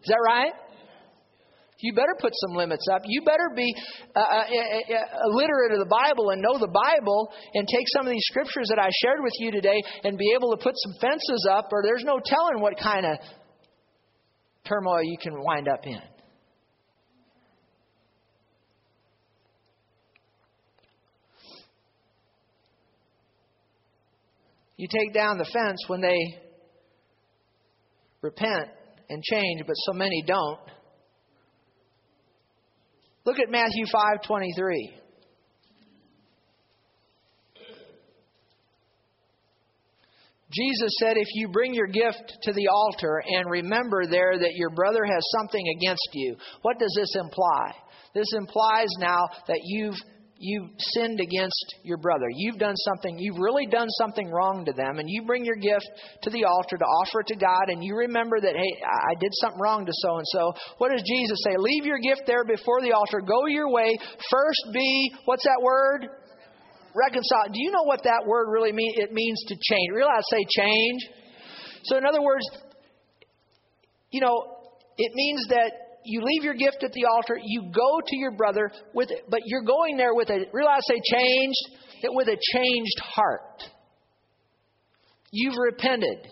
Is 0.00 0.08
that 0.08 0.22
right? 0.24 0.52
You 1.80 1.92
better 1.92 2.16
put 2.18 2.32
some 2.46 2.56
limits 2.56 2.86
up. 2.90 3.02
You 3.04 3.20
better 3.20 3.50
be 3.54 3.68
uh, 4.16 4.18
uh, 4.18 4.24
uh, 4.24 4.96
uh, 4.96 5.28
literate 5.36 5.72
of 5.72 5.80
the 5.80 5.92
Bible 5.92 6.30
and 6.30 6.40
know 6.40 6.56
the 6.56 6.72
Bible 6.72 7.28
and 7.52 7.68
take 7.68 7.84
some 7.92 8.06
of 8.06 8.12
these 8.12 8.24
scriptures 8.24 8.68
that 8.70 8.78
I 8.80 8.88
shared 9.02 9.20
with 9.22 9.34
you 9.40 9.50
today 9.50 9.82
and 10.04 10.16
be 10.16 10.32
able 10.34 10.56
to 10.56 10.62
put 10.62 10.72
some 10.72 10.94
fences 11.02 11.46
up, 11.50 11.68
or 11.70 11.82
there's 11.84 12.04
no 12.04 12.18
telling 12.24 12.62
what 12.62 12.78
kind 12.78 13.04
of 13.04 13.18
turmoil 14.64 15.02
you 15.02 15.18
can 15.20 15.34
wind 15.42 15.68
up 15.68 15.84
in. 15.84 16.00
You 24.82 24.88
take 24.88 25.14
down 25.14 25.38
the 25.38 25.44
fence 25.44 25.78
when 25.86 26.00
they 26.00 26.18
repent 28.20 28.68
and 29.08 29.22
change, 29.22 29.62
but 29.64 29.74
so 29.74 29.92
many 29.92 30.24
don't. 30.26 30.58
Look 33.24 33.38
at 33.38 33.48
Matthew 33.48 33.86
5:23. 33.86 34.92
Jesus 40.50 40.90
said, 40.98 41.16
If 41.16 41.28
you 41.34 41.46
bring 41.46 41.74
your 41.74 41.86
gift 41.86 42.38
to 42.42 42.52
the 42.52 42.66
altar 42.66 43.22
and 43.24 43.48
remember 43.48 44.06
there 44.10 44.36
that 44.36 44.56
your 44.56 44.70
brother 44.70 45.04
has 45.04 45.22
something 45.38 45.64
against 45.78 46.08
you, 46.12 46.36
what 46.62 46.80
does 46.80 46.92
this 46.96 47.14
imply? 47.14 47.72
This 48.14 48.32
implies 48.36 48.88
now 48.98 49.28
that 49.46 49.60
you've 49.62 50.02
you've 50.42 50.70
sinned 50.78 51.20
against 51.20 51.76
your 51.84 51.96
brother. 51.98 52.26
You've 52.34 52.58
done 52.58 52.74
something, 52.76 53.16
you've 53.16 53.38
really 53.38 53.66
done 53.66 53.88
something 53.90 54.28
wrong 54.28 54.64
to 54.66 54.72
them, 54.72 54.98
and 54.98 55.08
you 55.08 55.22
bring 55.22 55.44
your 55.44 55.56
gift 55.56 55.86
to 56.22 56.30
the 56.30 56.44
altar 56.44 56.76
to 56.76 56.84
offer 56.84 57.20
it 57.20 57.28
to 57.28 57.36
God, 57.36 57.68
and 57.68 57.82
you 57.82 57.96
remember 57.96 58.40
that, 58.40 58.54
hey, 58.56 58.82
I 58.82 59.14
did 59.20 59.30
something 59.40 59.60
wrong 59.60 59.86
to 59.86 59.92
so 59.94 60.16
and 60.18 60.26
so. 60.26 60.52
What 60.78 60.90
does 60.90 61.02
Jesus 61.06 61.38
say? 61.44 61.54
Leave 61.56 61.86
your 61.86 61.98
gift 61.98 62.22
there 62.26 62.44
before 62.44 62.82
the 62.82 62.92
altar. 62.92 63.20
Go 63.20 63.46
your 63.46 63.70
way. 63.70 63.96
First 64.30 64.74
be, 64.74 65.12
what's 65.24 65.44
that 65.44 65.62
word? 65.62 66.08
Reconcile. 66.94 67.46
Do 67.46 67.62
you 67.62 67.70
know 67.70 67.84
what 67.84 68.02
that 68.02 68.24
word 68.26 68.50
really 68.50 68.72
means? 68.72 68.94
It 68.98 69.12
means 69.12 69.42
to 69.46 69.54
change. 69.54 69.88
Realize, 69.94 70.24
say 70.28 70.44
change. 70.50 71.08
So, 71.84 71.96
in 71.96 72.04
other 72.04 72.20
words, 72.20 72.44
you 74.10 74.20
know, 74.20 74.58
it 74.98 75.12
means 75.14 75.46
that 75.48 75.72
you 76.04 76.22
leave 76.22 76.44
your 76.44 76.54
gift 76.54 76.82
at 76.82 76.92
the 76.92 77.04
altar, 77.04 77.38
you 77.42 77.70
go 77.74 78.00
to 78.06 78.16
your 78.16 78.32
brother 78.32 78.70
with 78.94 79.10
it, 79.10 79.24
but 79.28 79.40
you're 79.46 79.62
going 79.62 79.96
there 79.96 80.14
with 80.14 80.30
a 80.30 80.46
realize 80.52 80.82
say 80.86 81.00
changed, 81.04 81.78
it 82.02 82.10
with 82.12 82.28
a 82.28 82.36
changed 82.54 83.00
heart. 83.00 83.62
You've 85.30 85.56
repented. 85.58 86.28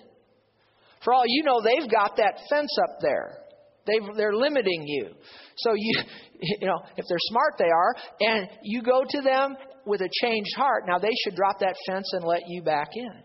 For 1.04 1.14
all 1.14 1.24
you 1.26 1.42
know, 1.44 1.62
they've 1.62 1.90
got 1.90 2.16
that 2.16 2.40
fence 2.50 2.76
up 2.82 2.98
there. 3.00 3.38
They've, 3.86 4.16
they're 4.16 4.34
limiting 4.34 4.84
you. 4.86 5.10
So 5.56 5.72
you, 5.74 6.02
you 6.60 6.66
know, 6.66 6.82
if 6.96 7.04
they're 7.08 7.18
smart, 7.18 7.54
they 7.58 7.64
are, 7.64 7.94
and 8.20 8.48
you 8.62 8.82
go 8.82 9.02
to 9.08 9.22
them 9.22 9.56
with 9.86 10.02
a 10.02 10.10
changed 10.22 10.54
heart. 10.56 10.84
Now 10.86 10.98
they 10.98 11.12
should 11.24 11.34
drop 11.34 11.60
that 11.60 11.74
fence 11.86 12.10
and 12.12 12.24
let 12.24 12.42
you 12.46 12.62
back 12.62 12.90
in. 12.94 13.22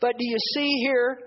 But 0.00 0.12
do 0.18 0.24
you 0.24 0.36
see 0.54 0.68
here 0.82 1.18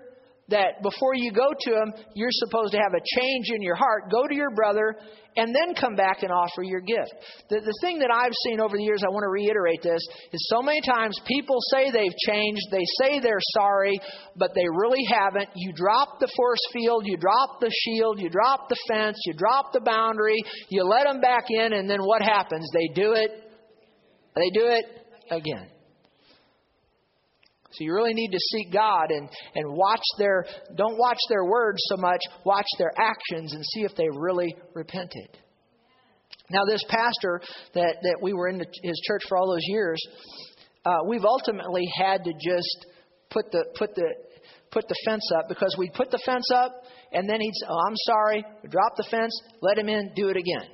that 0.49 0.81
before 0.83 1.15
you 1.15 1.31
go 1.31 1.49
to 1.57 1.71
him, 1.71 1.93
you're 2.13 2.29
supposed 2.31 2.71
to 2.73 2.77
have 2.77 2.93
a 2.93 3.01
change 3.19 3.49
in 3.49 3.61
your 3.61 3.75
heart. 3.75 4.11
Go 4.11 4.27
to 4.27 4.35
your 4.35 4.51
brother 4.51 4.95
and 5.37 5.53
then 5.53 5.75
come 5.75 5.95
back 5.95 6.23
and 6.23 6.31
offer 6.31 6.63
your 6.63 6.81
gift. 6.81 7.13
The, 7.49 7.59
the 7.59 7.77
thing 7.81 7.99
that 7.99 8.11
I've 8.13 8.31
seen 8.45 8.61
over 8.61 8.77
the 8.77 8.83
years, 8.83 9.01
I 9.03 9.09
want 9.09 9.23
to 9.23 9.29
reiterate 9.29 9.81
this, 9.81 10.01
is 10.31 10.47
so 10.49 10.61
many 10.61 10.81
times 10.81 11.19
people 11.27 11.57
say 11.71 11.91
they've 11.91 12.15
changed, 12.29 12.61
they 12.71 12.85
say 13.01 13.19
they're 13.19 13.37
sorry, 13.57 13.99
but 14.35 14.51
they 14.55 14.65
really 14.69 15.03
haven't. 15.09 15.49
You 15.55 15.73
drop 15.73 16.19
the 16.19 16.31
force 16.35 16.61
field, 16.71 17.03
you 17.05 17.17
drop 17.17 17.59
the 17.59 17.71
shield, 17.71 18.21
you 18.21 18.29
drop 18.29 18.69
the 18.69 18.77
fence, 18.87 19.17
you 19.25 19.33
drop 19.33 19.73
the 19.73 19.81
boundary, 19.81 20.37
you 20.69 20.83
let 20.83 21.05
them 21.05 21.21
back 21.21 21.45
in, 21.49 21.73
and 21.73 21.89
then 21.89 21.99
what 22.01 22.21
happens? 22.21 22.69
They 22.73 22.93
do 22.93 23.13
it. 23.13 23.31
They 24.35 24.49
do 24.53 24.67
it 24.67 24.85
again. 25.31 25.74
So 27.77 27.83
you 27.83 27.93
really 27.93 28.13
need 28.13 28.31
to 28.31 28.39
seek 28.39 28.71
God 28.71 29.11
and, 29.11 29.29
and 29.55 29.73
watch 29.73 30.01
their, 30.17 30.45
don't 30.75 30.97
watch 30.97 31.17
their 31.29 31.45
words 31.45 31.77
so 31.89 31.97
much, 31.97 32.21
watch 32.45 32.67
their 32.77 32.91
actions 32.97 33.53
and 33.53 33.63
see 33.73 33.81
if 33.81 33.95
they 33.95 34.07
really 34.13 34.55
repented. 34.73 35.37
Now, 36.49 36.61
this 36.67 36.83
pastor 36.87 37.41
that, 37.73 37.97
that 38.01 38.19
we 38.21 38.33
were 38.33 38.47
in 38.47 38.59
his 38.59 39.01
church 39.07 39.23
for 39.27 39.37
all 39.37 39.51
those 39.51 39.65
years, 39.65 39.99
uh, 40.85 40.99
we've 41.07 41.25
ultimately 41.25 41.83
had 41.97 42.23
to 42.23 42.31
just 42.33 42.85
put 43.29 43.51
the, 43.51 43.65
put 43.75 43.95
the, 43.95 44.13
put 44.71 44.87
the 44.87 44.95
fence 45.05 45.29
up 45.37 45.49
because 45.49 45.75
we'd 45.77 45.93
put 45.93 46.11
the 46.11 46.21
fence 46.25 46.47
up 46.53 46.71
and 47.11 47.29
then 47.29 47.41
he'd 47.41 47.53
say, 47.53 47.67
Oh, 47.69 47.79
I'm 47.87 47.95
sorry, 47.95 48.45
drop 48.69 48.95
the 48.95 49.07
fence, 49.09 49.33
let 49.61 49.77
him 49.77 49.89
in, 49.89 50.11
do 50.15 50.29
it 50.29 50.37
again. 50.37 50.69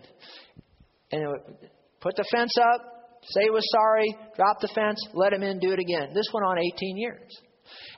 And 1.12 1.24
it 1.24 1.72
put 2.02 2.16
the 2.16 2.26
fence 2.32 2.54
up, 2.60 3.01
say 3.24 3.44
he 3.44 3.50
was 3.50 3.68
sorry, 3.72 4.16
drop 4.36 4.58
the 4.62 4.70
fence, 4.74 5.00
let 5.14 5.34
him 5.34 5.44
in, 5.44 5.60
do 5.60 5.72
it 5.72 5.80
again. 5.80 6.14
This 6.14 6.26
went 6.34 6.46
on 6.46 6.58
18 6.58 6.98
years. 6.98 7.30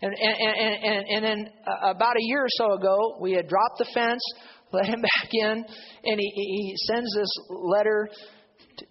And, 0.02 0.14
and, 0.14 0.58
and, 0.58 0.84
and, 0.84 1.06
and 1.08 1.26
then 1.26 1.54
uh, 1.66 1.92
about 1.92 2.16
a 2.18 2.24
year 2.24 2.44
or 2.44 2.50
so 2.50 2.74
ago, 2.74 3.18
we 3.22 3.32
had 3.34 3.48
dropped 3.48 3.78
the 3.80 3.88
fence, 3.94 4.22
let 4.74 4.86
him 4.86 5.02
back 5.02 5.30
in, 5.32 5.66
and 6.04 6.20
he, 6.20 6.32
he 6.36 6.76
sends 6.88 7.16
this 7.16 7.30
letter 7.50 8.10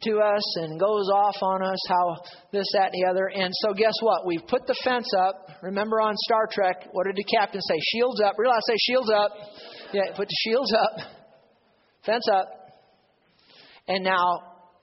to 0.02 0.18
us 0.20 0.56
and 0.62 0.78
goes 0.78 1.10
off 1.12 1.36
on 1.42 1.62
us 1.62 1.78
how 1.88 2.16
this, 2.52 2.66
that, 2.74 2.92
and 2.92 3.02
the 3.02 3.10
other. 3.10 3.26
And 3.26 3.52
so, 3.52 3.74
guess 3.74 3.94
what? 4.00 4.26
We've 4.26 4.46
put 4.46 4.66
the 4.66 4.76
fence 4.84 5.10
up. 5.18 5.48
Remember 5.60 6.00
on 6.00 6.14
Star 6.16 6.46
Trek, 6.50 6.88
what 6.92 7.06
did 7.06 7.16
the 7.16 7.24
captain 7.24 7.60
say? 7.60 7.78
Shields 7.92 8.20
up. 8.20 8.34
Realize, 8.38 8.62
say 8.68 8.76
shields 8.78 9.10
up. 9.10 9.32
Yeah, 9.92 10.16
put 10.16 10.28
the 10.28 10.36
shields 10.38 10.72
up, 10.72 11.06
fence 12.06 12.26
up. 12.32 12.46
And 13.88 14.04
now 14.04 14.40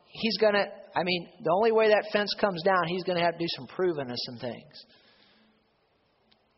he's 0.08 0.38
going 0.38 0.54
to 0.54 0.66
I 1.00 1.04
mean, 1.04 1.30
the 1.42 1.52
only 1.52 1.72
way 1.72 1.88
that 1.88 2.04
fence 2.12 2.36
comes 2.42 2.62
down, 2.64 2.88
he's 2.88 3.04
going 3.04 3.18
to 3.18 3.24
have 3.24 3.36
to 3.36 3.40
do 3.40 3.48
some 3.56 3.68
proving 3.68 4.10
of 4.10 4.18
some 4.18 4.38
things. 4.38 4.86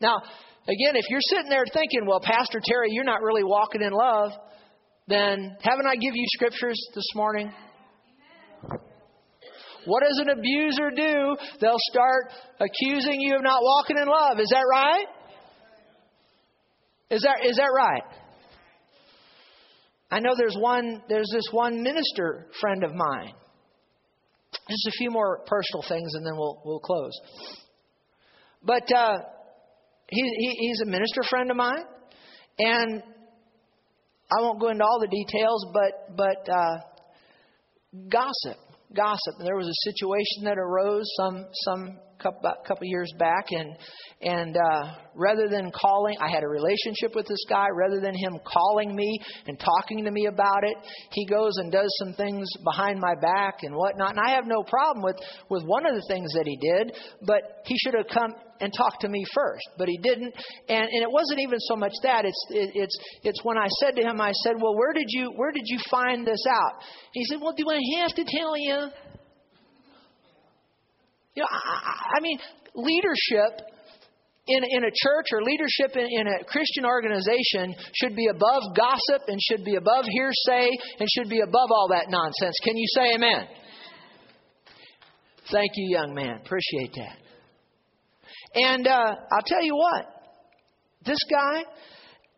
Now, 0.00 0.16
again, 0.64 0.96
if 0.96 1.04
you're 1.08 1.20
sitting 1.30 1.48
there 1.48 1.64
thinking, 1.72 2.06
well, 2.06 2.18
Pastor 2.20 2.60
Terry, 2.64 2.88
you're 2.90 3.04
not 3.04 3.22
really 3.22 3.44
walking 3.44 3.82
in 3.82 3.92
love, 3.92 4.32
then 5.06 5.56
haven't 5.62 5.86
I 5.86 5.94
give 5.94 6.14
you 6.16 6.24
scriptures 6.26 6.76
this 6.92 7.06
morning? 7.14 7.52
What 9.84 10.02
does 10.02 10.18
an 10.18 10.30
abuser 10.30 10.90
do? 10.90 11.36
They'll 11.60 11.76
start 11.90 12.32
accusing 12.58 13.20
you 13.20 13.36
of 13.36 13.42
not 13.44 13.62
walking 13.62 13.96
in 13.96 14.08
love. 14.08 14.40
Is 14.40 14.48
that 14.48 14.64
right? 14.68 15.06
Is 17.10 17.22
that 17.22 17.46
is 17.46 17.56
that 17.56 17.70
right? 17.76 18.02
I 20.10 20.20
know 20.20 20.34
there's 20.36 20.56
one 20.56 21.02
there's 21.08 21.30
this 21.32 21.48
one 21.52 21.82
minister 21.82 22.46
friend 22.60 22.84
of 22.84 22.94
mine 22.94 23.34
just 24.68 24.86
a 24.86 24.92
few 24.98 25.10
more 25.10 25.40
personal 25.46 25.82
things, 25.88 26.14
and 26.14 26.26
then 26.26 26.34
we'll 26.36 26.62
we'll 26.64 26.80
close. 26.80 27.12
But 28.62 28.90
uh, 28.92 29.18
he, 30.08 30.22
he, 30.22 30.68
he's 30.68 30.80
a 30.82 30.86
minister 30.86 31.22
friend 31.28 31.50
of 31.50 31.56
mine, 31.56 31.84
and 32.58 33.02
I 34.30 34.40
won't 34.40 34.60
go 34.60 34.68
into 34.68 34.84
all 34.84 35.00
the 35.00 35.08
details, 35.08 35.66
but 35.72 36.16
but 36.16 36.52
uh, 36.52 36.76
gossip, 38.08 38.58
gossip. 38.94 39.34
There 39.42 39.56
was 39.56 39.68
a 39.68 39.90
situation 39.90 40.44
that 40.44 40.58
arose 40.58 41.04
some 41.16 41.46
some 41.64 41.98
couple 42.22 42.52
couple 42.66 42.86
years 42.86 43.12
back, 43.18 43.46
and 43.50 43.76
and 44.20 44.56
uh, 44.56 44.94
rather 45.14 45.48
than 45.48 45.70
calling, 45.72 46.16
I 46.20 46.30
had 46.30 46.42
a 46.42 46.48
relationship 46.48 47.14
with 47.14 47.26
this 47.26 47.44
guy. 47.48 47.66
Rather 47.74 48.00
than 48.00 48.14
him 48.14 48.38
calling 48.44 48.94
me 48.94 49.18
and 49.46 49.58
talking 49.58 50.04
to 50.04 50.10
me 50.10 50.26
about 50.26 50.64
it, 50.64 50.76
he 51.10 51.26
goes 51.26 51.52
and 51.56 51.72
does 51.72 51.92
some 51.98 52.14
things 52.14 52.48
behind 52.64 53.00
my 53.00 53.14
back 53.20 53.58
and 53.62 53.74
whatnot. 53.74 54.10
And 54.10 54.20
I 54.20 54.30
have 54.30 54.46
no 54.46 54.62
problem 54.62 55.02
with 55.02 55.16
with 55.50 55.64
one 55.64 55.86
of 55.86 55.94
the 55.94 56.04
things 56.08 56.32
that 56.34 56.46
he 56.46 56.56
did, 56.56 56.96
but 57.26 57.62
he 57.64 57.76
should 57.78 57.94
have 57.94 58.06
come 58.12 58.34
and 58.60 58.72
talked 58.72 59.00
to 59.00 59.08
me 59.08 59.24
first, 59.34 59.68
but 59.76 59.88
he 59.88 59.98
didn't. 59.98 60.32
And 60.68 60.86
and 60.88 61.02
it 61.02 61.10
wasn't 61.10 61.40
even 61.40 61.58
so 61.60 61.76
much 61.76 61.92
that. 62.04 62.24
It's 62.24 62.46
it, 62.50 62.70
it's 62.74 62.98
it's 63.24 63.44
when 63.44 63.58
I 63.58 63.66
said 63.80 63.96
to 63.96 64.02
him, 64.02 64.20
I 64.20 64.32
said, 64.44 64.54
"Well, 64.60 64.76
where 64.76 64.92
did 64.92 65.06
you 65.08 65.32
where 65.36 65.50
did 65.50 65.64
you 65.66 65.78
find 65.90 66.26
this 66.26 66.44
out?" 66.48 66.82
He 67.12 67.24
said, 67.24 67.40
"Well, 67.40 67.54
do 67.56 67.64
I 67.68 67.80
have 68.00 68.14
to 68.14 68.24
tell 68.24 68.56
you?" 68.56 68.86
You 71.34 71.42
know, 71.42 71.48
I, 71.50 72.18
I 72.18 72.20
mean, 72.20 72.38
leadership 72.74 73.66
in, 74.46 74.62
in 74.68 74.84
a 74.84 74.90
church 74.90 75.26
or 75.32 75.42
leadership 75.42 75.96
in, 75.96 76.06
in 76.10 76.26
a 76.26 76.44
Christian 76.44 76.84
organization 76.84 77.74
should 77.94 78.16
be 78.16 78.26
above 78.28 78.62
gossip 78.76 79.28
and 79.28 79.40
should 79.40 79.64
be 79.64 79.76
above 79.76 80.04
hearsay 80.08 80.70
and 80.98 81.08
should 81.14 81.30
be 81.30 81.40
above 81.40 81.70
all 81.70 81.88
that 81.90 82.06
nonsense. 82.10 82.54
Can 82.62 82.76
you 82.76 82.86
say 82.94 83.14
amen? 83.14 83.46
Thank 85.50 85.70
you, 85.76 85.96
young 85.96 86.14
man. 86.14 86.40
Appreciate 86.44 86.94
that. 86.96 87.16
And 88.54 88.86
uh, 88.86 89.14
I'll 89.32 89.46
tell 89.46 89.62
you 89.62 89.76
what, 89.76 90.06
this 91.04 91.18
guy, 91.30 91.64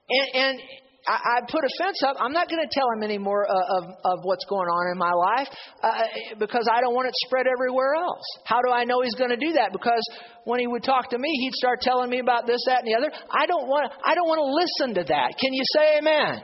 and, 0.09 0.29
and 0.35 0.61
I, 1.07 1.37
I 1.37 1.41
put 1.45 1.61
a 1.65 1.73
fence 1.77 2.01
up. 2.07 2.17
I'm 2.19 2.33
not 2.33 2.49
going 2.49 2.65
to 2.65 2.71
tell 2.73 2.89
him 2.97 3.03
any 3.03 3.19
more 3.19 3.45
uh, 3.45 3.77
of, 3.77 3.85
of 4.05 4.19
what's 4.25 4.45
going 4.49 4.69
on 4.69 4.93
in 4.93 4.97
my 4.97 5.13
life 5.13 5.49
uh, 5.83 6.39
because 6.39 6.69
I 6.73 6.81
don't 6.81 6.95
want 6.95 7.09
it 7.09 7.15
spread 7.27 7.47
everywhere 7.47 7.95
else. 7.95 8.25
How 8.45 8.63
do 8.65 8.73
I 8.73 8.85
know 8.85 9.03
he's 9.03 9.15
going 9.15 9.31
to 9.31 9.37
do 9.37 9.53
that? 9.53 9.73
Because 9.73 10.01
when 10.45 10.61
he 10.61 10.67
would 10.67 10.83
talk 10.83 11.11
to 11.11 11.19
me, 11.19 11.29
he'd 11.29 11.55
start 11.55 11.81
telling 11.83 12.09
me 12.09 12.21
about 12.21 12.47
this, 12.47 12.65
that, 12.67 12.85
and 12.85 12.89
the 12.89 12.97
other. 12.97 13.13
I 13.29 13.45
don't 13.45 13.69
want. 13.69 13.93
I 14.05 14.15
don't 14.15 14.29
want 14.29 14.41
to 14.41 14.49
listen 14.49 14.97
to 14.97 15.05
that. 15.13 15.37
Can 15.37 15.53
you 15.53 15.65
say 15.77 15.99
Amen? 15.99 16.41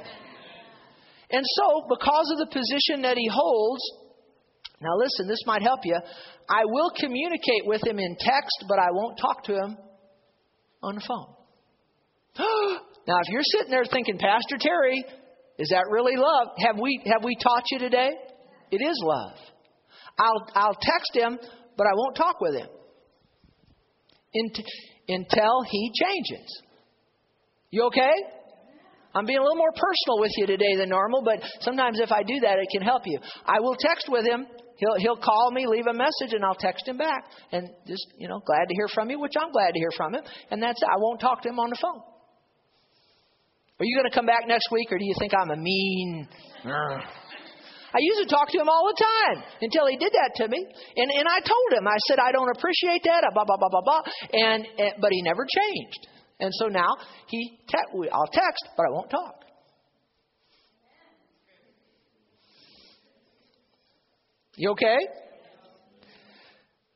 And 1.33 1.45
so, 1.47 1.87
because 1.89 2.29
of 2.33 2.39
the 2.45 2.51
position 2.53 3.03
that 3.03 3.17
he 3.17 3.31
holds, 3.33 3.81
now 4.83 4.97
listen, 4.99 5.29
this 5.29 5.41
might 5.47 5.63
help 5.63 5.81
you. 5.85 5.97
I 6.49 6.65
will 6.65 6.91
communicate 6.99 7.65
with 7.65 7.87
him 7.87 7.99
in 7.99 8.17
text, 8.19 8.65
but 8.69 8.79
I 8.79 8.91
won't 8.91 9.17
talk 9.17 9.45
to 9.45 9.55
him 9.55 9.79
on 10.83 10.97
the 10.97 11.03
phone. 11.07 12.77
Now, 13.07 13.17
if 13.25 13.33
you're 13.33 13.43
sitting 13.43 13.71
there 13.71 13.85
thinking, 13.85 14.19
Pastor 14.19 14.57
Terry, 14.59 15.05
is 15.59 15.69
that 15.71 15.85
really 15.91 16.17
love? 16.17 16.49
Have 16.59 16.79
we 16.81 17.01
have 17.07 17.25
we 17.25 17.37
taught 17.43 17.65
you 17.71 17.79
today? 17.79 18.11
It 18.71 18.83
is 18.83 19.03
love. 19.03 19.37
I'll 20.19 20.47
I'll 20.55 20.79
text 20.81 21.11
him, 21.15 21.39
but 21.77 21.87
I 21.87 21.95
won't 21.95 22.17
talk 22.17 22.41
with 22.41 22.55
him 22.57 22.69
until 25.09 25.63
he 25.69 25.93
changes. 25.93 26.63
You 27.71 27.85
okay? 27.85 28.13
I'm 29.15 29.27
being 29.27 29.39
a 29.39 29.43
little 29.43 29.57
more 29.57 29.73
personal 29.73 30.21
with 30.21 30.31
you 30.37 30.47
today 30.47 30.77
than 30.77 30.89
normal, 30.89 31.23
but 31.23 31.43
sometimes 31.61 31.99
if 31.99 32.13
I 32.13 32.23
do 32.23 32.39
that, 32.43 32.59
it 32.59 32.69
can 32.71 32.83
help 32.83 33.03
you. 33.07 33.19
I 33.45 33.59
will 33.59 33.75
text 33.75 34.07
with 34.09 34.25
him. 34.25 34.47
He'll 34.77 34.97
he'll 34.99 35.17
call 35.17 35.51
me, 35.53 35.67
leave 35.67 35.87
a 35.87 35.93
message, 35.93 36.33
and 36.33 36.45
I'll 36.45 36.55
text 36.55 36.87
him 36.87 36.97
back. 36.97 37.25
And 37.53 37.69
just 37.87 38.07
you 38.19 38.29
know, 38.29 38.41
glad 38.47 38.67
to 38.69 38.75
hear 38.75 38.89
from 38.95 39.11
you, 39.11 39.19
which 39.21 39.35
I'm 39.39 39.51
glad 39.53 39.73
to 39.73 39.79
hear 39.79 39.91
from 39.97 40.15
him. 40.15 40.23
And 40.51 40.63
that's 40.63 40.81
it. 40.81 40.89
I 40.89 40.97
won't 40.99 41.21
talk 41.21 41.43
to 41.43 41.49
him 41.49 41.59
on 41.59 41.71
the 41.71 41.79
phone. 41.81 42.01
Are 43.81 43.87
you 43.89 43.97
going 43.97 44.11
to 44.11 44.15
come 44.15 44.27
back 44.27 44.45
next 44.47 44.69
week, 44.71 44.93
or 44.93 44.99
do 44.99 45.05
you 45.07 45.15
think 45.19 45.33
I'm 45.33 45.51
a 45.51 45.57
mean? 45.57 46.29
I 47.93 47.99
used 47.99 48.29
to 48.29 48.29
talk 48.29 48.49
to 48.51 48.59
him 48.59 48.69
all 48.69 48.93
the 48.93 49.03
time 49.03 49.43
until 49.63 49.87
he 49.87 49.97
did 49.97 50.13
that 50.13 50.33
to 50.37 50.49
me, 50.49 50.59
and 50.97 51.11
and 51.11 51.27
I 51.27 51.41
told 51.41 51.69
him 51.73 51.89
I 51.89 51.97
said 52.07 52.19
I 52.21 52.31
don't 52.31 52.55
appreciate 52.55 53.03
that, 53.05 53.25
uh, 53.25 53.33
blah 53.33 53.45
blah 53.47 53.57
blah 53.57 53.71
blah 53.71 53.81
blah, 53.81 54.03
and, 54.33 54.67
and 54.79 54.93
but 55.01 55.11
he 55.13 55.23
never 55.23 55.47
changed, 55.49 56.07
and 56.41 56.53
so 56.55 56.67
now 56.67 56.93
he 57.27 57.59
te- 57.67 58.09
I'll 58.13 58.31
text, 58.31 58.69
but 58.77 58.85
I 58.87 58.91
won't 58.93 59.11
talk. 59.11 59.45
You 64.57 64.73
okay? 64.73 64.99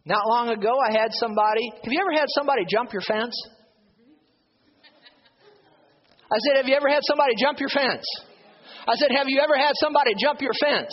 Not 0.04 0.20
long 0.28 0.50
ago, 0.50 0.78
I 0.86 0.92
had 0.92 1.08
somebody. 1.12 1.72
Have 1.82 1.92
you 1.92 1.98
ever 1.98 2.12
had 2.12 2.26
somebody 2.28 2.66
jump 2.68 2.92
your 2.92 3.00
fence? 3.00 3.34
I 6.30 6.38
said, 6.46 6.56
Have 6.56 6.66
you 6.66 6.76
ever 6.76 6.88
had 6.88 7.02
somebody 7.04 7.34
jump 7.40 7.60
your 7.60 7.68
fence? 7.68 8.06
I 8.86 8.94
said, 8.96 9.10
Have 9.16 9.28
you 9.28 9.40
ever 9.40 9.56
had 9.56 9.72
somebody 9.80 10.12
jump 10.18 10.40
your 10.40 10.54
fence? 10.60 10.92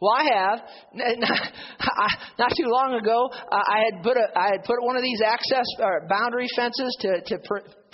Well, 0.00 0.12
I 0.12 0.24
have. 0.36 0.58
Not 2.38 2.50
too 2.56 2.66
long 2.66 2.98
ago, 3.00 3.28
uh, 3.32 3.56
I 3.56 3.84
had 3.88 4.02
put 4.02 4.16
a, 4.16 4.26
I 4.36 4.48
had 4.52 4.64
put 4.64 4.76
one 4.82 4.96
of 4.96 5.02
these 5.02 5.20
access 5.24 5.64
or 5.80 6.06
boundary 6.08 6.48
fences 6.54 6.96
to 7.00 7.20
to 7.24 7.38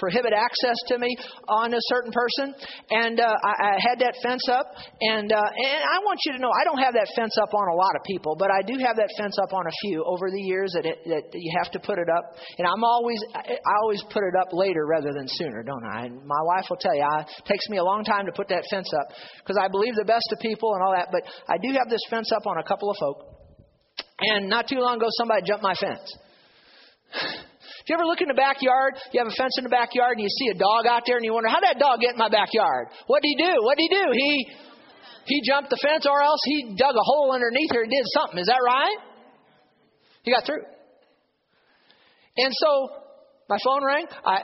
prohibit 0.00 0.32
access 0.32 0.74
to 0.88 0.98
me 0.98 1.12
on 1.46 1.76
a 1.76 1.82
certain 1.92 2.10
person. 2.10 2.56
And 2.90 3.20
uh, 3.20 3.28
I, 3.28 3.76
I 3.76 3.78
had 3.78 4.00
that 4.00 4.16
fence 4.24 4.48
up. 4.48 4.66
And, 5.00 5.30
uh, 5.30 5.36
and 5.36 5.80
I 5.84 6.00
want 6.00 6.18
you 6.24 6.32
to 6.32 6.40
know, 6.40 6.48
I 6.48 6.64
don't 6.64 6.80
have 6.80 6.96
that 6.96 7.12
fence 7.14 7.36
up 7.36 7.52
on 7.52 7.68
a 7.68 7.76
lot 7.76 7.92
of 7.94 8.02
people, 8.08 8.34
but 8.40 8.48
I 8.50 8.64
do 8.64 8.80
have 8.80 8.96
that 8.96 9.12
fence 9.20 9.36
up 9.36 9.52
on 9.52 9.68
a 9.68 9.74
few 9.84 10.02
over 10.08 10.32
the 10.32 10.40
years 10.40 10.72
that, 10.74 10.88
it, 10.88 11.04
that 11.04 11.36
you 11.36 11.52
have 11.62 11.70
to 11.76 11.78
put 11.78 12.00
it 12.00 12.08
up. 12.08 12.34
And 12.58 12.66
I'm 12.66 12.82
always, 12.82 13.20
I 13.36 13.74
always 13.84 14.02
put 14.08 14.24
it 14.24 14.34
up 14.40 14.56
later 14.56 14.88
rather 14.88 15.12
than 15.12 15.28
sooner, 15.28 15.62
don't 15.62 15.84
I? 15.84 16.08
And 16.08 16.16
my 16.24 16.42
wife 16.56 16.64
will 16.72 16.80
tell 16.80 16.96
you, 16.96 17.04
I, 17.04 17.20
it 17.20 17.44
takes 17.44 17.68
me 17.68 17.76
a 17.76 17.84
long 17.84 18.02
time 18.02 18.24
to 18.26 18.32
put 18.32 18.48
that 18.48 18.64
fence 18.72 18.88
up 18.96 19.12
because 19.38 19.60
I 19.60 19.68
believe 19.68 19.94
the 19.94 20.08
best 20.08 20.26
of 20.32 20.40
people 20.40 20.72
and 20.74 20.82
all 20.82 20.96
that. 20.96 21.12
But 21.12 21.22
I 21.46 21.60
do 21.60 21.76
have 21.76 21.88
this 21.92 22.00
fence 22.08 22.32
up 22.32 22.46
on 22.46 22.56
a 22.58 22.64
couple 22.64 22.90
of 22.90 22.96
folk. 22.98 23.30
And 24.20 24.48
not 24.48 24.68
too 24.68 24.78
long 24.78 24.96
ago, 24.96 25.06
somebody 25.18 25.42
jumped 25.46 25.62
my 25.62 25.74
fence. 25.74 26.16
You 27.90 27.98
ever 27.98 28.06
look 28.06 28.22
in 28.22 28.30
the 28.30 28.38
backyard? 28.38 28.94
You 29.10 29.18
have 29.18 29.26
a 29.26 29.34
fence 29.34 29.58
in 29.58 29.66
the 29.66 29.74
backyard 29.74 30.14
and 30.14 30.22
you 30.22 30.30
see 30.30 30.54
a 30.54 30.58
dog 30.58 30.86
out 30.86 31.02
there 31.10 31.18
and 31.18 31.26
you 31.26 31.34
wonder, 31.34 31.50
how 31.50 31.58
did 31.58 31.74
that 31.74 31.82
dog 31.82 31.98
get 31.98 32.14
in 32.14 32.22
my 32.22 32.30
backyard? 32.30 32.94
What 33.10 33.18
did 33.18 33.34
he 33.34 33.38
do? 33.42 33.54
What 33.66 33.74
did 33.74 33.90
he 33.90 33.90
do? 33.90 34.06
He 34.14 34.32
he 35.26 35.42
jumped 35.42 35.70
the 35.70 35.78
fence 35.82 36.06
or 36.06 36.22
else 36.22 36.40
he 36.46 36.74
dug 36.78 36.94
a 36.94 37.04
hole 37.04 37.34
underneath 37.34 37.70
here 37.74 37.82
and 37.82 37.90
did 37.90 38.06
something. 38.14 38.38
Is 38.38 38.46
that 38.46 38.62
right? 38.62 38.98
He 40.22 40.32
got 40.32 40.46
through. 40.46 40.62
And 42.36 42.52
so 42.54 42.88
my 43.48 43.58
phone 43.62 43.84
rang. 43.84 44.06
I, 44.24 44.42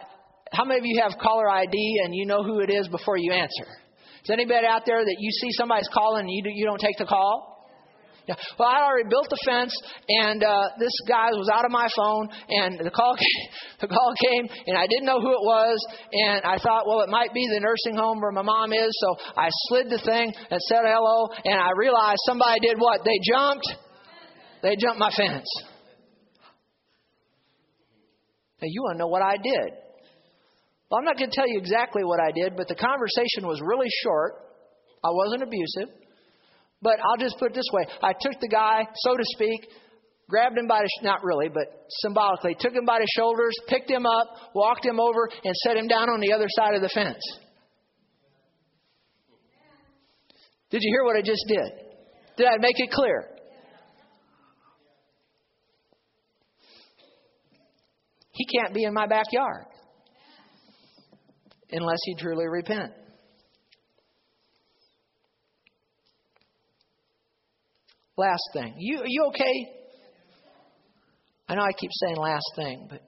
how 0.53 0.65
many 0.65 0.81
of 0.81 0.87
you 0.87 1.01
have 1.03 1.19
caller 1.19 1.49
ID 1.49 2.03
and 2.05 2.15
you 2.15 2.27
know 2.27 2.43
who 2.43 2.61
it 2.61 2.71
is 2.71 2.89
before 2.89 3.17
you 3.17 3.33
answer? 3.33 3.67
Is 4.25 4.31
anybody 4.31 4.67
out 4.67 4.83
there 4.87 5.05
that 5.05 5.17
you 5.19 5.31
see 5.31 5.49
somebody's 5.53 5.89
calling 5.95 6.27
and 6.27 6.31
you, 6.31 6.43
you 6.53 6.67
don't 6.67 6.81
take 6.81 6.99
the 6.99 7.07
call? 7.07 7.56
Yeah. 8.27 8.35
Well, 8.59 8.69
I 8.69 8.83
already 8.83 9.09
built 9.09 9.31
the 9.31 9.39
fence, 9.47 9.71
and 10.09 10.43
uh, 10.43 10.75
this 10.81 10.91
guy 11.07 11.31
was 11.31 11.49
out 11.49 11.65
of 11.65 11.71
my 11.71 11.87
phone, 11.95 12.29
and 12.51 12.75
the 12.75 12.91
call 12.91 13.15
came, 13.23 13.49
the 13.81 13.87
call 13.87 14.15
came, 14.19 14.49
and 14.67 14.77
I 14.77 14.87
didn't 14.89 15.07
know 15.07 15.21
who 15.21 15.31
it 15.31 15.45
was, 15.47 15.79
and 16.11 16.43
I 16.43 16.59
thought, 16.59 16.89
well, 16.89 17.03
it 17.03 17.09
might 17.09 17.33
be 17.33 17.47
the 17.47 17.61
nursing 17.61 17.95
home 17.95 18.21
where 18.21 18.33
my 18.33 18.43
mom 18.43 18.73
is, 18.73 18.91
so 18.99 19.15
I 19.37 19.49
slid 19.69 19.91
the 19.91 20.03
thing 20.03 20.35
and 20.51 20.61
said 20.61 20.83
hello, 20.83 21.31
and 21.45 21.55
I 21.55 21.71
realized 21.79 22.19
somebody 22.27 22.59
did 22.61 22.79
what? 22.79 23.05
They 23.05 23.19
jumped, 23.23 23.69
they 24.63 24.75
jumped 24.75 24.99
my 24.99 25.11
fence. 25.15 25.47
Now 28.61 28.67
you 28.67 28.83
want 28.83 28.97
to 28.97 28.99
know 28.99 29.09
what 29.09 29.23
I 29.23 29.37
did? 29.37 29.71
Well, 30.91 30.99
I'm 30.99 31.05
not 31.05 31.17
going 31.17 31.31
to 31.31 31.37
tell 31.37 31.47
you 31.47 31.59
exactly 31.59 32.03
what 32.03 32.19
I 32.19 32.33
did, 32.35 32.57
but 32.57 32.67
the 32.67 32.75
conversation 32.75 33.47
was 33.47 33.61
really 33.63 33.91
short. 34.03 34.35
I 35.05 35.11
wasn't 35.13 35.43
abusive. 35.43 36.06
But 36.83 36.99
I'll 37.03 37.17
just 37.19 37.39
put 37.39 37.53
it 37.53 37.55
this 37.55 37.69
way 37.73 37.87
I 38.03 38.13
took 38.13 38.41
the 38.41 38.49
guy, 38.49 38.87
so 38.95 39.17
to 39.17 39.25
speak, 39.35 39.69
grabbed 40.29 40.59
him 40.59 40.67
by 40.67 40.81
the, 40.81 40.89
not 41.03 41.23
really, 41.23 41.49
but 41.49 41.87
symbolically, 42.01 42.57
took 42.59 42.75
him 42.75 42.85
by 42.85 42.99
the 42.99 43.09
shoulders, 43.17 43.55
picked 43.69 43.91
him 43.91 44.07
up, 44.07 44.27
walked 44.55 44.85
him 44.85 45.01
over, 45.01 45.29
and 45.45 45.55
set 45.65 45.77
him 45.77 45.87
down 45.87 46.11
on 46.11 46.21
the 46.21 46.33
other 46.33 46.47
side 46.49 46.75
of 46.75 46.83
the 46.83 46.89
fence. 46.89 47.23
Did 50.71 50.81
you 50.83 50.93
hear 50.93 51.05
what 51.05 51.17
I 51.17 51.23
just 51.23 51.45
did? 51.49 51.73
Did 52.37 52.47
I 52.47 52.57
make 52.59 52.75
it 52.77 52.91
clear? 52.91 53.29
He 58.33 58.45
can't 58.59 58.75
be 58.75 58.85
in 58.85 58.93
my 58.93 59.07
backyard 59.07 59.65
unless 61.71 61.99
he 62.05 62.17
truly 62.17 62.47
repent. 62.47 62.93
Last 68.17 68.49
thing. 68.53 68.75
You, 68.79 69.01
are 69.01 69.07
you 69.07 69.25
okay? 69.29 69.55
I 71.49 71.55
know 71.55 71.63
I 71.63 71.73
keep 71.79 71.91
saying 71.93 72.17
last 72.17 72.51
thing, 72.57 72.87
but 72.91 73.03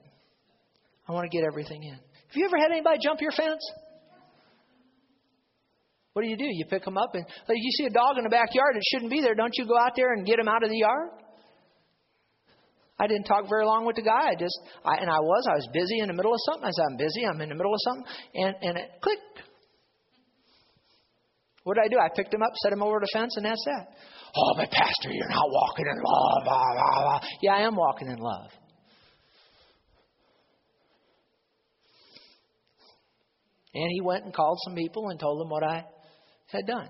I 1.07 1.11
want 1.11 1.29
to 1.29 1.35
get 1.35 1.45
everything 1.45 1.83
in. 1.83 1.93
Have 1.93 2.35
you 2.35 2.45
ever 2.45 2.57
had 2.57 2.71
anybody 2.71 2.99
jump 3.03 3.19
your 3.21 3.31
fence? 3.31 3.61
What 6.13 6.21
do 6.23 6.27
you 6.27 6.37
do? 6.37 6.45
You 6.45 6.65
pick 6.69 6.85
them 6.85 6.97
up 6.97 7.15
and 7.15 7.25
like, 7.25 7.57
you 7.57 7.71
see 7.71 7.85
a 7.85 7.89
dog 7.89 8.17
in 8.17 8.23
the 8.23 8.29
backyard 8.29 8.75
that 8.75 8.83
shouldn't 8.91 9.11
be 9.11 9.21
there. 9.21 9.35
Don't 9.35 9.53
you 9.57 9.65
go 9.65 9.77
out 9.77 9.93
there 9.95 10.13
and 10.13 10.25
get 10.25 10.39
him 10.39 10.47
out 10.47 10.63
of 10.63 10.69
the 10.69 10.77
yard? 10.77 11.09
I 12.99 13.07
didn't 13.07 13.23
talk 13.23 13.47
very 13.47 13.65
long 13.65 13.85
with 13.85 13.95
the 13.95 14.01
guy. 14.01 14.27
I 14.27 14.35
just, 14.37 14.59
I, 14.83 14.97
and 14.97 15.09
I 15.09 15.19
was, 15.19 15.47
I 15.49 15.55
was 15.55 15.69
busy 15.71 15.99
in 15.99 16.07
the 16.07 16.13
middle 16.13 16.33
of 16.33 16.39
something. 16.51 16.67
I 16.67 16.71
said, 16.71 16.85
I'm 16.91 16.97
busy. 16.97 17.25
I'm 17.25 17.39
in 17.39 17.49
the 17.49 17.55
middle 17.55 17.73
of 17.73 17.79
something, 17.79 18.05
and 18.35 18.55
and 18.61 18.77
it 18.77 18.89
clicked. 19.01 19.47
What 21.63 21.75
did 21.75 21.85
I 21.85 21.87
do? 21.87 21.97
I 21.97 22.09
picked 22.13 22.33
him 22.33 22.43
up, 22.43 22.51
set 22.61 22.73
him 22.73 22.83
over 22.83 22.99
the 22.99 23.07
fence, 23.13 23.37
and 23.37 23.45
that's 23.45 23.63
that. 23.65 23.87
Oh, 24.35 24.53
but 24.55 24.69
Pastor, 24.71 25.09
you're 25.11 25.29
not 25.29 25.49
walking 25.49 25.85
in 25.85 25.97
love. 25.97 26.43
Blah, 26.43 26.73
blah, 26.73 27.01
blah. 27.01 27.29
Yeah, 27.41 27.53
I 27.53 27.61
am 27.61 27.75
walking 27.75 28.07
in 28.07 28.17
love. 28.17 28.51
And 33.73 33.89
he 33.91 34.01
went 34.01 34.25
and 34.25 34.33
called 34.33 34.57
some 34.65 34.75
people 34.75 35.09
and 35.09 35.19
told 35.19 35.39
them 35.39 35.49
what 35.49 35.63
I 35.63 35.85
had 36.47 36.65
done 36.65 36.89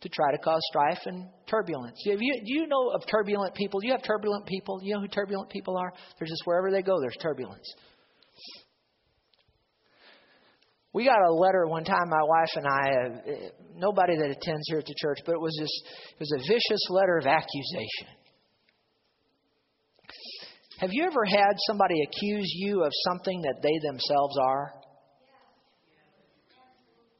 to 0.00 0.08
try 0.08 0.32
to 0.32 0.38
cause 0.38 0.60
strife 0.70 1.00
and 1.04 1.28
turbulence. 1.46 2.00
Do 2.04 2.16
you, 2.18 2.40
do 2.44 2.52
you 2.52 2.66
know 2.66 2.90
of 2.90 3.02
turbulent 3.06 3.54
people? 3.54 3.80
Do 3.80 3.86
you 3.86 3.92
have 3.92 4.02
turbulent 4.02 4.46
people? 4.46 4.80
You 4.82 4.94
know 4.94 5.00
who 5.00 5.08
turbulent 5.08 5.50
people 5.50 5.76
are? 5.76 5.92
They're 6.18 6.28
just 6.28 6.42
wherever 6.46 6.70
they 6.70 6.82
go, 6.82 7.00
there's 7.00 7.16
turbulence. 7.20 7.66
We 10.92 11.04
got 11.04 11.22
a 11.22 11.32
letter 11.32 11.66
one 11.66 11.84
time, 11.84 12.08
my 12.08 12.22
wife 12.22 12.50
and 12.56 12.66
I, 12.66 12.90
uh, 12.90 13.48
nobody 13.76 14.16
that 14.16 14.30
attends 14.30 14.66
here 14.66 14.78
at 14.78 14.86
the 14.86 14.94
church, 14.98 15.18
but 15.24 15.32
it 15.32 15.40
was 15.40 15.56
just, 15.60 15.72
it 16.14 16.20
was 16.20 16.32
a 16.32 16.42
vicious 16.48 16.82
letter 16.90 17.16
of 17.18 17.26
accusation. 17.26 18.08
Have 20.80 20.90
you 20.92 21.04
ever 21.04 21.24
had 21.24 21.54
somebody 21.66 22.02
accuse 22.02 22.50
you 22.56 22.82
of 22.82 22.90
something 23.06 23.42
that 23.42 23.62
they 23.62 23.78
themselves 23.86 24.36
are? 24.42 24.72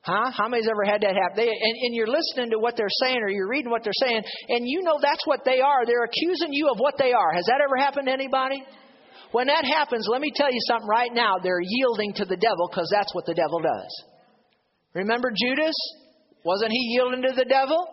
Huh? 0.02 0.32
How 0.32 0.48
many's 0.48 0.66
ever 0.66 0.84
had 0.84 1.02
that 1.02 1.14
happen? 1.14 1.36
They, 1.36 1.46
and, 1.46 1.76
and 1.84 1.94
you're 1.94 2.08
listening 2.08 2.50
to 2.52 2.58
what 2.58 2.74
they're 2.76 2.88
saying 3.04 3.20
or 3.20 3.28
you're 3.28 3.48
reading 3.48 3.70
what 3.70 3.84
they're 3.84 3.92
saying, 4.00 4.22
and 4.48 4.66
you 4.66 4.82
know 4.82 4.98
that's 5.00 5.24
what 5.26 5.44
they 5.44 5.60
are. 5.60 5.84
They're 5.84 6.04
accusing 6.04 6.52
you 6.52 6.70
of 6.72 6.78
what 6.78 6.94
they 6.98 7.12
are. 7.12 7.32
Has 7.34 7.44
that 7.46 7.60
ever 7.62 7.76
happened 7.76 8.06
to 8.06 8.12
anybody? 8.12 8.64
When 9.32 9.46
that 9.46 9.64
happens, 9.64 10.06
let 10.10 10.20
me 10.20 10.32
tell 10.34 10.50
you 10.50 10.60
something 10.66 10.88
right 10.88 11.12
now. 11.12 11.38
They're 11.38 11.62
yielding 11.62 12.12
to 12.14 12.24
the 12.24 12.36
devil 12.36 12.68
because 12.70 12.88
that's 12.90 13.14
what 13.14 13.26
the 13.26 13.34
devil 13.34 13.60
does. 13.60 14.04
Remember 14.94 15.30
Judas? 15.30 15.74
Wasn't 16.44 16.72
he 16.72 16.94
yielding 16.94 17.22
to 17.22 17.32
the 17.36 17.44
devil? 17.44 17.86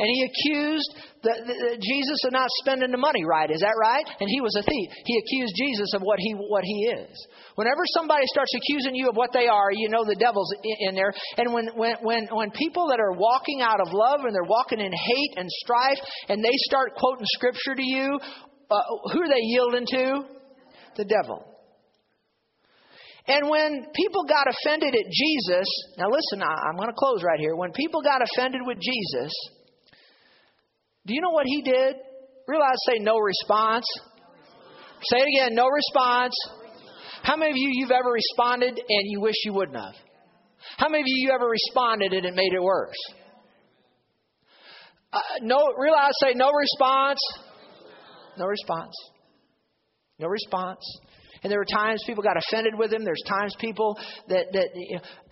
And 0.00 0.08
he 0.08 0.24
accused 0.24 0.90
the, 1.20 1.34
the, 1.44 1.54
the 1.60 1.72
Jesus 1.76 2.24
of 2.24 2.32
not 2.32 2.48
spending 2.64 2.88
the 2.90 2.96
money 2.96 3.20
right. 3.28 3.52
Is 3.52 3.60
that 3.60 3.76
right? 3.76 4.00
And 4.18 4.32
he 4.32 4.40
was 4.40 4.56
a 4.56 4.64
thief. 4.64 4.88
He 5.04 5.20
accused 5.20 5.52
Jesus 5.60 5.92
of 5.92 6.00
what 6.00 6.16
he 6.18 6.32
what 6.32 6.64
he 6.64 6.88
is. 6.88 7.12
Whenever 7.54 7.84
somebody 7.92 8.24
starts 8.32 8.48
accusing 8.56 8.96
you 8.96 9.12
of 9.12 9.16
what 9.16 9.28
they 9.36 9.44
are, 9.44 9.68
you 9.70 9.92
know 9.92 10.08
the 10.08 10.16
devil's 10.16 10.48
in 10.88 10.96
there. 10.96 11.12
And 11.36 11.52
when 11.52 11.68
when 11.76 11.96
when 12.00 12.28
when 12.32 12.50
people 12.56 12.88
that 12.88 12.98
are 12.98 13.12
walking 13.12 13.60
out 13.60 13.78
of 13.84 13.92
love 13.92 14.24
and 14.24 14.32
they're 14.34 14.48
walking 14.48 14.80
in 14.80 14.90
hate 14.90 15.34
and 15.36 15.44
strife, 15.68 16.00
and 16.32 16.42
they 16.42 16.56
start 16.64 16.96
quoting 16.96 17.28
scripture 17.36 17.76
to 17.76 17.84
you, 17.84 18.18
uh, 18.70 18.80
who 19.12 19.20
are 19.20 19.28
they 19.28 19.44
yielding 19.52 19.84
to? 19.84 20.39
The 21.00 21.06
devil. 21.06 21.42
And 23.26 23.48
when 23.48 23.86
people 23.94 24.24
got 24.28 24.44
offended 24.48 24.94
at 24.94 25.06
Jesus, 25.10 25.66
now 25.96 26.10
listen, 26.10 26.42
I'm 26.42 26.76
going 26.76 26.88
to 26.88 26.94
close 26.94 27.22
right 27.22 27.40
here. 27.40 27.56
When 27.56 27.72
people 27.72 28.02
got 28.02 28.20
offended 28.20 28.60
with 28.66 28.76
Jesus, 28.76 29.32
do 31.06 31.14
you 31.14 31.22
know 31.22 31.30
what 31.30 31.46
he 31.46 31.62
did? 31.62 31.96
Realize, 32.46 32.76
say 32.86 32.98
no 32.98 33.16
response. 33.16 33.86
Say 35.04 35.20
it 35.20 35.28
again, 35.38 35.54
no 35.54 35.68
response. 35.68 36.34
How 37.22 37.36
many 37.36 37.52
of 37.52 37.56
you 37.56 37.70
you've 37.72 37.92
ever 37.92 38.10
responded 38.10 38.76
and 38.76 39.02
you 39.04 39.22
wish 39.22 39.36
you 39.46 39.54
wouldn't 39.54 39.78
have? 39.78 39.94
How 40.76 40.90
many 40.90 41.00
of 41.00 41.06
you 41.06 41.28
you 41.28 41.32
ever 41.34 41.46
responded 41.46 42.12
and 42.12 42.26
it 42.26 42.34
made 42.34 42.52
it 42.52 42.62
worse? 42.62 43.00
Uh, 45.14 45.20
no, 45.40 45.72
realize, 45.78 46.12
say 46.22 46.34
no 46.34 46.50
response. 46.52 47.20
No 48.36 48.44
response. 48.44 48.44
No 48.44 48.46
response. 48.46 49.19
And 51.42 51.48
there 51.48 51.58
were 51.58 51.72
times 51.72 52.04
people 52.04 52.22
got 52.22 52.36
offended 52.36 52.76
with 52.76 52.92
him. 52.92 53.02
There's 53.02 53.24
times 53.24 53.56
people 53.58 53.96
that, 54.28 54.52
that 54.52 54.68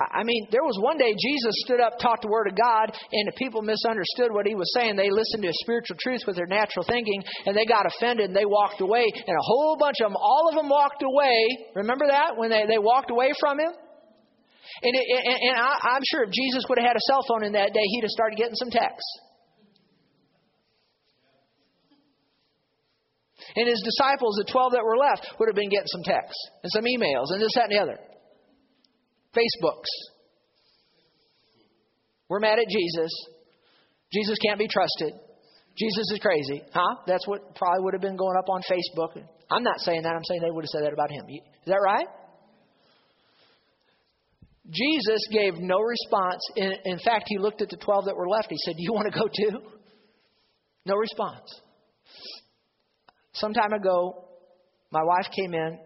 I 0.00 0.24
mean, 0.24 0.48
there 0.50 0.64
was 0.64 0.80
one 0.80 0.96
day 0.96 1.12
Jesus 1.12 1.52
stood 1.68 1.80
up, 1.80 2.00
taught 2.00 2.22
the 2.22 2.32
Word 2.32 2.48
of 2.48 2.56
God, 2.56 2.96
and 3.12 3.28
the 3.28 3.36
people 3.36 3.60
misunderstood 3.60 4.32
what 4.32 4.46
he 4.48 4.54
was 4.56 4.72
saying. 4.72 4.96
They 4.96 5.12
listened 5.12 5.44
to 5.44 5.52
spiritual 5.60 6.00
truth 6.00 6.24
with 6.26 6.36
their 6.36 6.48
natural 6.48 6.84
thinking, 6.88 7.22
and 7.44 7.52
they 7.52 7.66
got 7.68 7.84
offended 7.84 8.32
and 8.32 8.36
they 8.36 8.48
walked 8.48 8.80
away. 8.80 9.04
And 9.04 9.36
a 9.36 9.44
whole 9.44 9.76
bunch 9.76 10.00
of 10.00 10.08
them, 10.08 10.16
all 10.16 10.48
of 10.48 10.56
them 10.56 10.68
walked 10.72 11.04
away. 11.04 11.68
Remember 11.76 12.06
that? 12.08 12.36
When 12.36 12.48
they, 12.48 12.64
they 12.64 12.80
walked 12.80 13.10
away 13.10 13.32
from 13.38 13.60
him? 13.60 13.72
And, 14.80 14.92
it, 14.94 15.04
and, 15.04 15.38
and 15.52 15.56
I, 15.60 15.92
I'm 15.92 16.04
sure 16.08 16.24
if 16.24 16.32
Jesus 16.32 16.64
would 16.68 16.78
have 16.78 16.88
had 16.88 16.96
a 16.96 17.04
cell 17.04 17.20
phone 17.28 17.44
in 17.44 17.52
that 17.52 17.74
day, 17.74 17.84
he'd 17.84 18.04
have 18.04 18.16
started 18.16 18.36
getting 18.36 18.56
some 18.56 18.70
texts. 18.70 19.27
And 23.56 23.68
his 23.68 23.80
disciples, 23.84 24.36
the 24.36 24.50
12 24.50 24.72
that 24.72 24.84
were 24.84 24.96
left, 24.96 25.26
would 25.38 25.48
have 25.48 25.56
been 25.56 25.70
getting 25.70 25.88
some 25.88 26.02
texts 26.02 26.40
and 26.62 26.70
some 26.72 26.84
emails 26.84 27.32
and 27.32 27.40
this, 27.40 27.52
that, 27.54 27.70
and 27.70 27.72
the 27.72 27.82
other. 27.82 27.98
Facebooks. 29.32 29.92
We're 32.28 32.40
mad 32.40 32.58
at 32.58 32.68
Jesus. 32.68 33.10
Jesus 34.12 34.36
can't 34.44 34.58
be 34.58 34.68
trusted. 34.68 35.14
Jesus 35.78 36.10
is 36.12 36.18
crazy. 36.20 36.62
Huh? 36.72 36.96
That's 37.06 37.26
what 37.26 37.54
probably 37.54 37.84
would 37.84 37.94
have 37.94 38.02
been 38.02 38.16
going 38.16 38.36
up 38.36 38.48
on 38.48 38.62
Facebook. 38.62 39.22
I'm 39.50 39.62
not 39.62 39.80
saying 39.80 40.02
that. 40.02 40.12
I'm 40.14 40.24
saying 40.24 40.40
they 40.42 40.50
would 40.50 40.64
have 40.64 40.70
said 40.70 40.84
that 40.84 40.92
about 40.92 41.10
him. 41.10 41.24
Is 41.28 41.40
that 41.66 41.80
right? 41.82 42.06
Jesus 44.70 45.20
gave 45.32 45.54
no 45.56 45.80
response. 45.80 46.42
In, 46.56 46.72
in 46.84 46.98
fact, 46.98 47.24
he 47.28 47.38
looked 47.38 47.62
at 47.62 47.70
the 47.70 47.76
12 47.76 48.06
that 48.06 48.16
were 48.16 48.28
left. 48.28 48.48
He 48.50 48.56
said, 48.64 48.74
Do 48.76 48.82
you 48.82 48.92
want 48.92 49.10
to 49.12 49.18
go 49.18 49.26
too? 49.26 49.60
No 50.84 50.96
response. 50.96 51.48
Some 53.40 53.52
time 53.52 53.72
ago, 53.72 54.24
my 54.90 55.02
wife 55.02 55.30
came 55.30 55.54
in. 55.54 55.78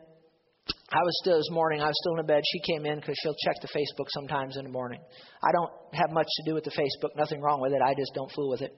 I 0.90 1.02
was 1.02 1.18
still 1.22 1.36
this 1.36 1.50
morning, 1.50 1.82
I 1.82 1.86
was 1.86 1.94
still 2.00 2.18
in 2.18 2.26
bed. 2.26 2.42
She 2.50 2.72
came 2.72 2.86
in 2.86 2.96
because 2.96 3.14
she'll 3.22 3.36
check 3.44 3.56
the 3.60 3.68
Facebook 3.68 4.06
sometimes 4.08 4.56
in 4.56 4.64
the 4.64 4.70
morning. 4.70 5.00
I 5.42 5.52
don't 5.52 5.70
have 5.92 6.10
much 6.12 6.26
to 6.36 6.50
do 6.50 6.54
with 6.54 6.64
the 6.64 6.70
Facebook, 6.70 7.16
nothing 7.16 7.40
wrong 7.42 7.60
with 7.60 7.72
it. 7.72 7.80
I 7.84 7.94
just 7.94 8.12
don't 8.14 8.30
fool 8.32 8.50
with 8.50 8.62
it, 8.62 8.74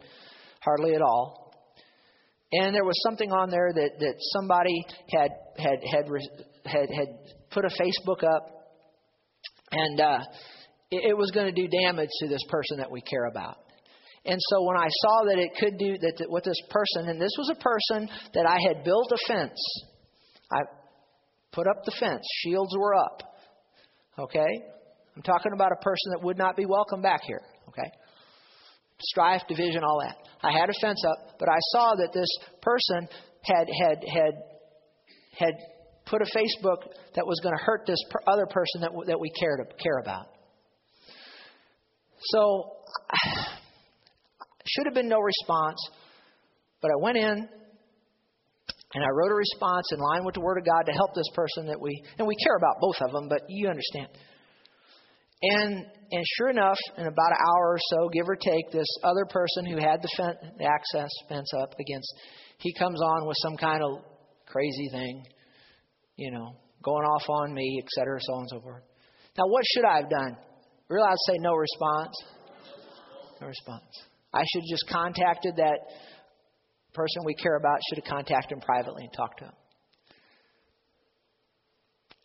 hardly 0.60 0.94
at 0.94 1.02
all. 1.02 1.52
And 2.52 2.74
there 2.74 2.84
was 2.84 2.94
something 3.02 3.30
on 3.30 3.50
there 3.50 3.72
that, 3.72 3.90
that 3.98 4.14
somebody 4.32 4.84
had, 5.10 5.30
had, 5.56 5.78
had, 5.90 6.04
had, 6.64 6.88
had 6.88 7.08
put 7.50 7.64
a 7.64 7.68
Facebook 7.68 8.24
up, 8.24 8.70
and 9.70 10.00
uh, 10.00 10.18
it, 10.90 11.10
it 11.10 11.16
was 11.16 11.30
going 11.32 11.52
to 11.52 11.52
do 11.52 11.68
damage 11.68 12.10
to 12.20 12.28
this 12.28 12.42
person 12.48 12.78
that 12.78 12.90
we 12.90 13.02
care 13.02 13.26
about. 13.26 13.56
And 14.26 14.40
so 14.40 14.64
when 14.64 14.76
I 14.76 14.88
saw 14.88 15.24
that 15.26 15.38
it 15.38 15.50
could 15.58 15.76
do 15.78 15.98
that 15.98 16.26
with 16.30 16.44
this 16.44 16.60
person, 16.70 17.10
and 17.10 17.20
this 17.20 17.32
was 17.36 17.50
a 17.50 17.60
person 17.60 18.08
that 18.32 18.46
I 18.46 18.58
had 18.68 18.82
built 18.84 19.12
a 19.12 19.18
fence, 19.28 19.60
I 20.50 20.60
put 21.52 21.66
up 21.66 21.84
the 21.84 21.94
fence, 21.98 22.22
shields 22.42 22.74
were 22.76 22.94
up. 22.94 23.22
Okay? 24.18 24.46
I'm 25.16 25.22
talking 25.22 25.52
about 25.54 25.72
a 25.72 25.82
person 25.82 26.12
that 26.12 26.22
would 26.22 26.38
not 26.38 26.56
be 26.56 26.64
welcome 26.64 27.02
back 27.02 27.20
here. 27.26 27.42
Okay? 27.68 27.90
Strife, 29.00 29.42
division, 29.48 29.82
all 29.84 30.00
that. 30.00 30.16
I 30.42 30.52
had 30.52 30.70
a 30.70 30.74
fence 30.80 31.02
up, 31.06 31.36
but 31.38 31.48
I 31.48 31.58
saw 31.72 31.94
that 31.96 32.12
this 32.12 32.28
person 32.62 33.08
had 33.42 33.68
had 33.68 34.04
had 34.08 34.34
had 35.36 35.54
put 36.06 36.22
a 36.22 36.26
Facebook 36.26 36.88
that 37.14 37.26
was 37.26 37.40
going 37.42 37.56
to 37.56 37.62
hurt 37.62 37.82
this 37.86 37.98
other 38.26 38.46
person 38.46 38.80
that 38.82 38.90
that 39.06 39.20
we 39.20 39.30
cared 39.38 39.60
care 39.82 39.98
about. 39.98 40.26
So 42.20 42.76
should 44.66 44.86
have 44.86 44.94
been 44.94 45.08
no 45.08 45.20
response, 45.20 45.78
but 46.80 46.90
I 46.90 46.96
went 47.00 47.18
in 47.18 47.48
and 48.94 49.02
I 49.02 49.08
wrote 49.10 49.32
a 49.32 49.34
response 49.34 49.86
in 49.92 49.98
line 49.98 50.24
with 50.24 50.34
the 50.34 50.40
Word 50.40 50.58
of 50.58 50.64
God 50.64 50.82
to 50.86 50.92
help 50.92 51.14
this 51.14 51.28
person 51.34 51.66
that 51.66 51.80
we, 51.80 52.00
and 52.18 52.28
we 52.28 52.36
care 52.36 52.56
about 52.56 52.76
both 52.80 52.96
of 53.02 53.12
them, 53.12 53.28
but 53.28 53.42
you 53.48 53.68
understand. 53.68 54.08
And, 55.42 55.84
and 56.12 56.24
sure 56.38 56.48
enough, 56.48 56.78
in 56.96 57.02
about 57.02 57.32
an 57.32 57.42
hour 57.42 57.74
or 57.74 57.78
so, 57.90 58.08
give 58.08 58.28
or 58.28 58.36
take, 58.36 58.70
this 58.70 58.86
other 59.02 59.26
person 59.28 59.66
who 59.66 59.76
had 59.76 60.00
the, 60.00 60.08
fence, 60.16 60.38
the 60.58 60.64
access 60.64 61.10
fence 61.28 61.50
up 61.60 61.74
against, 61.78 62.14
he 62.58 62.72
comes 62.72 63.02
on 63.02 63.26
with 63.26 63.36
some 63.42 63.56
kind 63.56 63.82
of 63.82 64.04
crazy 64.46 64.88
thing, 64.92 65.24
you 66.16 66.30
know, 66.30 66.56
going 66.82 67.04
off 67.04 67.28
on 67.28 67.52
me, 67.52 67.82
et 67.82 67.88
cetera, 67.90 68.18
so 68.20 68.34
on 68.34 68.40
and 68.40 68.50
so 68.50 68.60
forth. 68.60 68.82
Now, 69.36 69.44
what 69.48 69.64
should 69.74 69.84
I 69.84 69.96
have 69.96 70.08
done? 70.08 70.36
Realize, 70.88 71.16
say 71.26 71.38
no 71.40 71.54
response. 71.54 72.14
No 73.40 73.48
response. 73.48 73.82
I 74.34 74.42
should 74.52 74.62
have 74.62 74.68
just 74.68 74.88
contacted 74.90 75.56
that 75.56 75.78
person 76.92 77.22
we 77.24 77.34
care 77.34 77.56
about, 77.56 77.78
should 77.88 78.02
have 78.02 78.10
contacted 78.12 78.52
him 78.52 78.60
privately 78.60 79.04
and 79.04 79.12
talked 79.12 79.38
to 79.38 79.44
him. 79.44 79.52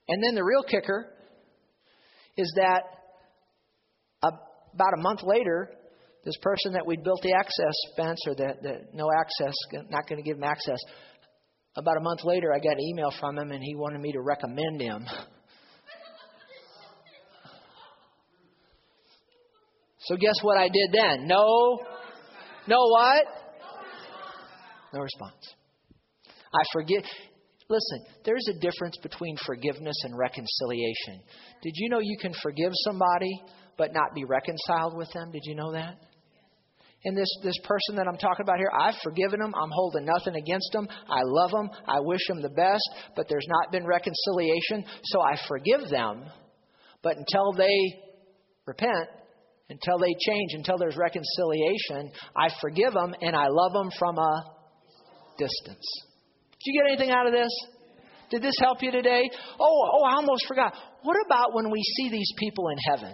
And 0.07 0.23
then 0.23 0.33
the 0.33 0.43
real 0.43 0.63
kicker 0.63 1.05
is 2.35 2.51
that 2.55 2.81
about 4.21 4.93
a 4.97 5.01
month 5.01 5.21
later, 5.23 5.69
this 6.25 6.35
person 6.41 6.73
that 6.73 6.85
we'd 6.85 7.03
built 7.03 7.21
the 7.21 7.33
access 7.33 7.73
fence 7.95 8.19
or 8.27 8.35
the 8.35 8.87
no 8.93 9.07
access, 9.19 9.53
not 9.89 10.07
going 10.07 10.21
to 10.21 10.27
give 10.27 10.37
him 10.37 10.43
access, 10.43 10.77
about 11.75 11.97
a 11.97 12.01
month 12.01 12.21
later, 12.23 12.53
I 12.53 12.59
got 12.59 12.73
an 12.73 12.81
email 12.81 13.11
from 13.19 13.37
him 13.37 13.51
and 13.51 13.63
he 13.63 13.75
wanted 13.75 14.01
me 14.01 14.11
to 14.13 14.21
recommend 14.21 14.81
him. 14.81 15.05
So, 20.01 20.15
guess 20.15 20.35
what 20.41 20.57
I 20.57 20.69
did 20.69 20.91
then? 20.91 21.27
No 21.27 21.79
no 22.69 22.77
what? 22.87 23.25
No 24.93 25.01
response. 25.01 25.55
I 26.53 26.63
forgive. 26.71 27.03
Listen, 27.67 28.05
there's 28.25 28.47
a 28.49 28.59
difference 28.59 28.97
between 29.03 29.35
forgiveness 29.45 29.95
and 30.03 30.17
reconciliation. 30.17 31.21
Did 31.61 31.73
you 31.75 31.89
know 31.89 31.99
you 31.99 32.17
can 32.19 32.33
forgive 32.41 32.71
somebody, 32.85 33.31
but 33.77 33.93
not 33.93 34.13
be 34.13 34.23
reconciled 34.25 34.95
with 34.95 35.11
them. 35.13 35.31
Did 35.31 35.41
you 35.45 35.55
know 35.55 35.71
that? 35.73 35.95
And 37.05 37.17
this, 37.17 37.29
this 37.43 37.57
person 37.63 37.95
that 37.95 38.07
I'm 38.07 38.17
talking 38.17 38.43
about 38.43 38.57
here, 38.57 38.71
I've 38.77 38.97
forgiven 39.01 39.39
them. 39.39 39.53
I'm 39.55 39.71
holding 39.71 40.05
nothing 40.05 40.35
against 40.35 40.69
them. 40.73 40.87
I 41.07 41.21
love 41.23 41.51
them. 41.51 41.69
I 41.87 42.01
wish 42.01 42.19
them 42.27 42.41
the 42.41 42.49
best, 42.49 42.83
but 43.15 43.27
there's 43.29 43.47
not 43.47 43.71
been 43.71 43.85
reconciliation. 43.85 44.83
So 45.05 45.21
I 45.21 45.39
forgive 45.47 45.89
them. 45.89 46.25
But 47.01 47.15
until 47.15 47.53
they 47.53 48.03
repent, 48.65 49.07
until 49.69 49.99
they 49.99 50.15
change, 50.19 50.53
until 50.53 50.77
there's 50.77 50.97
reconciliation, 50.97 52.11
I 52.35 52.49
forgive 52.59 52.93
them 52.93 53.13
and 53.21 53.35
I 53.35 53.47
love 53.49 53.73
them 53.73 53.89
from 53.97 54.17
a 54.17 54.43
distance. 55.37 55.85
Did 56.51 56.73
you 56.73 56.81
get 56.81 56.89
anything 56.91 57.11
out 57.11 57.27
of 57.27 57.33
this? 57.33 57.51
Did 58.31 58.41
this 58.41 58.55
help 58.59 58.81
you 58.81 58.91
today? 58.91 59.29
Oh, 59.59 59.89
oh, 59.93 60.03
I 60.03 60.15
almost 60.15 60.45
forgot. 60.47 60.73
What 61.03 61.17
about 61.25 61.53
when 61.53 61.71
we 61.71 61.81
see 61.97 62.09
these 62.09 62.31
people 62.37 62.69
in 62.69 62.77
heaven? 62.89 63.13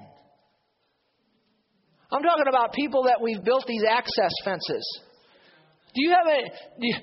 I'm 2.12 2.22
talking 2.24 2.47
about 2.47 2.74
people 2.74 3.03
that 3.03 3.20
we've 3.22 3.43
built 3.43 3.66
these 3.68 3.84
access 3.89 4.32
fences. 4.43 5.01
Do 5.93 6.03
you 6.03 6.12
have 6.12 6.28
any, 6.28 6.49
do 6.49 6.88
you, 6.88 6.95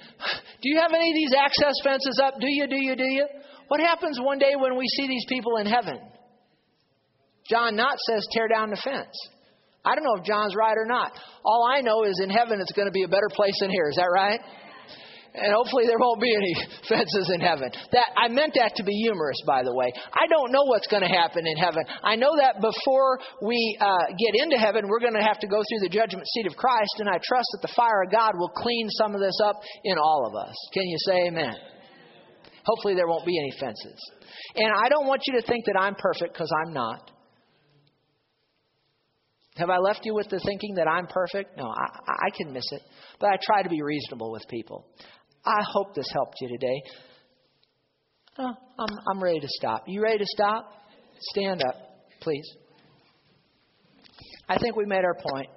do 0.63 0.69
you 0.69 0.79
have 0.81 0.93
any 0.93 1.11
of 1.11 1.15
these 1.15 1.35
access 1.37 1.73
fences 1.83 2.21
up? 2.23 2.35
Do 2.41 2.47
you, 2.49 2.67
do 2.67 2.77
you, 2.77 2.97
do 2.97 3.05
you? 3.05 3.27
What 3.69 3.81
happens 3.81 4.19
one 4.21 4.39
day 4.39 4.53
when 4.59 4.77
we 4.77 4.87
see 4.87 5.09
these 5.09 5.25
people 5.29 5.57
in 5.57 5.67
heaven? 5.67 5.99
John 7.49 7.77
Knott 7.77 7.99
says, 8.09 8.27
tear 8.33 8.49
down 8.49 8.71
the 8.71 8.81
fence. 8.83 9.17
I 9.85 9.95
don't 9.95 10.05
know 10.05 10.15
if 10.19 10.25
John's 10.25 10.55
right 10.55 10.77
or 10.77 10.87
not. 10.87 11.13
All 11.45 11.67
I 11.67 11.81
know 11.81 12.05
is 12.05 12.21
in 12.23 12.31
heaven 12.31 12.61
it's 12.61 12.73
going 12.73 12.87
to 12.87 12.93
be 12.93 13.03
a 13.03 13.09
better 13.09 13.29
place 13.33 13.59
than 13.61 13.71
here. 13.71 13.89
Is 13.89 13.97
that 13.97 14.11
right? 14.13 14.41
and 15.35 15.53
hopefully 15.53 15.85
there 15.87 15.99
won't 15.99 16.21
be 16.21 16.29
any 16.29 16.55
fences 16.89 17.33
in 17.33 17.41
heaven. 17.41 17.71
That 17.93 18.09
I 18.17 18.29
meant 18.29 18.53
that 18.61 18.77
to 18.77 18.85
be 18.85 18.93
humorous, 18.93 19.41
by 19.47 19.63
the 19.63 19.75
way. 19.75 19.93
I 20.13 20.29
don't 20.29 20.53
know 20.53 20.65
what's 20.65 20.87
going 20.87 21.03
to 21.03 21.09
happen 21.09 21.47
in 21.47 21.57
heaven. 21.57 21.85
I 22.03 22.17
know 22.17 22.31
that 22.37 22.61
before 22.61 23.19
we 23.41 23.57
uh, 23.81 24.13
get 24.13 24.43
into 24.45 24.57
heaven, 24.57 24.89
we're 24.89 25.01
going 25.01 25.17
to 25.17 25.25
have 25.25 25.41
to 25.41 25.49
go 25.49 25.65
through 25.65 25.89
the 25.89 25.93
judgment 25.93 26.27
seat 26.29 26.47
of 26.47 26.57
Christ, 26.57 27.01
and 27.01 27.09
I 27.09 27.17
trust 27.25 27.49
that 27.57 27.63
the 27.63 27.73
fire 27.75 28.05
of 28.05 28.13
God 28.13 28.33
will 28.37 28.53
clean 28.53 28.89
some 28.91 29.15
of 29.15 29.21
this 29.21 29.39
up 29.45 29.57
in 29.85 29.97
all 29.97 30.29
of 30.29 30.37
us. 30.37 30.55
Can 30.73 30.85
you 30.85 30.99
say 31.07 31.29
Amen? 31.29 31.55
Hopefully 32.65 32.95
there 32.95 33.09
won't 33.09 33.27
be 33.27 33.39
any 33.39 33.53
fences. 33.59 33.99
And 34.55 34.71
I 34.71 34.89
don't 34.89 35.07
want 35.07 35.23
you 35.27 35.41
to 35.41 35.47
think 35.47 35.65
that 35.67 35.79
I'm 35.79 35.97
perfect 35.97 36.35
because 36.35 36.53
I'm 36.65 36.73
not. 36.73 37.11
Have 39.57 39.69
I 39.69 39.79
left 39.79 40.01
you 40.05 40.15
with 40.15 40.29
the 40.31 40.41
thinking 40.45 40.77
that 40.77 40.89
I'm 40.89 41.07
perfect? 41.07 41.57
No, 41.59 41.65
I, 41.65 42.13
I 42.27 42.31
can 42.37 42.53
miss 42.53 42.65
it. 42.73 42.83
But 43.21 43.31
I 43.31 43.37
try 43.45 43.63
to 43.63 43.69
be 43.69 43.83
reasonable 43.83 44.33
with 44.33 44.43
people. 44.49 44.87
I 45.45 45.61
hope 45.73 45.95
this 45.95 46.09
helped 46.13 46.37
you 46.41 46.49
today. 46.49 46.83
Oh, 48.39 48.55
I'm, 48.79 48.99
I'm 49.11 49.23
ready 49.23 49.41
to 49.41 49.49
stop. 49.49 49.85
You 49.87 50.03
ready 50.03 50.19
to 50.19 50.27
stop? 50.27 50.73
Stand 51.33 51.63
up, 51.63 51.75
please. 52.21 52.47
I 54.49 54.59
think 54.59 54.75
we 54.77 54.87
made 54.87 55.05
our 55.05 55.17
point. 55.31 55.49